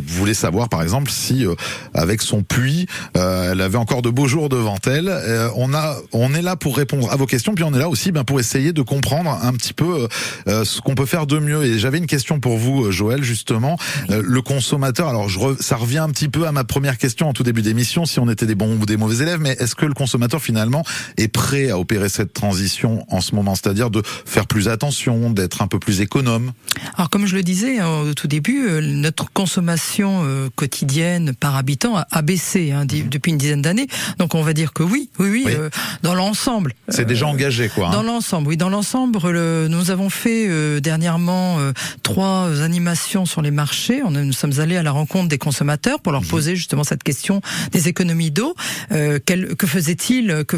voulait 0.06 0.34
savoir 0.34 0.70
par 0.70 0.82
exemple 0.82 1.12
si 1.12 1.46
euh, 1.46 1.56
avec 1.94 2.22
son 2.22 2.44
puits, 2.44 2.88
euh, 3.16 3.52
elle 3.52 3.62
avait 3.62 3.78
encore 3.78 4.02
de 4.02 4.10
beaux 4.10 4.28
jours 4.28 4.50
devant 4.50 4.78
elle. 4.86 5.10
Euh, 5.10 5.50
on 5.56 5.74
a, 5.74 5.96
on 6.14 6.34
est 6.34 6.42
là 6.42 6.56
pour 6.56 6.78
répondre 6.78 7.12
à 7.12 7.16
vos 7.16 7.26
questions, 7.26 7.54
puis 7.56 7.64
on 7.64 7.74
est 7.74 7.80
là 7.80 7.90
aussi 7.90 8.12
ben, 8.12 8.24
pour 8.24 8.40
essayer 8.40 8.74
de 8.74 8.82
comprendre 8.82 9.32
un 9.42 9.54
petit 9.54 9.74
peu 9.74 10.08
euh, 10.48 10.66
ce 10.66 10.82
qu'on 10.82 10.96
peut 10.96 11.06
faire 11.06 11.28
de 11.28 11.40
mieux. 11.40 11.64
Et 11.64 11.80
j'avais 11.80 11.98
une 11.98 12.08
question 12.08 12.40
pour 12.40 12.58
vous, 12.58 12.92
Joël, 12.92 13.24
justement. 13.24 13.78
le 14.10 14.42
consommateur, 14.42 15.08
alors 15.08 15.30
je 15.30 15.40
re, 15.40 15.56
ça 15.60 15.76
revient 15.76 15.98
un 16.00 16.10
petit 16.10 16.30
peu 16.30 16.48
à 16.48 16.52
ma 16.52 16.64
première 16.68 16.98
question 16.98 17.30
en 17.30 17.34
tout 17.34 17.44
début 17.44 17.62
d'émission, 17.62 18.06
si 18.06 18.20
on 18.20 18.30
était 18.30 18.46
des 18.46 18.56
bons 18.56 18.78
ou 18.80 18.86
des 18.86 18.98
mauvais 18.98 19.24
élèves, 19.24 19.40
mais 19.40 19.56
est-ce 19.60 19.76
que 19.76 19.86
le 19.86 19.94
consommateur 19.94 20.42
finalement 20.42 20.84
est 21.18 21.28
prêt 21.28 21.70
à 21.70 21.80
opérer 21.80 22.10
cette 22.10 22.34
transition 22.34 23.06
en 23.10 23.22
ce 23.22 23.34
moment, 23.36 23.56
c'est-à-dire 23.56 23.90
de 23.90 24.02
faire 24.26 24.46
plus 24.48 24.68
attention, 24.68 25.30
d'être 25.32 25.62
un 25.62 25.68
peu 25.68 25.80
plus 25.80 26.02
économe? 26.02 26.52
Alors 26.96 27.10
comme 27.10 27.26
je 27.26 27.36
le 27.36 27.44
disais 27.44 27.82
au 27.82 28.14
tout 28.14 28.28
début, 28.28 28.68
euh, 28.68 28.82
notre 28.82 29.32
consommation 29.32 30.22
euh, 30.26 30.50
quotidienne 30.56 31.34
par 31.34 31.56
habitant 31.56 31.96
a 32.12 32.22
baissé 32.22 32.72
hein, 32.72 32.86
depuis 32.86 33.32
une 33.32 33.38
dizaine 33.38 33.62
d'années. 33.62 33.88
Donc 34.20 34.36
on 34.36 34.42
va 34.44 34.54
dire 34.54 34.74
que 34.74 34.84
oui, 34.84 35.10
oui, 35.20 35.30
oui, 35.30 35.44
Oui. 35.46 35.54
euh, 35.56 35.70
dans 36.04 36.14
l'ensemble. 36.14 36.74
C'est 36.90 37.06
déjà 37.06 37.28
engagé, 37.28 37.70
quoi. 37.70 37.88
hein. 37.88 37.92
Dans 37.92 38.04
l'ensemble, 38.04 38.50
oui, 38.50 38.58
dans 38.58 38.70
l'ensemble, 38.70 39.18
le- 39.32 39.68
nous 39.70 39.90
avons 39.92 40.10
fait 40.10 40.48
euh, 40.48 40.80
dernièrement 40.80 41.58
trois 42.04 42.62
animations 42.62 43.26
sur 43.26 43.42
les 43.42 43.52
marchés. 43.52 44.02
On, 44.06 44.12
nous 44.12 44.34
sommes 44.34 44.60
allés 44.60 44.76
à 44.78 44.84
la 44.84 44.92
rencontre 44.92 45.30
des 45.30 45.38
consommateurs 45.38 46.00
pour 46.02 46.12
leur 46.12 46.22
Mhm. 46.22 46.28
poser 46.28 46.56
justement 46.58 46.84
cette 46.84 47.04
question 47.04 47.42
des 47.72 47.88
économies 47.88 48.32
d'eau. 48.32 48.56
Euh, 48.92 49.20
quel- 49.26 49.56
que 49.56 49.68
faisait-il 49.68 50.44
que, 50.48 50.58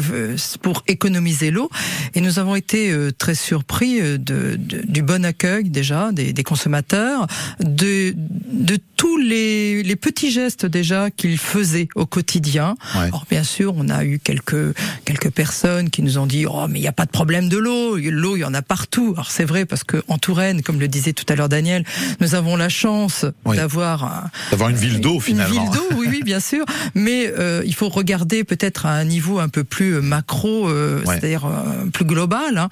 pour 0.62 0.82
économiser 0.86 1.50
l'eau? 1.50 1.70
Et 2.14 2.20
nous 2.20 2.38
avons 2.38 2.54
été 2.56 2.90
euh, 2.90 3.10
très 3.16 3.34
surpris 3.34 4.00
euh, 4.00 4.18
de, 4.18 4.56
de- 4.58 4.82
du 4.86 5.02
bon 5.02 5.24
accueil 5.24 5.70
déjà 5.70 6.10
des, 6.12 6.32
des 6.32 6.42
consommateurs, 6.44 7.26
de, 7.60 8.14
de 8.16 8.78
tous 8.96 9.16
les, 9.16 9.82
les 9.82 9.96
petits 9.96 10.30
gestes 10.30 10.66
déjà 10.66 11.10
qu'ils 11.10 11.38
faisaient 11.38 11.88
au 11.94 12.06
quotidien. 12.06 12.74
Alors 12.94 13.24
bien 13.30 13.42
sûr, 13.44 13.74
on 13.76 13.88
a 13.88 14.04
eu 14.04 14.18
quelques 14.18 14.74
quelques 15.04 15.30
personnes 15.30 15.88
qui 15.90 16.02
nous 16.02 16.18
ont 16.18 16.26
dit 16.26 16.44
oh 16.46 16.66
mais 16.68 16.78
il 16.78 16.82
n'y 16.82 16.88
a 16.88 16.92
pas 16.92 17.06
de 17.06 17.10
problème 17.10 17.48
de 17.48 17.56
l'eau, 17.56 17.96
l'eau 17.96 18.36
il 18.36 18.40
y 18.40 18.44
en 18.44 18.54
a 18.54 18.62
partout. 18.62 19.12
Alors 19.14 19.30
c'est 19.30 19.44
vrai 19.44 19.64
parce 19.64 19.84
que 19.84 20.02
en 20.08 20.18
Touraine, 20.18 20.62
comme 20.62 20.78
le 20.80 20.88
disait 20.88 21.12
tout 21.12 21.24
à 21.28 21.34
l'heure 21.36 21.48
Daniel, 21.48 21.84
nous 22.20 22.34
avons 22.34 22.56
la 22.56 22.68
chance 22.68 23.24
Oui. 23.44 23.56
d'avoir 23.56 24.04
un- 24.04 24.30
D'avoir 24.50 24.68
une 24.70 24.76
ville 24.76 25.00
d'eau 25.00 25.14
une 25.14 25.20
finalement. 25.20 25.62
ville 25.70 25.70
d'eau, 25.72 25.89
oui, 25.96 26.06
oui, 26.10 26.20
bien 26.24 26.40
sûr. 26.40 26.64
Mais 26.94 27.32
euh, 27.38 27.62
il 27.66 27.74
faut 27.74 27.88
regarder 27.88 28.44
peut-être 28.44 28.86
à 28.86 28.92
un 28.92 29.04
niveau 29.04 29.38
un 29.38 29.48
peu 29.48 29.64
plus 29.64 29.94
euh, 29.96 30.00
macro, 30.02 30.68
euh, 30.68 30.98
Ouais. 31.04 31.18
c'est-à-dire 31.18 31.46
euh, 31.46 31.86
plus 31.92 32.04
global. 32.04 32.58
hein. 32.58 32.68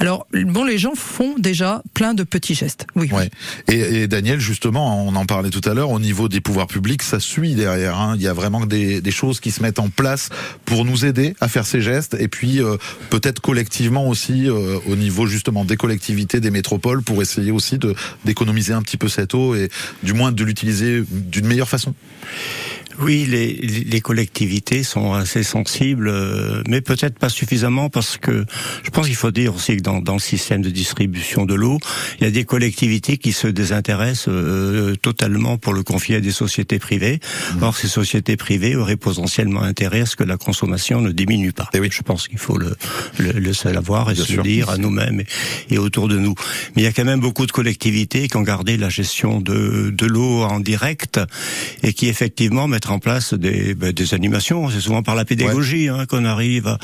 Alors 0.00 0.26
bon, 0.32 0.64
les 0.64 0.78
gens 0.78 0.94
font 0.94 1.34
déjà 1.38 1.82
plein 1.94 2.14
de 2.14 2.22
petits 2.22 2.54
gestes. 2.54 2.86
Oui. 2.96 3.08
Ouais. 3.12 3.30
Et, 3.68 4.02
et 4.02 4.06
Daniel, 4.08 4.40
justement, 4.40 5.06
on 5.06 5.14
en 5.16 5.26
parlait 5.26 5.50
tout 5.50 5.66
à 5.68 5.74
l'heure, 5.74 5.90
au 5.90 6.00
niveau 6.00 6.28
des 6.28 6.40
pouvoirs 6.40 6.66
publics, 6.66 7.02
ça 7.02 7.20
suit 7.20 7.54
derrière. 7.54 7.98
hein. 7.98 8.14
Il 8.16 8.22
y 8.22 8.28
a 8.28 8.32
vraiment 8.32 8.66
des, 8.66 9.00
des 9.00 9.10
choses 9.10 9.40
qui 9.40 9.50
se 9.50 9.62
mettent 9.62 9.78
en 9.78 9.88
place 9.88 10.28
pour 10.64 10.84
nous 10.84 11.04
aider 11.04 11.34
à 11.40 11.48
faire 11.48 11.66
ces 11.66 11.80
gestes, 11.80 12.16
et 12.18 12.28
puis 12.28 12.60
euh, 12.60 12.76
peut-être 13.10 13.40
collectivement 13.40 14.06
aussi 14.08 14.48
euh, 14.48 14.78
au 14.88 14.96
niveau 14.96 15.26
justement 15.26 15.64
des 15.64 15.76
collectivités, 15.76 16.40
des 16.40 16.50
métropoles, 16.50 17.02
pour 17.02 17.22
essayer 17.22 17.50
aussi 17.50 17.78
d'économiser 18.24 18.72
un 18.72 18.82
petit 18.82 18.96
peu 18.96 19.08
cette 19.08 19.34
eau 19.34 19.54
et 19.54 19.68
du 20.02 20.12
moins 20.12 20.32
de 20.32 20.44
l'utiliser 20.44 21.02
d'une 21.10 21.46
meilleure 21.46 21.68
façon. 21.68 21.94
Oui, 23.00 23.26
les, 23.28 23.52
les 23.54 24.00
collectivités 24.00 24.82
sont 24.82 25.12
assez 25.14 25.42
sensibles, 25.42 26.08
euh, 26.08 26.62
mais 26.68 26.80
peut-être 26.80 27.18
pas 27.18 27.28
suffisamment 27.28 27.88
parce 27.90 28.16
que 28.18 28.44
je 28.84 28.90
pense 28.90 29.06
qu'il 29.06 29.16
faut 29.16 29.30
dire 29.30 29.54
aussi 29.54 29.76
que 29.76 29.82
dans, 29.82 30.00
dans 30.00 30.14
le 30.14 30.20
système 30.20 30.62
de 30.62 30.70
distribution 30.70 31.46
de 31.46 31.54
l'eau, 31.54 31.78
il 32.20 32.24
y 32.24 32.26
a 32.26 32.30
des 32.30 32.44
collectivités 32.44 33.16
qui 33.16 33.32
se 33.32 33.46
désintéressent 33.46 34.28
euh, 34.28 34.94
totalement 34.96 35.58
pour 35.58 35.72
le 35.72 35.82
confier 35.82 36.16
à 36.16 36.20
des 36.20 36.32
sociétés 36.32 36.78
privées. 36.78 37.20
Or, 37.60 37.76
ces 37.76 37.88
sociétés 37.88 38.36
privées 38.36 38.76
auraient 38.76 38.96
potentiellement 38.96 39.62
intérêt 39.62 40.02
à 40.02 40.06
ce 40.06 40.16
que 40.16 40.24
la 40.24 40.36
consommation 40.36 41.00
ne 41.00 41.10
diminue 41.12 41.52
pas. 41.52 41.70
Je 41.72 42.02
pense 42.02 42.28
qu'il 42.28 42.38
faut 42.38 42.58
le, 42.58 42.76
le, 43.18 43.32
le 43.32 43.52
savoir 43.52 44.10
et 44.10 44.14
Bien 44.14 44.24
se 44.24 44.32
sûr. 44.32 44.42
dire 44.42 44.70
à 44.70 44.76
nous-mêmes 44.78 45.20
et, 45.20 45.74
et 45.74 45.78
autour 45.78 46.08
de 46.08 46.18
nous. 46.18 46.34
Mais 46.76 46.82
il 46.82 46.84
y 46.84 46.88
a 46.88 46.92
quand 46.92 47.04
même 47.04 47.20
beaucoup 47.20 47.46
de 47.46 47.52
collectivités 47.52 48.28
qui 48.28 48.36
ont 48.36 48.42
gardé 48.42 48.76
la 48.76 48.88
gestion 48.88 49.40
de, 49.40 49.90
de 49.90 50.06
l'eau 50.06 50.42
en 50.42 50.60
direct 50.60 51.20
et 51.82 51.92
qui 51.92 52.08
effectivement 52.08 52.68
mettent 52.68 52.81
en 52.90 52.98
place 52.98 53.34
des, 53.34 53.74
ben, 53.74 53.92
des 53.92 54.14
animations. 54.14 54.70
C'est 54.70 54.80
souvent 54.80 55.02
par 55.02 55.14
la 55.14 55.24
pédagogie 55.24 55.88
hein, 55.88 56.06
qu'on 56.06 56.24
arrive 56.24 56.66
à, 56.66 56.78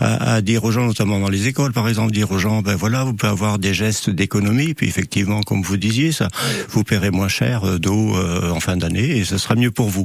à, 0.00 0.34
à 0.34 0.40
dire 0.40 0.64
aux 0.64 0.70
gens, 0.70 0.86
notamment 0.86 1.18
dans 1.18 1.28
les 1.28 1.48
écoles 1.48 1.72
par 1.72 1.88
exemple, 1.88 2.12
dire 2.12 2.30
aux 2.30 2.38
gens, 2.38 2.62
ben 2.62 2.74
voilà, 2.74 3.04
vous 3.04 3.14
pouvez 3.14 3.32
avoir 3.32 3.58
des 3.58 3.74
gestes 3.74 4.10
d'économie, 4.10 4.74
puis 4.74 4.88
effectivement, 4.88 5.42
comme 5.42 5.62
vous 5.62 5.76
disiez, 5.76 6.12
ça, 6.12 6.28
vous 6.68 6.84
paierez 6.84 7.10
moins 7.10 7.28
cher 7.28 7.64
euh, 7.64 7.78
d'eau 7.78 8.16
euh, 8.16 8.50
en 8.50 8.60
fin 8.60 8.76
d'année 8.76 9.18
et 9.18 9.24
ce 9.24 9.38
sera 9.38 9.54
mieux 9.54 9.70
pour 9.70 9.88
vous. 9.88 10.04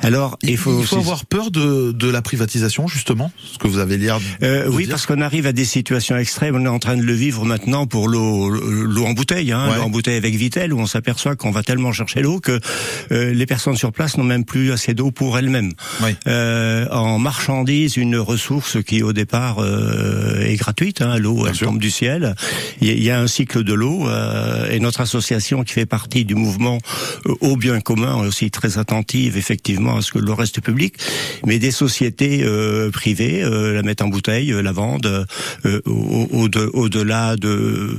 Alors, 0.00 0.38
il 0.42 0.56
faut, 0.56 0.78
Il 0.80 0.86
faut 0.86 0.96
avoir 0.96 1.26
peur 1.26 1.50
de, 1.50 1.92
de 1.92 2.08
la 2.08 2.22
privatisation, 2.22 2.86
justement, 2.86 3.32
ce 3.52 3.58
que 3.58 3.66
vous 3.66 3.78
avez 3.78 3.96
l'air 3.96 4.18
Euh, 4.42 4.66
oui, 4.70 4.84
dire. 4.84 4.92
parce 4.92 5.06
qu'on 5.06 5.20
arrive 5.20 5.46
à 5.46 5.52
des 5.52 5.64
situations 5.64 6.16
extrêmes. 6.16 6.54
On 6.56 6.64
est 6.64 6.68
en 6.68 6.78
train 6.78 6.96
de 6.96 7.02
le 7.02 7.12
vivre 7.12 7.44
maintenant 7.44 7.86
pour 7.86 8.08
l'eau, 8.08 8.48
l'eau 8.50 9.04
en 9.04 9.12
bouteille, 9.12 9.50
hein, 9.52 9.68
Ouais. 9.70 9.76
l'eau 9.76 9.82
en 9.82 9.90
bouteille 9.90 10.16
avec 10.16 10.34
Vitel, 10.36 10.72
où 10.72 10.78
on 10.78 10.86
s'aperçoit 10.86 11.34
qu'on 11.36 11.50
va 11.50 11.62
tellement 11.62 11.92
chercher 11.92 12.20
l'eau 12.22 12.38
que 12.40 12.60
euh, 13.12 13.32
les 13.32 13.46
personnes 13.46 13.76
sur 13.76 13.92
place 13.92 14.16
n'ont 14.16 14.24
même 14.24 14.44
plus 14.44 14.70
assez 14.72 14.94
d'eau 14.94 15.10
pour 15.10 15.36
elles-mêmes. 15.38 15.72
Euh, 16.26 16.86
en 16.90 17.18
marchandise, 17.18 17.96
une 17.96 18.16
ressource 18.16 18.82
qui 18.84 19.02
au 19.02 19.12
départ 19.12 19.56
euh, 19.58 20.42
est 20.44 20.56
gratuite, 20.56 21.02
hein, 21.02 21.18
l'eau 21.18 21.46
elle 21.46 21.56
tombe 21.58 21.78
du 21.78 21.90
ciel. 21.90 22.34
Il 22.80 22.86
y 22.86 22.90
a- 22.90 22.94
il 22.94 23.02
y 23.02 23.10
a 23.10 23.20
un 23.20 23.26
cycle 23.26 23.64
de 23.64 23.74
l'eau 23.74 24.08
euh, 24.08 24.70
et 24.70 24.80
notre 24.80 25.00
association 25.00 25.64
qui 25.64 25.72
fait 25.72 25.86
partie 25.86 26.24
du 26.24 26.34
mouvement 26.34 26.78
euh, 27.26 27.34
au 27.40 27.56
bien 27.56 27.80
commun 27.80 28.22
est 28.22 28.26
aussi 28.26 28.50
très 28.50 28.78
attentive 28.78 29.36
effectivement 29.36 29.87
à 29.96 30.02
ce 30.02 30.12
que 30.12 30.18
l'eau 30.18 30.34
reste 30.34 30.60
publique, 30.60 30.96
mais 31.46 31.58
des 31.58 31.70
sociétés 31.70 32.42
euh, 32.44 32.90
privées 32.90 33.42
euh, 33.42 33.72
la 33.74 33.82
mettent 33.82 34.02
en 34.02 34.08
bouteille, 34.08 34.52
euh, 34.52 34.60
la 34.62 34.72
vendent 34.72 35.26
euh, 35.64 35.80
au- 35.86 36.28
au- 36.32 36.48
au- 36.48 36.70
au-delà 36.74 37.36
de 37.36 37.98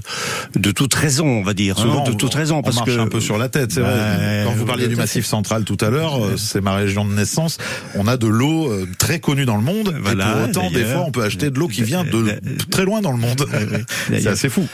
de 0.55 0.71
toute 0.71 0.93
raison, 0.93 1.25
on 1.27 1.43
va 1.43 1.53
dire, 1.53 1.75
hein, 1.77 1.81
Souvent, 1.81 2.03
de 2.03 2.11
on- 2.11 2.15
toute 2.15 2.33
raison, 2.33 2.57
on 2.57 2.61
parce 2.61 2.75
marche 2.77 2.95
que 2.95 2.99
un 2.99 3.07
peu 3.07 3.19
sur 3.19 3.37
la 3.37 3.49
tête, 3.49 3.71
c'est 3.71 3.81
vrai. 3.81 4.43
Quand 4.45 4.53
vous 4.53 4.65
parliez 4.65 4.87
du 4.87 4.95
Massif. 4.95 5.25
Central 5.25 5.63
tout 5.63 5.77
à 5.81 5.89
l'heure, 5.89 6.19
c'est 6.37 6.61
ma 6.61 6.75
région 6.75 7.05
de 7.05 7.13
naissance. 7.13 7.57
On 7.95 8.07
a 8.07 8.17
de 8.17 8.27
l'eau 8.27 8.71
très 8.97 9.19
connue 9.19 9.45
dans 9.45 9.57
le 9.57 9.63
monde. 9.63 9.93
Voilà, 10.01 10.29
et 10.29 10.33
pour 10.33 10.49
autant, 10.49 10.71
des 10.71 10.83
fois, 10.85 11.03
on 11.07 11.11
peut 11.11 11.23
acheter 11.23 11.49
de 11.49 11.59
l'eau 11.59 11.67
qui 11.67 11.83
vient 11.83 12.03
de 12.03 12.37
très 12.71 12.85
loin 12.85 13.01
dans 13.01 13.11
le 13.11 13.17
monde. 13.17 13.45
c'est 14.09 14.27
assez 14.27 14.49
fou. 14.49 14.65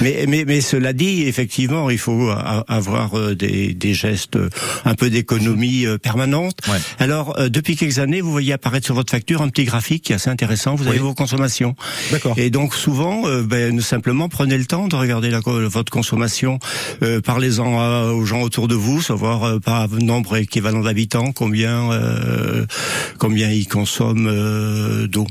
mais, 0.00 0.24
mais, 0.28 0.44
mais 0.46 0.60
cela 0.60 0.92
dit, 0.92 1.22
effectivement, 1.26 1.90
il 1.90 1.98
faut 1.98 2.30
avoir 2.68 3.34
des, 3.34 3.74
des 3.74 3.94
gestes 3.94 4.38
un 4.84 4.94
peu 4.94 5.10
d'économie 5.10 5.86
euh, 5.86 5.98
Alors, 6.98 7.38
euh, 7.38 7.48
depuis 7.48 7.76
quelques 7.76 7.98
années, 7.98 8.20
vous 8.20 8.30
voyez 8.30 8.52
apparaître 8.52 8.86
sur 8.86 8.94
votre 8.94 9.10
facture 9.10 9.42
un 9.42 9.48
petit 9.48 9.64
graphique 9.64 10.04
qui 10.04 10.12
est 10.12 10.16
assez 10.16 10.30
intéressant. 10.30 10.74
Vous 10.74 10.88
avez 10.88 10.98
vos 10.98 11.14
consommations. 11.14 11.74
D'accord. 12.10 12.34
Et 12.38 12.50
donc, 12.50 12.74
souvent, 12.74 13.26
euh, 13.26 13.42
ben, 13.42 13.74
nous, 13.74 13.82
simplement, 13.82 14.28
prenez 14.28 14.58
le 14.58 14.64
temps 14.64 14.88
de 14.88 14.96
regarder 14.96 15.30
la, 15.30 15.40
votre 15.40 15.90
consommation. 15.90 16.58
Euh, 17.02 17.20
Parlez-en 17.20 18.10
aux 18.10 18.24
gens 18.24 18.42
autour 18.42 18.68
de 18.68 18.74
vous, 18.74 19.02
savoir 19.02 19.44
euh, 19.44 19.58
par 19.58 19.88
nombre 19.88 20.36
équivalent 20.36 20.80
d'habitants 20.80 21.32
combien 21.32 21.92
euh, 21.92 22.66
combien 23.18 23.50
ils 23.50 23.68
consomment 23.68 25.06
d'eau. 25.06 25.26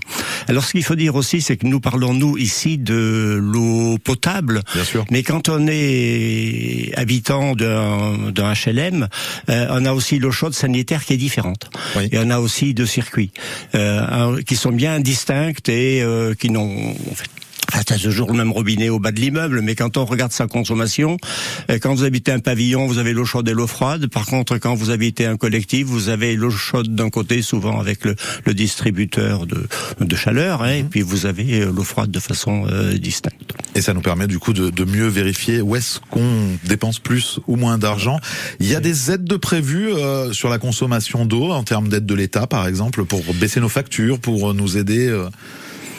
Alors, 0.47 0.63
ce 0.63 0.71
qu'il 0.71 0.83
faut 0.83 0.95
dire 0.95 1.15
aussi, 1.15 1.41
c'est 1.41 1.57
que 1.57 1.67
nous 1.67 1.79
parlons 1.79 2.13
nous 2.13 2.37
ici 2.37 2.77
de 2.77 3.39
l'eau 3.41 3.97
potable. 4.03 4.61
Bien 4.73 4.83
sûr. 4.83 5.05
Mais 5.11 5.23
quand 5.23 5.49
on 5.49 5.67
est 5.69 6.91
habitant 6.95 7.55
d'un 7.55 8.53
HLM, 8.53 9.07
on 9.47 9.85
a 9.85 9.93
aussi 9.93 10.19
l'eau 10.19 10.31
chaude 10.31 10.53
sanitaire 10.53 10.98
qui 11.05 11.13
est 11.13 11.17
différente. 11.17 11.69
Et 12.11 12.17
on 12.19 12.29
a 12.29 12.39
aussi 12.39 12.73
deux 12.73 12.85
circuits 12.85 13.31
euh, 13.75 14.41
qui 14.43 14.55
sont 14.55 14.71
bien 14.71 14.99
distincts 14.99 15.67
et 15.67 16.01
euh, 16.01 16.33
qui 16.33 16.49
n'ont 16.49 16.91
en 16.91 17.15
fait, 17.15 17.29
Enfin, 17.71 17.81
c'est 17.87 17.99
toujours 17.99 18.31
le 18.31 18.37
même 18.37 18.51
robinet 18.51 18.89
au 18.89 18.97
bas 18.99 19.11
de 19.11 19.19
l'immeuble, 19.19 19.61
mais 19.61 19.75
quand 19.75 19.95
on 19.97 20.05
regarde 20.05 20.31
sa 20.31 20.47
consommation, 20.47 21.17
euh, 21.69 21.77
quand 21.79 21.93
vous 21.93 22.03
habitez 22.03 22.31
un 22.31 22.39
pavillon, 22.39 22.87
vous 22.87 22.97
avez 22.97 23.13
l'eau 23.13 23.25
chaude 23.25 23.47
et 23.47 23.53
l'eau 23.53 23.67
froide. 23.67 24.07
Par 24.07 24.25
contre, 24.25 24.57
quand 24.57 24.73
vous 24.73 24.89
habitez 24.89 25.27
un 25.27 25.37
collectif, 25.37 25.85
vous 25.85 26.09
avez 26.09 26.35
l'eau 26.35 26.49
chaude 26.49 26.95
d'un 26.95 27.11
côté, 27.11 27.43
souvent 27.43 27.79
avec 27.79 28.05
le, 28.05 28.15
le 28.45 28.53
distributeur 28.55 29.45
de, 29.45 29.67
de 29.99 30.15
chaleur, 30.15 30.63
hein, 30.63 30.71
et 30.71 30.83
puis 30.83 31.01
vous 31.01 31.27
avez 31.27 31.61
euh, 31.61 31.71
l'eau 31.71 31.83
froide 31.83 32.09
de 32.09 32.19
façon 32.19 32.65
euh, 32.71 32.97
distincte. 32.97 33.53
Et 33.75 33.81
ça 33.81 33.93
nous 33.93 34.01
permet 34.01 34.25
du 34.25 34.39
coup 34.39 34.53
de, 34.53 34.71
de 34.71 34.83
mieux 34.85 35.07
vérifier 35.07 35.61
où 35.61 35.75
est-ce 35.75 35.99
qu'on 36.09 36.57
dépense 36.65 36.97
plus 36.97 37.39
ou 37.45 37.55
moins 37.55 37.77
d'argent. 37.77 38.19
Il 38.59 38.67
y 38.67 38.73
a 38.73 38.79
des 38.79 39.11
aides 39.11 39.25
de 39.25 39.35
prévues 39.35 39.93
euh, 39.93 40.33
sur 40.33 40.49
la 40.49 40.57
consommation 40.57 41.25
d'eau 41.25 41.51
en 41.51 41.63
termes 41.63 41.87
d'aide 41.87 42.07
de 42.07 42.15
l'État, 42.15 42.47
par 42.47 42.65
exemple, 42.65 43.05
pour 43.05 43.21
baisser 43.35 43.59
nos 43.59 43.69
factures, 43.69 44.19
pour 44.19 44.55
nous 44.55 44.75
aider. 44.77 45.07
euh, 45.07 45.29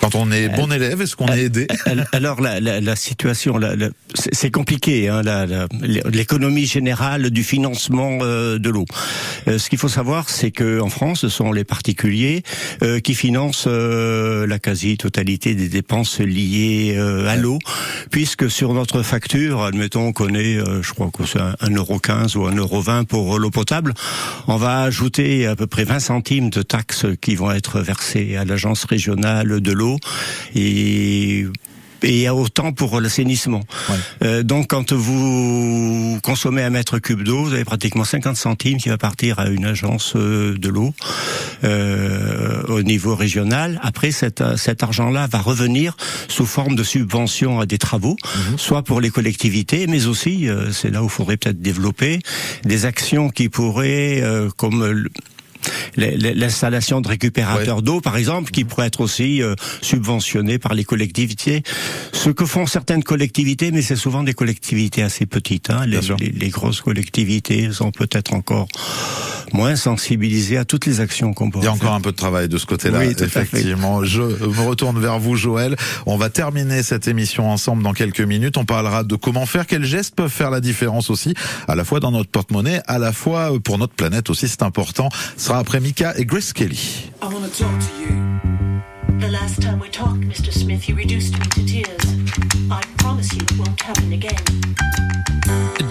quand 0.00 0.14
on 0.14 0.30
est 0.32 0.48
bon 0.48 0.72
élève, 0.72 1.00
est-ce 1.02 1.14
qu'on 1.16 1.26
est 1.28 1.42
aidé 1.44 1.66
Alors- 2.12 2.40
la, 2.40 2.58
la, 2.60 2.80
la 2.80 2.96
situation, 2.96 3.58
la- 3.58 3.76
la- 3.76 3.90
c'est 4.14 4.50
compliqué, 4.50 5.08
hein, 5.08 5.22
la- 5.22 5.46
la- 5.46 5.66
l'économie 6.10 6.66
générale 6.66 7.30
du 7.30 7.42
financement 7.44 8.18
euh, 8.22 8.58
de 8.58 8.70
l'eau. 8.70 8.86
Euh, 9.48 9.58
ce 9.58 9.68
qu'il 9.68 9.78
faut 9.78 9.88
savoir, 9.88 10.28
c'est 10.30 10.50
que 10.50 10.80
en 10.80 10.88
France, 10.88 11.20
ce 11.20 11.28
sont 11.28 11.52
les 11.52 11.64
particuliers 11.64 12.42
euh, 12.82 13.00
qui 13.00 13.14
financent 13.14 13.64
euh, 13.66 14.46
la 14.46 14.58
quasi-totalité 14.58 15.54
des 15.54 15.68
dépenses 15.68 16.20
liées 16.20 16.94
euh, 16.96 17.28
à 17.28 17.36
l'eau, 17.36 17.58
puisque 18.10 18.50
sur 18.50 18.72
notre 18.74 19.02
facture, 19.02 19.62
admettons 19.64 20.12
qu'on 20.12 20.34
est, 20.34 20.56
euh, 20.56 20.82
je 20.82 20.92
crois 20.92 21.10
que 21.12 21.26
c'est 21.26 21.40
un, 21.40 21.54
un 21.60 21.70
euro 21.74 21.98
15 21.98 22.36
ou 22.36 22.46
un 22.46 22.54
euro 22.54 22.80
20 22.80 23.04
pour 23.04 23.38
l'eau 23.38 23.50
potable, 23.50 23.92
on 24.46 24.56
va 24.56 24.82
ajouter 24.82 25.46
à 25.46 25.56
peu 25.56 25.66
près 25.66 25.84
20 25.84 26.00
centimes 26.00 26.50
de 26.50 26.62
taxes 26.62 27.06
qui 27.20 27.34
vont 27.36 27.50
être 27.52 27.80
versées 27.80 28.36
à 28.36 28.44
l'agence 28.44 28.84
régionale 28.84 29.60
de 29.60 29.72
l'eau 29.72 29.89
et 30.54 31.46
et 32.02 32.10
il 32.10 32.18
y 32.20 32.26
a 32.26 32.34
autant 32.34 32.72
pour 32.72 33.00
l'assainissement. 33.00 33.62
Euh, 34.22 34.42
donc, 34.42 34.68
quand 34.68 34.92
vous 34.92 36.18
consommez 36.22 36.62
un 36.62 36.70
mètre 36.70 36.98
cube 36.98 37.22
d'eau, 37.22 37.44
vous 37.44 37.52
avez 37.52 37.64
pratiquement 37.64 38.04
50 38.04 38.36
centimes 38.36 38.78
qui 38.78 38.88
va 38.88 38.98
partir 38.98 39.38
à 39.38 39.48
une 39.48 39.64
agence 39.64 40.14
euh, 40.16 40.56
de 40.56 40.68
l'eau 40.68 40.94
euh, 41.64 42.62
au 42.68 42.82
niveau 42.82 43.14
régional. 43.14 43.78
Après, 43.82 44.10
cet, 44.10 44.42
cet 44.56 44.82
argent-là 44.82 45.26
va 45.26 45.38
revenir 45.38 45.96
sous 46.28 46.46
forme 46.46 46.74
de 46.74 46.82
subvention 46.82 47.60
à 47.60 47.66
des 47.66 47.78
travaux, 47.78 48.16
soit 48.56 48.82
pour 48.82 49.00
les 49.00 49.10
collectivités, 49.10 49.86
mais 49.86 50.06
aussi, 50.06 50.48
euh, 50.48 50.72
c'est 50.72 50.90
là 50.90 51.02
où 51.02 51.06
il 51.06 51.10
faudrait 51.10 51.36
peut-être 51.36 51.60
développer 51.60 52.20
des 52.64 52.86
actions 52.86 53.28
qui 53.30 53.48
pourraient, 53.48 54.22
comme 54.56 55.08
l'installation 55.96 57.00
de 57.00 57.08
récupérateurs 57.08 57.82
d'eau, 57.82 58.00
par 58.00 58.16
exemple, 58.16 58.50
qui 58.50 58.64
pourrait 58.64 58.86
être 58.86 59.00
aussi 59.00 59.42
euh, 59.42 59.54
subventionnée 59.82 60.58
par 60.58 60.74
les 60.74 60.84
collectivités. 60.84 61.62
Ce 62.12 62.30
que 62.30 62.44
font 62.46 62.66
certaines 62.66 63.02
collectivités, 63.04 63.70
mais 63.70 63.82
c'est 63.82 63.96
souvent 63.96 64.22
des 64.22 64.34
collectivités 64.34 65.02
assez 65.02 65.26
petites. 65.26 65.70
Hein. 65.70 65.86
Les, 65.86 66.00
les- 66.18 66.30
les 66.30 66.48
grosses 66.48 66.80
collectivités 66.80 67.70
sont 67.72 67.90
peut-être 67.90 68.34
encore 68.34 68.66
moins 69.52 69.74
sensibilisées 69.74 70.56
à 70.58 70.64
toutes 70.64 70.86
les 70.86 71.00
actions 71.00 71.32
qu'on 71.34 71.50
peut 71.50 71.58
Il 71.60 71.64
y 71.64 71.68
a 71.68 71.72
encore 71.72 71.94
un 71.94 72.00
peu 72.00 72.12
de 72.12 72.16
travail 72.16 72.48
de 72.48 72.56
ce 72.56 72.66
côté-là, 72.66 73.00
Oui, 73.00 73.14
effectivement. 73.20 74.04
Je 74.04 74.22
me 74.22 74.60
retourne 74.62 75.00
vers 75.00 75.18
vous, 75.18 75.34
Joël. 75.36 75.74
On 76.06 76.16
va 76.16 76.30
terminer 76.30 76.82
cette 76.84 77.08
émission 77.08 77.50
ensemble 77.50 77.82
dans 77.82 77.92
quelques 77.92 78.20
minutes. 78.20 78.56
On 78.58 78.64
parlera 78.64 79.02
de 79.02 79.16
comment 79.16 79.46
faire, 79.46 79.66
quels 79.66 79.84
gestes 79.84 80.14
peuvent 80.14 80.30
faire 80.30 80.50
la 80.50 80.60
différence 80.60 81.10
aussi, 81.10 81.34
à 81.66 81.74
la 81.74 81.84
fois 81.84 81.98
dans 81.98 82.12
notre 82.12 82.30
porte-monnaie, 82.30 82.80
à 82.86 82.98
la 82.98 83.12
fois 83.12 83.50
pour 83.64 83.78
notre 83.78 83.94
planète 83.94 84.30
aussi, 84.30 84.46
c'est 84.46 84.62
important. 84.62 85.08
Ce 85.36 85.46
sera 85.46 85.59
après 85.60 85.78
Mika 85.78 86.14
et 86.16 86.24
Grace 86.24 86.54
Kelly. 86.54 87.10
I 87.20 87.26
want 87.26 87.44
to 87.44 87.50
talk 87.50 87.78
to 87.78 87.92
you. 88.00 88.08
The 89.20 89.28
last 89.28 89.60
time 89.60 89.78
we 89.78 89.90
talked, 89.90 90.20
Mr. 90.20 90.50
Smith, 90.50 90.88
you 90.88 90.94
reduced 90.94 91.38
me 91.38 91.44
to 91.50 91.64
tears. 91.66 92.06
I 92.70 92.80
promise 92.96 93.30
you 93.34 93.42
it 93.42 93.58
won't 93.58 93.80
happen 93.80 94.10
again. 94.10 94.40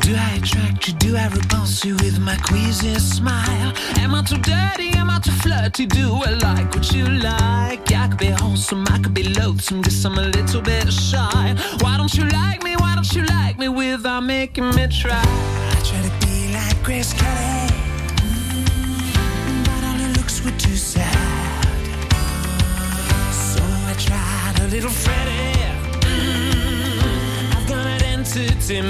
Do 0.01 0.15
I 0.15 0.37
attract 0.37 0.87
you? 0.87 0.93
Do 0.95 1.15
I 1.15 1.27
repulse 1.27 1.85
you 1.85 1.93
with 1.97 2.19
my 2.19 2.35
queasy 2.37 2.95
smile? 2.95 3.71
Am 3.99 4.15
I 4.15 4.23
too 4.23 4.39
dirty? 4.39 4.89
Am 4.97 5.11
I 5.11 5.19
too 5.19 5.31
flirty? 5.43 5.85
Do 5.85 6.15
I 6.15 6.31
like 6.31 6.73
what 6.73 6.91
you 6.91 7.07
like? 7.07 7.91
I 7.91 8.07
could 8.07 8.17
be 8.17 8.31
wholesome, 8.31 8.87
I 8.87 8.97
could 8.97 9.13
be 9.13 9.23
loathsome, 9.35 9.83
guess 9.83 10.03
I'm 10.03 10.17
a 10.17 10.23
little 10.23 10.61
bit 10.61 10.91
shy. 10.91 11.55
Why 11.81 11.97
don't 11.97 12.13
you 12.15 12.25
like 12.25 12.63
me? 12.63 12.75
Why 12.75 12.95
don't 12.95 13.13
you 13.13 13.23
like 13.25 13.59
me 13.59 13.69
without 13.69 14.21
making 14.21 14.69
me 14.71 14.87
try? 14.87 15.21
I 15.21 15.81
try 15.85 16.01
to 16.01 16.25
be 16.25 16.53
like 16.53 16.81
Grace 16.83 17.13
Kelly, 17.13 17.68
little 24.69 24.91
Freddie. 24.91 25.57
Mm, 26.05 27.55
I've 27.55 27.67
got 27.67 27.87
an 27.87 28.03
entity 28.03 28.81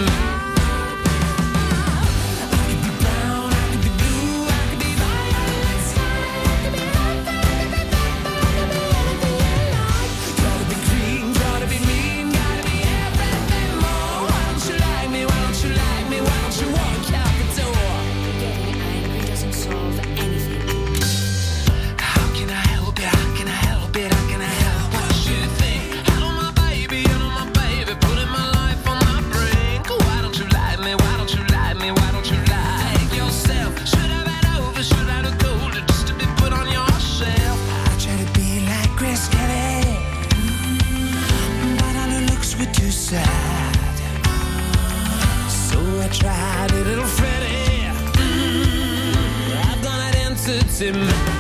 him. 50.81 51.38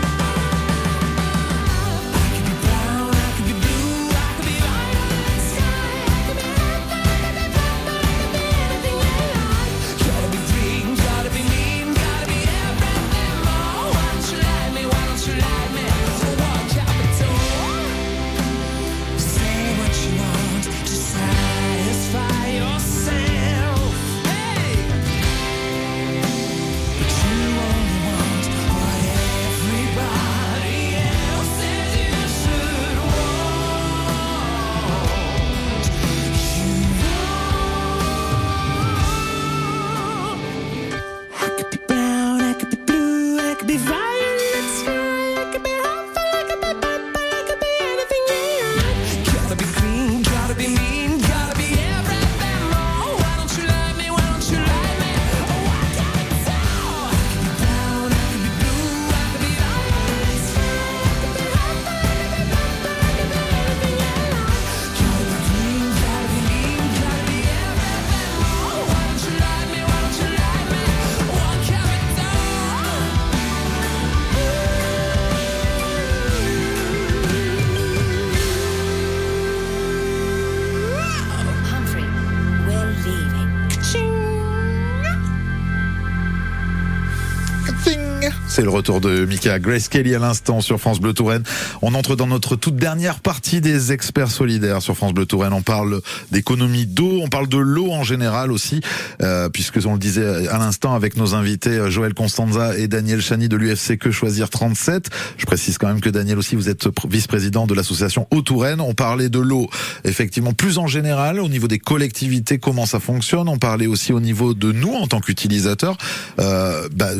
C'est 88.59 88.65
le 88.65 88.71
retour 88.71 88.99
de 88.99 89.23
Mika 89.23 89.57
Grace 89.57 89.87
Kelly 89.87 90.13
à 90.15 90.19
l'instant 90.19 90.59
sur 90.59 90.81
France 90.81 90.99
Bleu 90.99 91.13
Touraine. 91.13 91.43
On 91.81 91.93
entre 91.93 92.17
dans 92.17 92.27
notre 92.27 92.57
toute 92.57 92.75
dernière 92.75 93.21
partie 93.21 93.61
des 93.61 93.93
experts 93.93 94.31
solidaires 94.31 94.81
sur 94.81 94.97
France 94.97 95.13
Bleu 95.13 95.25
Touraine. 95.25 95.53
On 95.53 95.61
parle 95.61 96.01
d'économie 96.31 96.85
d'eau, 96.85 97.21
on 97.23 97.29
parle 97.29 97.47
de 97.47 97.57
l'eau 97.57 97.89
en 97.93 98.03
général 98.03 98.51
aussi, 98.51 98.81
euh, 99.21 99.47
puisque 99.47 99.79
on 99.85 99.93
le 99.93 99.97
disait 99.97 100.49
à 100.49 100.57
l'instant 100.57 100.93
avec 100.93 101.15
nos 101.15 101.35
invités 101.35 101.69
euh, 101.69 101.89
Joël 101.89 102.13
Constanza 102.13 102.77
et 102.77 102.89
Daniel 102.89 103.21
Chani 103.21 103.47
de 103.47 103.55
l'UFC 103.55 103.97
Que 103.97 104.11
Choisir 104.11 104.49
37. 104.49 105.09
Je 105.37 105.45
précise 105.45 105.77
quand 105.77 105.87
même 105.87 106.01
que 106.01 106.09
Daniel 106.09 106.37
aussi, 106.37 106.57
vous 106.57 106.67
êtes 106.67 106.89
vice-président 107.07 107.65
de 107.65 107.73
l'association 107.73 108.27
Eau 108.29 108.41
Touraine. 108.41 108.81
On 108.81 108.93
parlait 108.93 109.29
de 109.29 109.39
l'eau, 109.39 109.69
effectivement, 110.03 110.51
plus 110.51 110.79
en 110.79 110.87
général, 110.87 111.39
au 111.39 111.47
niveau 111.47 111.69
des 111.69 111.79
collectivités, 111.79 112.57
comment 112.57 112.85
ça 112.85 112.99
fonctionne. 112.99 113.47
On 113.47 113.57
parlait 113.57 113.87
aussi 113.87 114.11
au 114.11 114.19
niveau 114.19 114.53
de 114.53 114.73
nous 114.73 114.95
en 114.95 115.07
tant 115.07 115.21
qu'utilisateurs, 115.21 115.95
euh, 116.41 116.89
bah, 116.93 117.11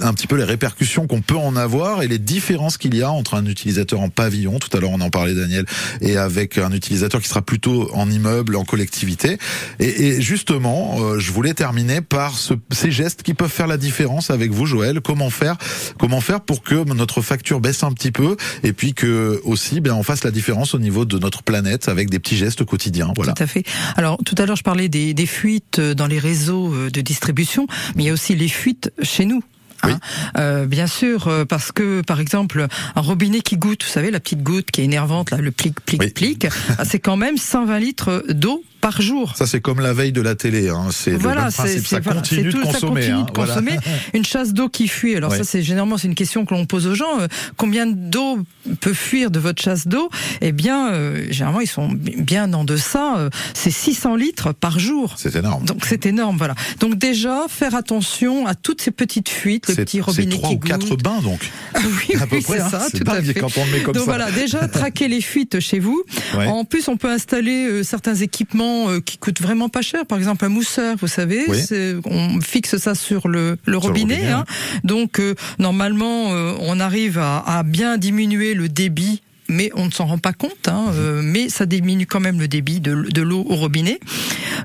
un 0.00 0.12
petit 0.12 0.26
peu 0.26 0.34
les 0.34 0.42
répercussions 0.42 0.71
qu'on 1.06 1.20
peut 1.20 1.36
en 1.36 1.56
avoir 1.56 2.02
et 2.02 2.08
les 2.08 2.18
différences 2.18 2.76
qu'il 2.76 2.94
y 2.94 3.02
a 3.02 3.10
entre 3.10 3.34
un 3.34 3.46
utilisateur 3.46 4.00
en 4.00 4.08
pavillon, 4.08 4.58
tout 4.58 4.74
à 4.76 4.80
l'heure 4.80 4.90
on 4.90 5.00
en 5.00 5.10
parlait 5.10 5.34
Daniel, 5.34 5.64
et 6.00 6.16
avec 6.16 6.58
un 6.58 6.72
utilisateur 6.72 7.20
qui 7.20 7.28
sera 7.28 7.42
plutôt 7.42 7.90
en 7.94 8.10
immeuble, 8.10 8.56
en 8.56 8.64
collectivité. 8.64 9.38
Et, 9.78 10.06
et 10.06 10.20
justement, 10.22 10.96
euh, 11.00 11.18
je 11.18 11.32
voulais 11.32 11.54
terminer 11.54 12.00
par 12.00 12.38
ce, 12.38 12.54
ces 12.70 12.90
gestes 12.90 13.22
qui 13.22 13.34
peuvent 13.34 13.50
faire 13.50 13.66
la 13.66 13.76
différence 13.76 14.30
avec 14.30 14.50
vous, 14.50 14.66
Joël. 14.66 15.00
Comment 15.00 15.30
faire, 15.30 15.56
comment 15.98 16.20
faire 16.20 16.40
pour 16.40 16.62
que 16.62 16.84
notre 16.94 17.22
facture 17.22 17.60
baisse 17.60 17.82
un 17.82 17.92
petit 17.92 18.12
peu 18.12 18.36
et 18.62 18.72
puis 18.72 18.94
que 18.94 19.40
aussi, 19.44 19.80
ben, 19.80 19.92
on 19.92 20.02
fasse 20.02 20.24
la 20.24 20.30
différence 20.30 20.74
au 20.74 20.78
niveau 20.78 21.04
de 21.04 21.18
notre 21.18 21.42
planète 21.42 21.88
avec 21.88 22.10
des 22.10 22.18
petits 22.18 22.36
gestes 22.36 22.64
quotidiens. 22.64 23.12
Voilà. 23.16 23.32
Tout 23.32 23.42
à 23.42 23.46
fait. 23.46 23.64
Alors 23.96 24.18
tout 24.24 24.34
à 24.38 24.46
l'heure, 24.46 24.56
je 24.56 24.62
parlais 24.62 24.88
des, 24.88 25.14
des 25.14 25.26
fuites 25.26 25.80
dans 25.80 26.06
les 26.06 26.18
réseaux 26.18 26.72
euh, 26.72 26.90
de 26.90 27.00
distribution, 27.00 27.66
mais 27.94 28.04
il 28.04 28.06
y 28.06 28.10
a 28.10 28.12
aussi 28.12 28.34
les 28.34 28.48
fuites 28.48 28.92
chez 29.02 29.24
nous. 29.24 29.42
Hein. 29.82 29.98
Euh, 30.38 30.66
bien 30.66 30.86
sûr, 30.86 31.28
euh, 31.28 31.44
parce 31.44 31.72
que 31.72 32.02
par 32.02 32.20
exemple, 32.20 32.66
un 32.94 33.00
robinet 33.00 33.40
qui 33.40 33.56
goûte, 33.56 33.84
vous 33.84 33.90
savez, 33.90 34.10
la 34.10 34.20
petite 34.20 34.42
goutte 34.42 34.70
qui 34.70 34.80
est 34.80 34.84
énervante, 34.84 35.30
là, 35.30 35.38
le 35.38 35.50
plic, 35.50 35.80
plic, 35.80 36.14
plic, 36.14 36.46
ah, 36.78 36.84
c'est 36.84 37.00
quand 37.00 37.16
même 37.16 37.36
120 37.36 37.78
litres 37.78 38.24
d'eau 38.28 38.62
par 38.82 39.00
jour. 39.00 39.34
Ça, 39.36 39.46
c'est 39.46 39.60
comme 39.60 39.80
la 39.80 39.94
veille 39.94 40.12
de 40.12 40.20
la 40.20 40.34
télé. 40.34 40.68
Hein. 40.68 40.88
C'est 40.90 41.12
voilà, 41.12 41.46
le 41.46 41.52
principe. 41.52 41.86
Ça 41.86 42.00
continue 42.00 42.50
tout, 42.50 42.58
de 42.58 42.64
consommer. 42.64 42.80
Ça 42.80 42.86
continue 42.88 43.14
hein. 43.14 43.22
de 43.22 43.30
consommer. 43.30 43.78
Une 44.12 44.24
chasse 44.24 44.52
d'eau 44.52 44.68
qui 44.68 44.88
fuit. 44.88 45.16
Alors 45.16 45.34
ça, 45.34 45.44
c'est 45.44 45.62
généralement 45.62 45.96
c'est 45.96 46.08
une 46.08 46.16
question 46.16 46.44
que 46.44 46.52
l'on 46.52 46.66
pose 46.66 46.86
aux 46.88 46.94
gens. 46.94 47.20
Euh, 47.20 47.28
combien 47.56 47.86
d'eau 47.86 48.40
peut 48.80 48.92
fuir 48.92 49.30
de 49.30 49.38
votre 49.38 49.62
chasse 49.62 49.86
d'eau? 49.86 50.10
Eh 50.40 50.50
bien, 50.50 50.90
euh, 50.92 51.26
généralement, 51.30 51.60
ils 51.60 51.68
sont 51.68 51.88
bien 51.92 52.52
en 52.52 52.64
deçà. 52.64 53.18
euh, 53.18 53.30
c'est 53.54 53.70
600 53.70 54.16
litres 54.16 54.52
par 54.52 54.80
jour. 54.80 55.14
C'est 55.16 55.36
énorme. 55.36 55.64
Donc 55.64 55.84
c'est 55.86 56.04
énorme, 56.04 56.36
voilà. 56.36 56.56
Donc 56.80 56.96
déjà, 56.96 57.46
faire 57.48 57.76
attention 57.76 58.46
à 58.48 58.56
toutes 58.56 58.82
ces 58.82 58.90
petites 58.90 59.28
fuites, 59.28 59.68
le 59.68 59.76
petit 59.76 59.98
c'est 59.98 60.02
robinet 60.02 60.34
trois 60.34 60.50
qui 60.50 60.56
ou 60.56 60.58
quatre 60.58 60.96
bains 60.96 61.20
donc. 61.22 61.50
oui, 61.76 62.16
à 62.20 62.26
peu 62.26 62.36
oui, 62.36 62.42
près, 62.42 62.58
c'est 62.58 62.62
hein. 62.62 62.70
ça, 62.70 62.90
tout 62.90 63.04
à 63.06 63.14
dingue 63.14 63.26
fait. 63.26 63.40
quand 63.40 63.56
on 63.56 63.64
le 63.64 63.70
met 63.70 63.80
comme 63.80 63.94
Donc 63.94 64.06
ça. 64.06 64.10
voilà, 64.10 64.30
déjà 64.32 64.66
traquer 64.66 65.06
les 65.06 65.20
fuites 65.20 65.60
chez 65.60 65.78
vous. 65.78 66.02
Ouais. 66.36 66.46
En 66.46 66.64
plus, 66.64 66.88
on 66.88 66.96
peut 66.96 67.10
installer 67.10 67.66
euh, 67.66 67.82
certains 67.84 68.16
équipements 68.16 68.71
euh, 68.88 69.00
qui 69.00 69.18
coûtent 69.18 69.40
vraiment 69.40 69.68
pas 69.68 69.82
cher. 69.82 70.06
Par 70.06 70.18
exemple, 70.18 70.44
un 70.44 70.48
mousseur, 70.48 70.96
vous 71.00 71.08
savez, 71.08 71.44
Oui. 71.48 71.60
on 72.04 72.40
fixe 72.40 72.76
ça 72.76 72.94
sur 72.94 73.28
le, 73.28 73.56
le 73.64 73.76
robinet. 73.76 74.14
robinet, 74.14 74.30
hein. 74.32 74.44
Donc 74.84 75.18
euh, 75.20 75.34
normalement, 75.58 76.32
euh, 76.32 76.54
on 76.60 76.80
arrive 76.80 77.18
à, 77.18 77.38
à 77.46 77.62
bien 77.62 77.98
diminuer 77.98 78.54
le 78.54 78.68
débit. 78.68 79.22
Mais 79.52 79.70
on 79.74 79.86
ne 79.86 79.90
s'en 79.90 80.06
rend 80.06 80.18
pas 80.18 80.32
compte, 80.32 80.66
hein, 80.68 80.86
euh, 80.94 81.20
mais 81.22 81.48
ça 81.48 81.66
diminue 81.66 82.06
quand 82.06 82.20
même 82.20 82.40
le 82.40 82.48
débit 82.48 82.80
de, 82.80 82.94
de 82.94 83.22
l'eau 83.22 83.44
au 83.48 83.54
robinet. 83.56 84.00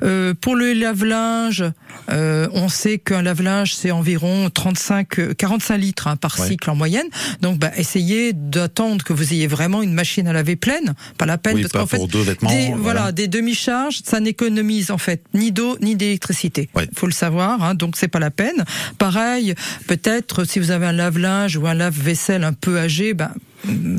Euh, 0.04 0.34
pour 0.40 0.56
le 0.56 0.74
lave-linge, 0.74 1.64
euh, 2.10 2.48
on 2.54 2.70
sait 2.70 2.98
qu'un 3.00 3.22
lave-linge 3.22 3.74
c'est 3.74 3.92
environ 3.92 4.50
35, 4.50 5.20
euh, 5.20 5.34
45 5.34 5.78
litres 5.78 6.08
hein, 6.08 6.16
par 6.16 6.40
Ouais. 6.40 6.48
cycle 6.50 6.70
en 6.70 6.76
moyenne. 6.76 7.08
Donc, 7.42 7.58
bah, 7.58 7.72
essayez 7.78 8.32
d'attendre 8.34 9.04
que 9.04 9.12
vous 9.14 9.34
ayez 9.34 9.48
vraiment 9.48 9.82
une 9.82 9.94
machine 9.94 10.28
à 10.28 10.34
laver 10.34 10.56
pleine, 10.56 10.94
pas 11.18 11.26
la 11.26 11.38
peine 11.38 11.56
Oui, 11.56 11.62
parce 11.64 11.74
qu'en 11.74 11.88
fait, 11.88 11.98
pour 11.98 12.08
deux 12.08 12.22
vêtements, 12.22 12.50
des, 12.50 12.68
voilà. 12.68 12.78
voilà, 12.82 13.12
des 13.12 13.28
demi-charges, 13.28 14.02
ça 14.04 14.20
n'économise 14.20 14.92
en 14.92 14.98
fait 14.98 15.24
ni 15.34 15.52
d'eau 15.52 15.78
ni 15.82 15.96
d'électricité. 15.96 16.70
Ouais. 16.76 16.88
Faut 16.96 17.08
le 17.08 17.12
savoir, 17.12 17.64
hein, 17.64 17.74
donc 17.76 17.96
c'est 17.98 18.08
pas 18.08 18.20
la 18.20 18.32
peine. 18.32 18.64
Pareil, 19.00 19.56
peut-être 19.88 20.44
si 20.44 20.60
vous 20.60 20.72
avez 20.72 20.86
un 20.86 20.92
lave-linge 20.92 21.58
ou 21.58 21.66
un 21.68 21.74
lave-vaisselle 21.74 22.44
un 22.44 22.54
peu 22.54 22.78
âgé, 22.78 23.14
ben 23.14 23.32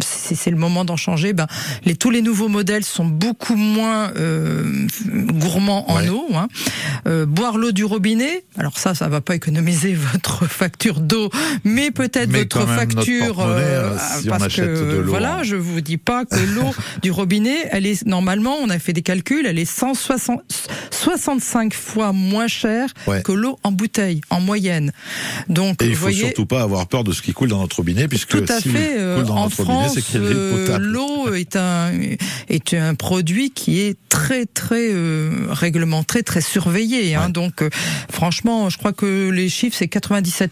si 0.04 0.36
c'est 0.36 0.50
le 0.50 0.56
moment 0.56 0.84
d'en 0.84 0.96
changer, 0.96 1.32
ben 1.32 1.46
les 1.84 1.96
tous 1.96 2.10
les 2.10 2.22
nouveaux 2.22 2.48
modèles 2.48 2.84
sont 2.84 3.04
beaucoup 3.04 3.56
moins 3.56 4.10
euh, 4.16 4.86
gourmands 5.06 5.90
en 5.90 5.98
Ouais. 5.98 6.08
eau. 6.08 6.26
Hein. 6.34 6.48
Euh, 7.06 7.26
boire 7.26 7.56
l'eau 7.58 7.72
du 7.72 7.84
robinet, 7.84 8.44
alors 8.56 8.78
ça, 8.78 8.94
ça 8.94 9.08
va 9.08 9.20
pas 9.20 9.34
économiser 9.34 9.94
votre 10.12 10.46
facture 10.46 11.00
d'eau, 11.00 11.30
mais 11.64 11.90
peut-être 11.90 12.30
votre 12.30 12.66
facture, 12.66 13.40
euh, 13.40 13.96
si 14.20 14.26
on 14.28 14.30
parce 14.30 14.44
achète 14.44 14.64
que 14.66 14.96
de 14.98 15.02
voilà, 15.02 15.38
en- 15.38 15.42
je 15.42 15.56
vous 15.56 15.80
dis 15.80 15.96
pas 15.96 16.24
que 16.24 16.36
l'eau 16.54 16.72
du 17.02 17.10
robinet, 17.10 17.68
elle 17.70 17.86
est 17.86 18.04
normalement, 18.06 18.56
on 18.62 18.68
a 18.70 18.78
fait 18.78 18.92
des 18.92 19.02
calculs, 19.02 19.46
elle 19.46 19.58
est 19.58 19.64
160, 19.64 20.40
65 20.90 21.74
fois 21.74 22.12
moins 22.12 22.46
chère 22.48 22.88
Ouais. 23.06 23.22
que 23.22 23.32
l'eau 23.32 23.58
en 23.62 23.72
bouteille 23.72 24.20
en 24.30 24.40
moyenne. 24.40 24.92
Donc 25.48 25.82
Et 25.82 25.86
il 25.86 25.90
vous 25.90 25.96
faut 25.96 26.00
voyez, 26.02 26.26
surtout 26.26 26.46
pas 26.46 26.62
avoir 26.62 26.86
peur 26.86 27.04
de 27.04 27.12
ce 27.12 27.22
qui 27.22 27.32
coule 27.32 27.48
dans 27.48 27.60
notre 27.60 27.76
robinet, 27.76 28.08
puisque 28.08 28.28
tout 28.30 28.52
à 28.52 28.60
fait. 28.60 28.96
euh, 28.98 29.16
coule 29.18 29.26
dans 29.26 29.36
en 29.36 29.42
notre 29.44 29.56
robinet, 29.57 29.57
France, 29.64 29.98
euh, 30.14 30.78
l'eau 30.78 31.32
est 31.34 31.56
un 31.56 31.92
est 32.48 32.74
un 32.74 32.94
produit 32.94 33.50
qui 33.50 33.80
est 33.80 33.96
très 34.08 34.46
très 34.46 34.88
euh, 34.90 35.46
réglementé, 35.50 36.22
très 36.22 36.40
surveillé. 36.40 37.14
Hein. 37.14 37.28
Donc 37.28 37.62
euh, 37.62 37.70
franchement, 38.10 38.70
je 38.70 38.78
crois 38.78 38.92
que 38.92 39.30
les 39.30 39.48
chiffres 39.48 39.76
c'est 39.78 39.92
97% 39.92 40.48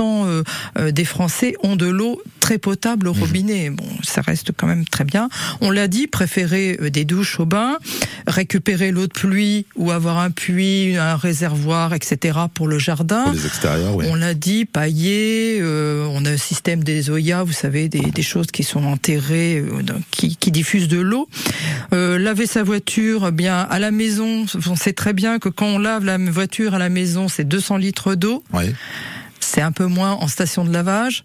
euh, 0.00 0.42
euh, 0.78 0.90
des 0.90 1.04
Français 1.04 1.54
ont 1.62 1.76
de 1.76 1.86
l'eau 1.86 2.22
très 2.50 2.58
potable 2.58 3.06
Mhm. 3.06 3.12
au 3.12 3.14
robinet. 3.20 3.70
Bon, 3.70 3.84
ça 4.02 4.22
reste 4.22 4.50
quand 4.56 4.66
même 4.66 4.84
très 4.84 5.04
bien. 5.04 5.28
On 5.60 5.70
l'a 5.70 5.86
dit, 5.86 6.08
préférer 6.08 6.76
euh, 6.82 6.90
des 6.90 7.04
douches 7.04 7.38
au 7.38 7.46
bain, 7.46 7.78
récupérer 8.26 8.90
l'eau 8.90 9.06
de 9.06 9.12
pluie 9.12 9.66
ou 9.76 9.92
avoir 9.92 10.18
un 10.18 10.32
puits, 10.32 10.96
un 10.96 11.14
réservoir, 11.14 11.94
etc. 11.94 12.38
pour 12.52 12.66
le 12.66 12.78
jardin. 12.80 13.22
Pour 13.24 13.34
les 13.34 13.46
extérieurs, 13.46 13.94
oui. 13.94 14.06
On 14.08 14.16
l'a 14.16 14.34
dit, 14.34 14.64
paillé, 14.64 15.58
euh, 15.60 16.06
on 16.10 16.24
a 16.24 16.30
le 16.32 16.36
système 16.36 16.82
des 16.82 17.08
Oya, 17.08 17.44
vous 17.44 17.52
savez, 17.52 17.88
des, 17.88 18.00
des 18.00 18.22
choses 18.22 18.48
qui 18.48 18.64
sont 18.64 18.82
enterrées, 18.84 19.58
euh, 19.58 19.82
qui, 20.10 20.34
qui 20.36 20.50
diffusent 20.50 20.88
de 20.88 20.98
l'eau. 20.98 21.28
Euh, 21.92 22.18
laver 22.18 22.46
sa 22.46 22.64
voiture, 22.64 23.26
eh 23.28 23.32
bien 23.32 23.60
à 23.60 23.78
la 23.78 23.92
maison, 23.92 24.44
on 24.68 24.74
sait 24.76 24.92
très 24.92 25.12
bien 25.12 25.38
que 25.38 25.48
quand 25.48 25.66
on 25.66 25.78
lave 25.78 26.04
la 26.04 26.18
voiture 26.18 26.74
à 26.74 26.78
la 26.80 26.88
maison, 26.88 27.28
c'est 27.28 27.44
200 27.44 27.76
litres 27.76 28.16
d'eau. 28.16 28.42
Ouais. 28.52 28.74
C'est 29.52 29.62
un 29.62 29.72
peu 29.72 29.86
moins 29.86 30.12
en 30.12 30.28
station 30.28 30.64
de 30.64 30.72
lavage. 30.72 31.24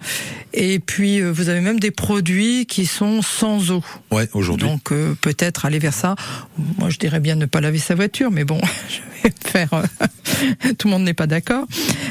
Et 0.54 0.80
puis, 0.80 1.20
euh, 1.22 1.30
vous 1.32 1.50
avez 1.50 1.62
même 1.62 1.80
des 1.80 1.92
produits 1.92 2.66
qui 2.66 2.88
sont 2.88 3.22
sans 3.22 3.70
eau. 3.72 3.84
Ouais, 4.10 4.28
aujourd'hui. 4.34 4.68
Donc, 4.68 4.92
euh, 4.92 5.14
peut-être 5.22 5.66
aller 5.66 5.78
vers 5.80 5.94
ça. 5.94 6.16
Moi, 6.80 6.90
je 6.90 6.98
dirais 6.98 7.20
bien 7.20 7.36
ne 7.36 7.46
pas 7.46 7.62
laver 7.62 7.78
sa 7.78 7.94
voiture, 7.94 8.32
mais 8.32 8.44
bon, 8.44 8.60
je 8.90 9.28
vais 9.30 9.34
faire. 9.46 9.74
euh, 9.76 9.84
Tout 10.78 10.88
le 10.88 10.92
monde 10.92 11.04
n'est 11.04 11.14
pas 11.14 11.28
d'accord. 11.28 11.66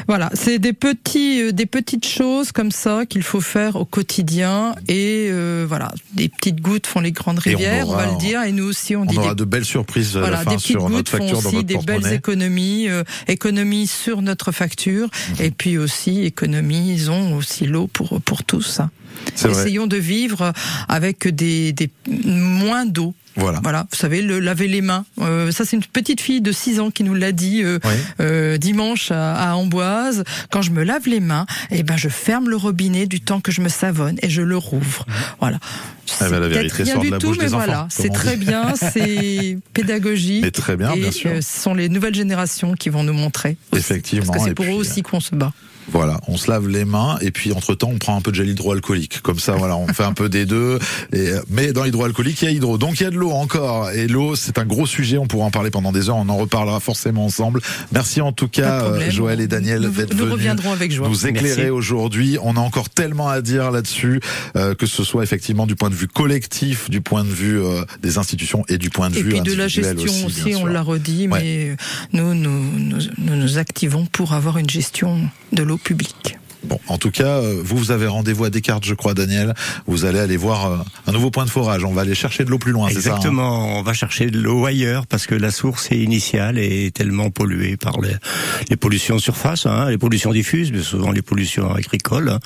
Voilà, 0.07 0.31
c'est 0.35 0.59
des 0.59 0.73
petits, 0.73 1.53
des 1.53 1.67
petites 1.67 2.07
choses 2.07 2.53
comme 2.53 2.71
ça 2.71 3.07
qu'il 3.07 3.23
faut 3.23 3.41
faire 3.41 3.77
au 3.77 3.85
quotidien. 3.85 4.75
Et 4.89 5.29
euh, 5.31 5.65
voilà, 5.69 5.93
des 6.15 6.29
petites 6.29 6.61
gouttes 6.61 6.87
font 6.87 7.01
les 7.01 7.13
grandes 7.13 7.39
on 7.39 7.51
rivières, 7.51 7.89
on, 7.89 7.97
va 7.97 8.07
le 8.07 8.19
dire. 8.19 8.43
Et 8.45 8.53
nous 8.53 8.65
aussi, 8.65 8.95
on, 8.97 9.03
On 9.03 9.05
dit 9.07 9.19
aura 9.19 9.31
des 9.35 9.41
de 9.41 9.45
belles 9.45 9.65
surprises 9.65 10.17
à 10.17 10.21
voilà, 10.21 10.39
la 10.39 10.45
fin 10.45 10.51
des 10.51 10.57
petites 10.57 10.71
sur 10.71 10.81
gouttes 10.83 10.93
notre 10.93 11.11
facture 11.11 11.29
font 11.29 11.43
dans 11.43 11.49
aussi 11.49 11.57
votre 11.57 11.67
des 11.67 11.79
belles 11.85 12.13
économies, 12.13 12.89
euh, 12.89 13.03
économies 13.29 13.87
sur 13.87 14.23
notre 14.23 14.53
facture, 14.53 15.09
Mhm. 15.39 15.45
et 15.47 15.51
puis 15.51 15.79
aussi 15.79 16.04
économisons 16.11 17.35
aussi 17.37 17.67
l'eau 17.67 17.87
pour 17.87 18.21
pour 18.23 18.45
tous. 18.45 18.81
hein. 18.81 18.91
Vrai. 19.37 19.51
Essayons 19.53 19.87
de 19.87 19.97
vivre 19.97 20.53
avec 20.89 21.29
des, 21.29 21.73
des 21.73 21.91
moins 22.07 22.85
d'eau. 22.85 23.15
Voilà. 23.37 23.59
Voilà, 23.63 23.87
vous 23.91 23.97
savez, 23.97 24.23
le 24.23 24.39
laver 24.39 24.69
les 24.69 24.81
mains. 24.81 25.07
Euh, 25.21 25.51
ça, 25.51 25.65
c'est 25.65 25.77
une 25.77 25.83
petite 25.85 26.21
fille 26.21 26.41
de 26.41 26.53
6 26.53 26.79
ans 26.79 26.91
qui 26.91 27.03
nous 27.05 27.15
l'a 27.15 27.33
dit 27.33 27.63
euh, 27.65 27.79
euh, 28.21 28.59
dimanche 28.59 29.11
à, 29.11 29.35
à 29.35 29.55
Amboise. 29.55 30.23
Quand 30.51 30.63
je 30.63 30.71
me 30.71 30.85
lave 30.85 31.09
les 31.09 31.19
mains, 31.21 31.47
eh 31.71 31.83
ben, 31.83 31.97
je 31.97 32.09
ferme 32.09 32.49
le 32.49 32.57
robinet 32.57 33.07
du 33.07 33.21
temps 33.21 33.41
que 33.41 33.51
je 33.51 33.61
me 33.61 33.69
savonne 33.69 34.19
et 34.23 34.29
je 34.29 34.43
le 34.43 34.57
rouvre. 34.57 35.05
Voilà. 35.41 35.59
Eh 35.63 36.11
ben, 36.21 36.29
C'est 36.29 36.29
peut-être 36.31 36.73
rien 36.73 36.99
du 36.99 37.11
tout, 37.19 37.35
mais 37.39 37.47
voilà, 37.49 37.89
c'est 37.91 38.11
très 38.13 38.37
bien, 38.37 38.75
c'est 38.77 39.59
pédagogique. 39.73 40.43
Mais 40.43 40.51
très 40.53 40.77
bien, 40.77 40.93
et 40.93 41.01
bien 41.01 41.11
sûr. 41.11 41.31
ce 41.37 41.61
sont 41.63 41.75
les 41.75 41.89
nouvelles 41.89 42.15
générations 42.15 42.75
qui 42.75 42.89
vont 42.89 43.03
nous 43.05 43.15
montrer. 43.15 43.57
aussi, 43.73 43.81
Effectivement. 43.81 44.27
Parce 44.33 44.39
que 44.39 44.43
et 44.45 44.49
c'est 44.51 44.55
pour 44.55 44.67
eux 44.67 44.79
aussi 44.79 45.03
qu'on 45.03 45.21
se 45.21 45.35
bat. 45.35 45.53
Voilà, 45.93 46.21
on 46.29 46.37
se 46.37 46.51
lave 46.51 46.69
les 46.69 46.85
mains 46.85 47.19
et 47.21 47.31
puis 47.31 47.53
entre 47.53 47.75
temps 47.75 47.91
on 47.93 47.99
prend 47.99 48.17
un 48.17 48.21
peu 48.21 48.31
de 48.31 48.37
gel 48.37 48.49
hydroalcoolique. 48.49 49.21
Comme 49.21 49.39
ça, 49.39 49.53
voilà, 49.53 49.77
on 49.77 49.87
fait 49.89 50.03
un 50.05 50.13
peu 50.13 50.29
des 50.29 50.47
deux. 50.47 50.79
Et, 51.13 51.29
euh, 51.29 51.41
mais 51.51 51.73
dans 51.73 51.85
l'hydroalcoolique, 51.85 52.41
il 52.43 52.45
y 52.47 52.49
a 52.49 52.51
hydro, 52.53 52.79
donc 52.79 53.01
il 53.01 53.03
y 53.05 53.07
a 53.07 53.11
de 53.11 53.17
l'eau 53.17 53.31
encore. 53.31 53.91
Et 53.91 54.07
l'eau, 54.09 54.35
c'est 54.35 54.59
un 54.59 54.65
gros 54.65 54.87
sujet. 54.87 55.19
On 55.19 55.27
pourra 55.27 55.45
en 55.47 55.51
parler 55.51 55.71
pendant 55.71 55.93
des 55.93 56.09
heures. 56.09 56.17
On 56.17 56.29
en 56.29 56.37
reparlera 56.37 56.81
forcément 56.81 57.25
ensemble. 57.27 57.61
Merci 57.93 58.21
en 58.21 58.33
tout 58.33 58.49
cas, 58.49 58.83
euh, 58.85 59.11
Joël 59.11 59.41
et 59.41 59.47
Daniel, 59.47 59.83
Nous- 59.83 59.91
d'être 59.91 60.13
nous 60.13 60.19
venus 60.21 60.33
reviendrons 60.33 60.73
avec 60.73 60.91
joie. 60.93 61.09
nous 61.09 61.27
éclairer 61.27 61.71
aujourd'hui. 61.71 62.39
On 62.43 62.57
a 62.57 62.61
encore 62.61 62.89
tellement 62.91 63.29
à 63.29 63.41
dire 63.43 63.71
là-dessus, 63.71 64.21
euh, 64.57 64.75
que 64.75 64.87
ce 64.87 65.05
soit 65.05 65.23
effectivement 65.23 65.67
du 65.67 65.77
point 65.77 65.91
de 65.91 65.95
vue 65.95 66.09
collectif, 66.09 66.89
du 66.91 67.01
point 67.01 67.25
de 67.25 67.29
vue 67.31 67.61
euh, 67.63 67.85
des 68.03 68.19
institutions 68.19 68.65
et 68.69 68.79
du 68.79 68.91
point 68.91 69.11
de 69.11 69.17
Et 69.17 69.23
vue 69.23 69.31
puis 69.31 69.41
de 69.43 69.55
la 69.55 69.69
gestion 69.69 70.27
aussi, 70.27 70.55
on 70.57 70.67
l'a 70.67 70.83
redit, 70.83 71.29
Ouais. 71.29 71.41
mais 71.43 71.77
nous 72.13 72.35
nous, 72.35 72.63
nous 72.79 72.99
nous 73.19 73.37
nous 73.37 73.59
activons 73.59 74.07
pour 74.07 74.33
avoir 74.33 74.59
une 74.59 74.69
gestion 74.71 75.21
de 75.53 75.63
l'eau 75.63 75.74
publique. 75.79 76.39
Bon, 76.65 76.79
en 76.89 76.99
tout 76.99 77.11
cas, 77.11 77.39
euh, 77.39 77.61
vous, 77.63 77.77
vous 77.77 77.91
avez 77.91 78.07
rendez-vous 78.07 78.45
à 78.45 78.51
Descartes, 78.51 78.85
je 78.85 78.95
crois, 78.95 79.15
Daniel. 79.15 79.55
Vous 79.87 80.05
allez 80.05 80.19
aller 80.19 80.37
voir 80.37 80.67
euh, 80.71 80.77
un 81.07 81.13
nouveau 81.13 81.31
point 81.31 81.45
de 81.45 81.51
forage. 81.51 81.85
On 81.85 81.93
va 81.93 82.03
aller 82.03 82.15
chercher 82.15 82.45
de 82.45 82.51
l'eau 82.51 82.59
plus 82.59 82.73
loin, 82.73 82.89
c'est 82.89 82.95
ça 82.95 82.99
hein 82.99 83.17
Exactement, 83.17 83.79
on 83.79 83.83
va 83.83 83.93
chercher 83.93 84.31
de 84.31 84.39
l'eau 84.39 84.65
ailleurs 84.65 85.07
parce 85.07 85.27
que 85.27 85.35
la 85.35 85.51
source 85.51 85.91
initiale 85.91 86.59
est 86.59 86.95
tellement 86.95 87.31
polluée 87.31 87.77
par 87.77 88.01
les, 88.01 88.15
les 88.71 88.77
pollutions 88.77 89.19
surface, 89.19 89.67
hein, 89.67 89.91
les 89.91 89.99
pollutions 89.99 90.33
diffuses, 90.33 90.73
mais 90.73 90.83
souvent 90.83 91.11
les 91.13 91.23
pollutions 91.23 91.73
agricoles. 91.75 92.29
hein. 92.31 92.41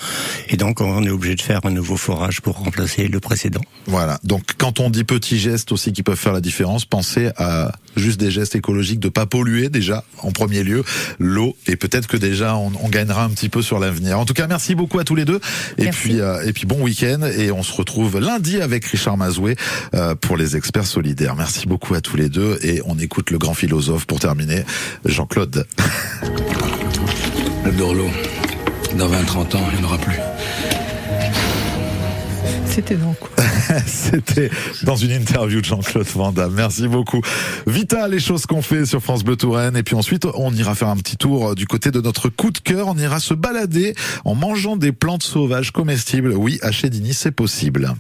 Et 0.49 0.57
donc 0.57 0.81
on 0.81 1.05
est 1.05 1.11
obligé 1.11 1.35
de 1.37 1.43
faire 1.43 1.61
un 1.65 1.71
nouveau 1.71 1.97
forage 1.97 2.41
pour 2.41 2.57
remplacer 2.59 3.09
le 3.09 3.21
précédent. 3.21 3.61
Voilà. 3.87 4.19
Donc, 4.25 4.43
quand 4.59 4.81
on 4.81 4.91
dit 4.91 5.05
petits 5.05 5.39
gestes 5.39 5.73
aussi 5.73 5.93
qui 5.93 6.03
peuvent 6.03 6.19
faire 6.19 6.33
la 6.33 6.41
différence, 6.41 6.85
pensez 6.85 7.31
à 7.37 7.73
juste 7.97 8.21
des 8.21 8.31
gestes 8.31 8.55
écologiques 8.55 9.01
de 9.01 9.09
pas 9.09 9.27
polluer 9.27 9.69
déjà 9.69 10.05
en 10.23 10.31
premier 10.31 10.63
lieu 10.63 10.85
l'eau 11.19 11.57
et 11.67 11.77
peut-être 11.77 12.07
que 12.07 12.17
déjà 12.17 12.57
on, 12.57 12.73
on 12.83 12.89
gagnera 12.89 13.25
un 13.25 13.31
petit 13.31 13.49
peu 13.49 13.63
sur 13.63 13.79
l'avenir. 13.79 14.08
En 14.13 14.25
tout 14.25 14.35
cas, 14.35 14.47
merci 14.47 14.75
beaucoup 14.75 14.99
à 14.99 15.05
tous 15.05 15.15
les 15.15 15.25
deux 15.25 15.41
et 15.79 15.85
Merci. 15.85 16.01
puis 16.01 16.21
euh, 16.21 16.43
et 16.45 16.53
puis 16.53 16.67
bon 16.67 16.81
week-end 16.83 17.21
et 17.37 17.51
on 17.51 17.63
se 17.63 17.73
retrouve 17.73 18.19
lundi 18.19 18.61
avec 18.61 18.85
Richard 18.85 19.17
Mazoué 19.17 19.57
euh, 19.95 20.15
pour 20.15 20.37
les 20.37 20.57
experts 20.57 20.87
solidaires. 20.87 21.35
Merci 21.37 21.67
beaucoup 21.67 21.95
à 21.95 22.01
tous 22.01 22.17
les 22.17 22.29
deux 22.29 22.59
et 22.63 22.81
on 22.87 22.99
écoute 22.99 23.31
le 23.31 23.39
grand 23.39 23.55
philosophe 23.55 24.07
pour 24.07 24.21
terminer, 24.21 24.65
Jean-Claude. 25.05 25.67
Le 27.65 27.73
Dorlo, 27.73 28.07
dans 28.97 29.09
20-30 29.09 29.57
ans, 29.57 29.69
il 29.73 29.79
n'y 29.79 29.85
en 29.85 29.89
aura 29.89 29.99
plus. 29.99 30.19
C'était 32.79 32.95
donc 32.95 33.19
quoi 33.19 33.31
C'était 33.87 34.51
dans 34.85 34.95
une 34.95 35.11
interview 35.11 35.61
de 35.61 35.65
Jean-Claude 35.65 36.07
Van 36.15 36.31
Damme. 36.31 36.55
Merci 36.55 36.87
beaucoup. 36.87 37.21
Vita, 37.67 38.07
les 38.07 38.21
choses 38.21 38.47
qu'on 38.47 38.63
fait 38.63 38.87
sur 38.87 39.03
France 39.03 39.25
Bleu 39.25 39.35
Touraine. 39.35 39.77
Et 39.77 39.83
puis 39.83 39.97
ensuite, 39.97 40.29
on 40.33 40.55
ira 40.55 40.77
faire 40.77 40.87
un 40.87 40.97
petit 40.97 41.17
tour 41.17 41.57
du 41.57 41.67
côté 41.67 41.91
de 41.91 42.01
notre 42.01 42.29
coup 42.29 42.53
de 42.53 42.59
cœur. 42.59 42.87
On 42.87 42.97
ira 42.97 43.19
se 43.19 43.35
balader 43.35 43.95
en 44.25 44.37
mangeant 44.37 44.77
des 44.77 44.93
plantes 44.93 45.25
sauvages 45.25 45.73
comestibles. 45.73 46.35
Oui, 46.35 46.61
à 46.63 46.71
Chédigny, 46.71 47.15
c'est 47.15 47.33
possible. 47.33 47.97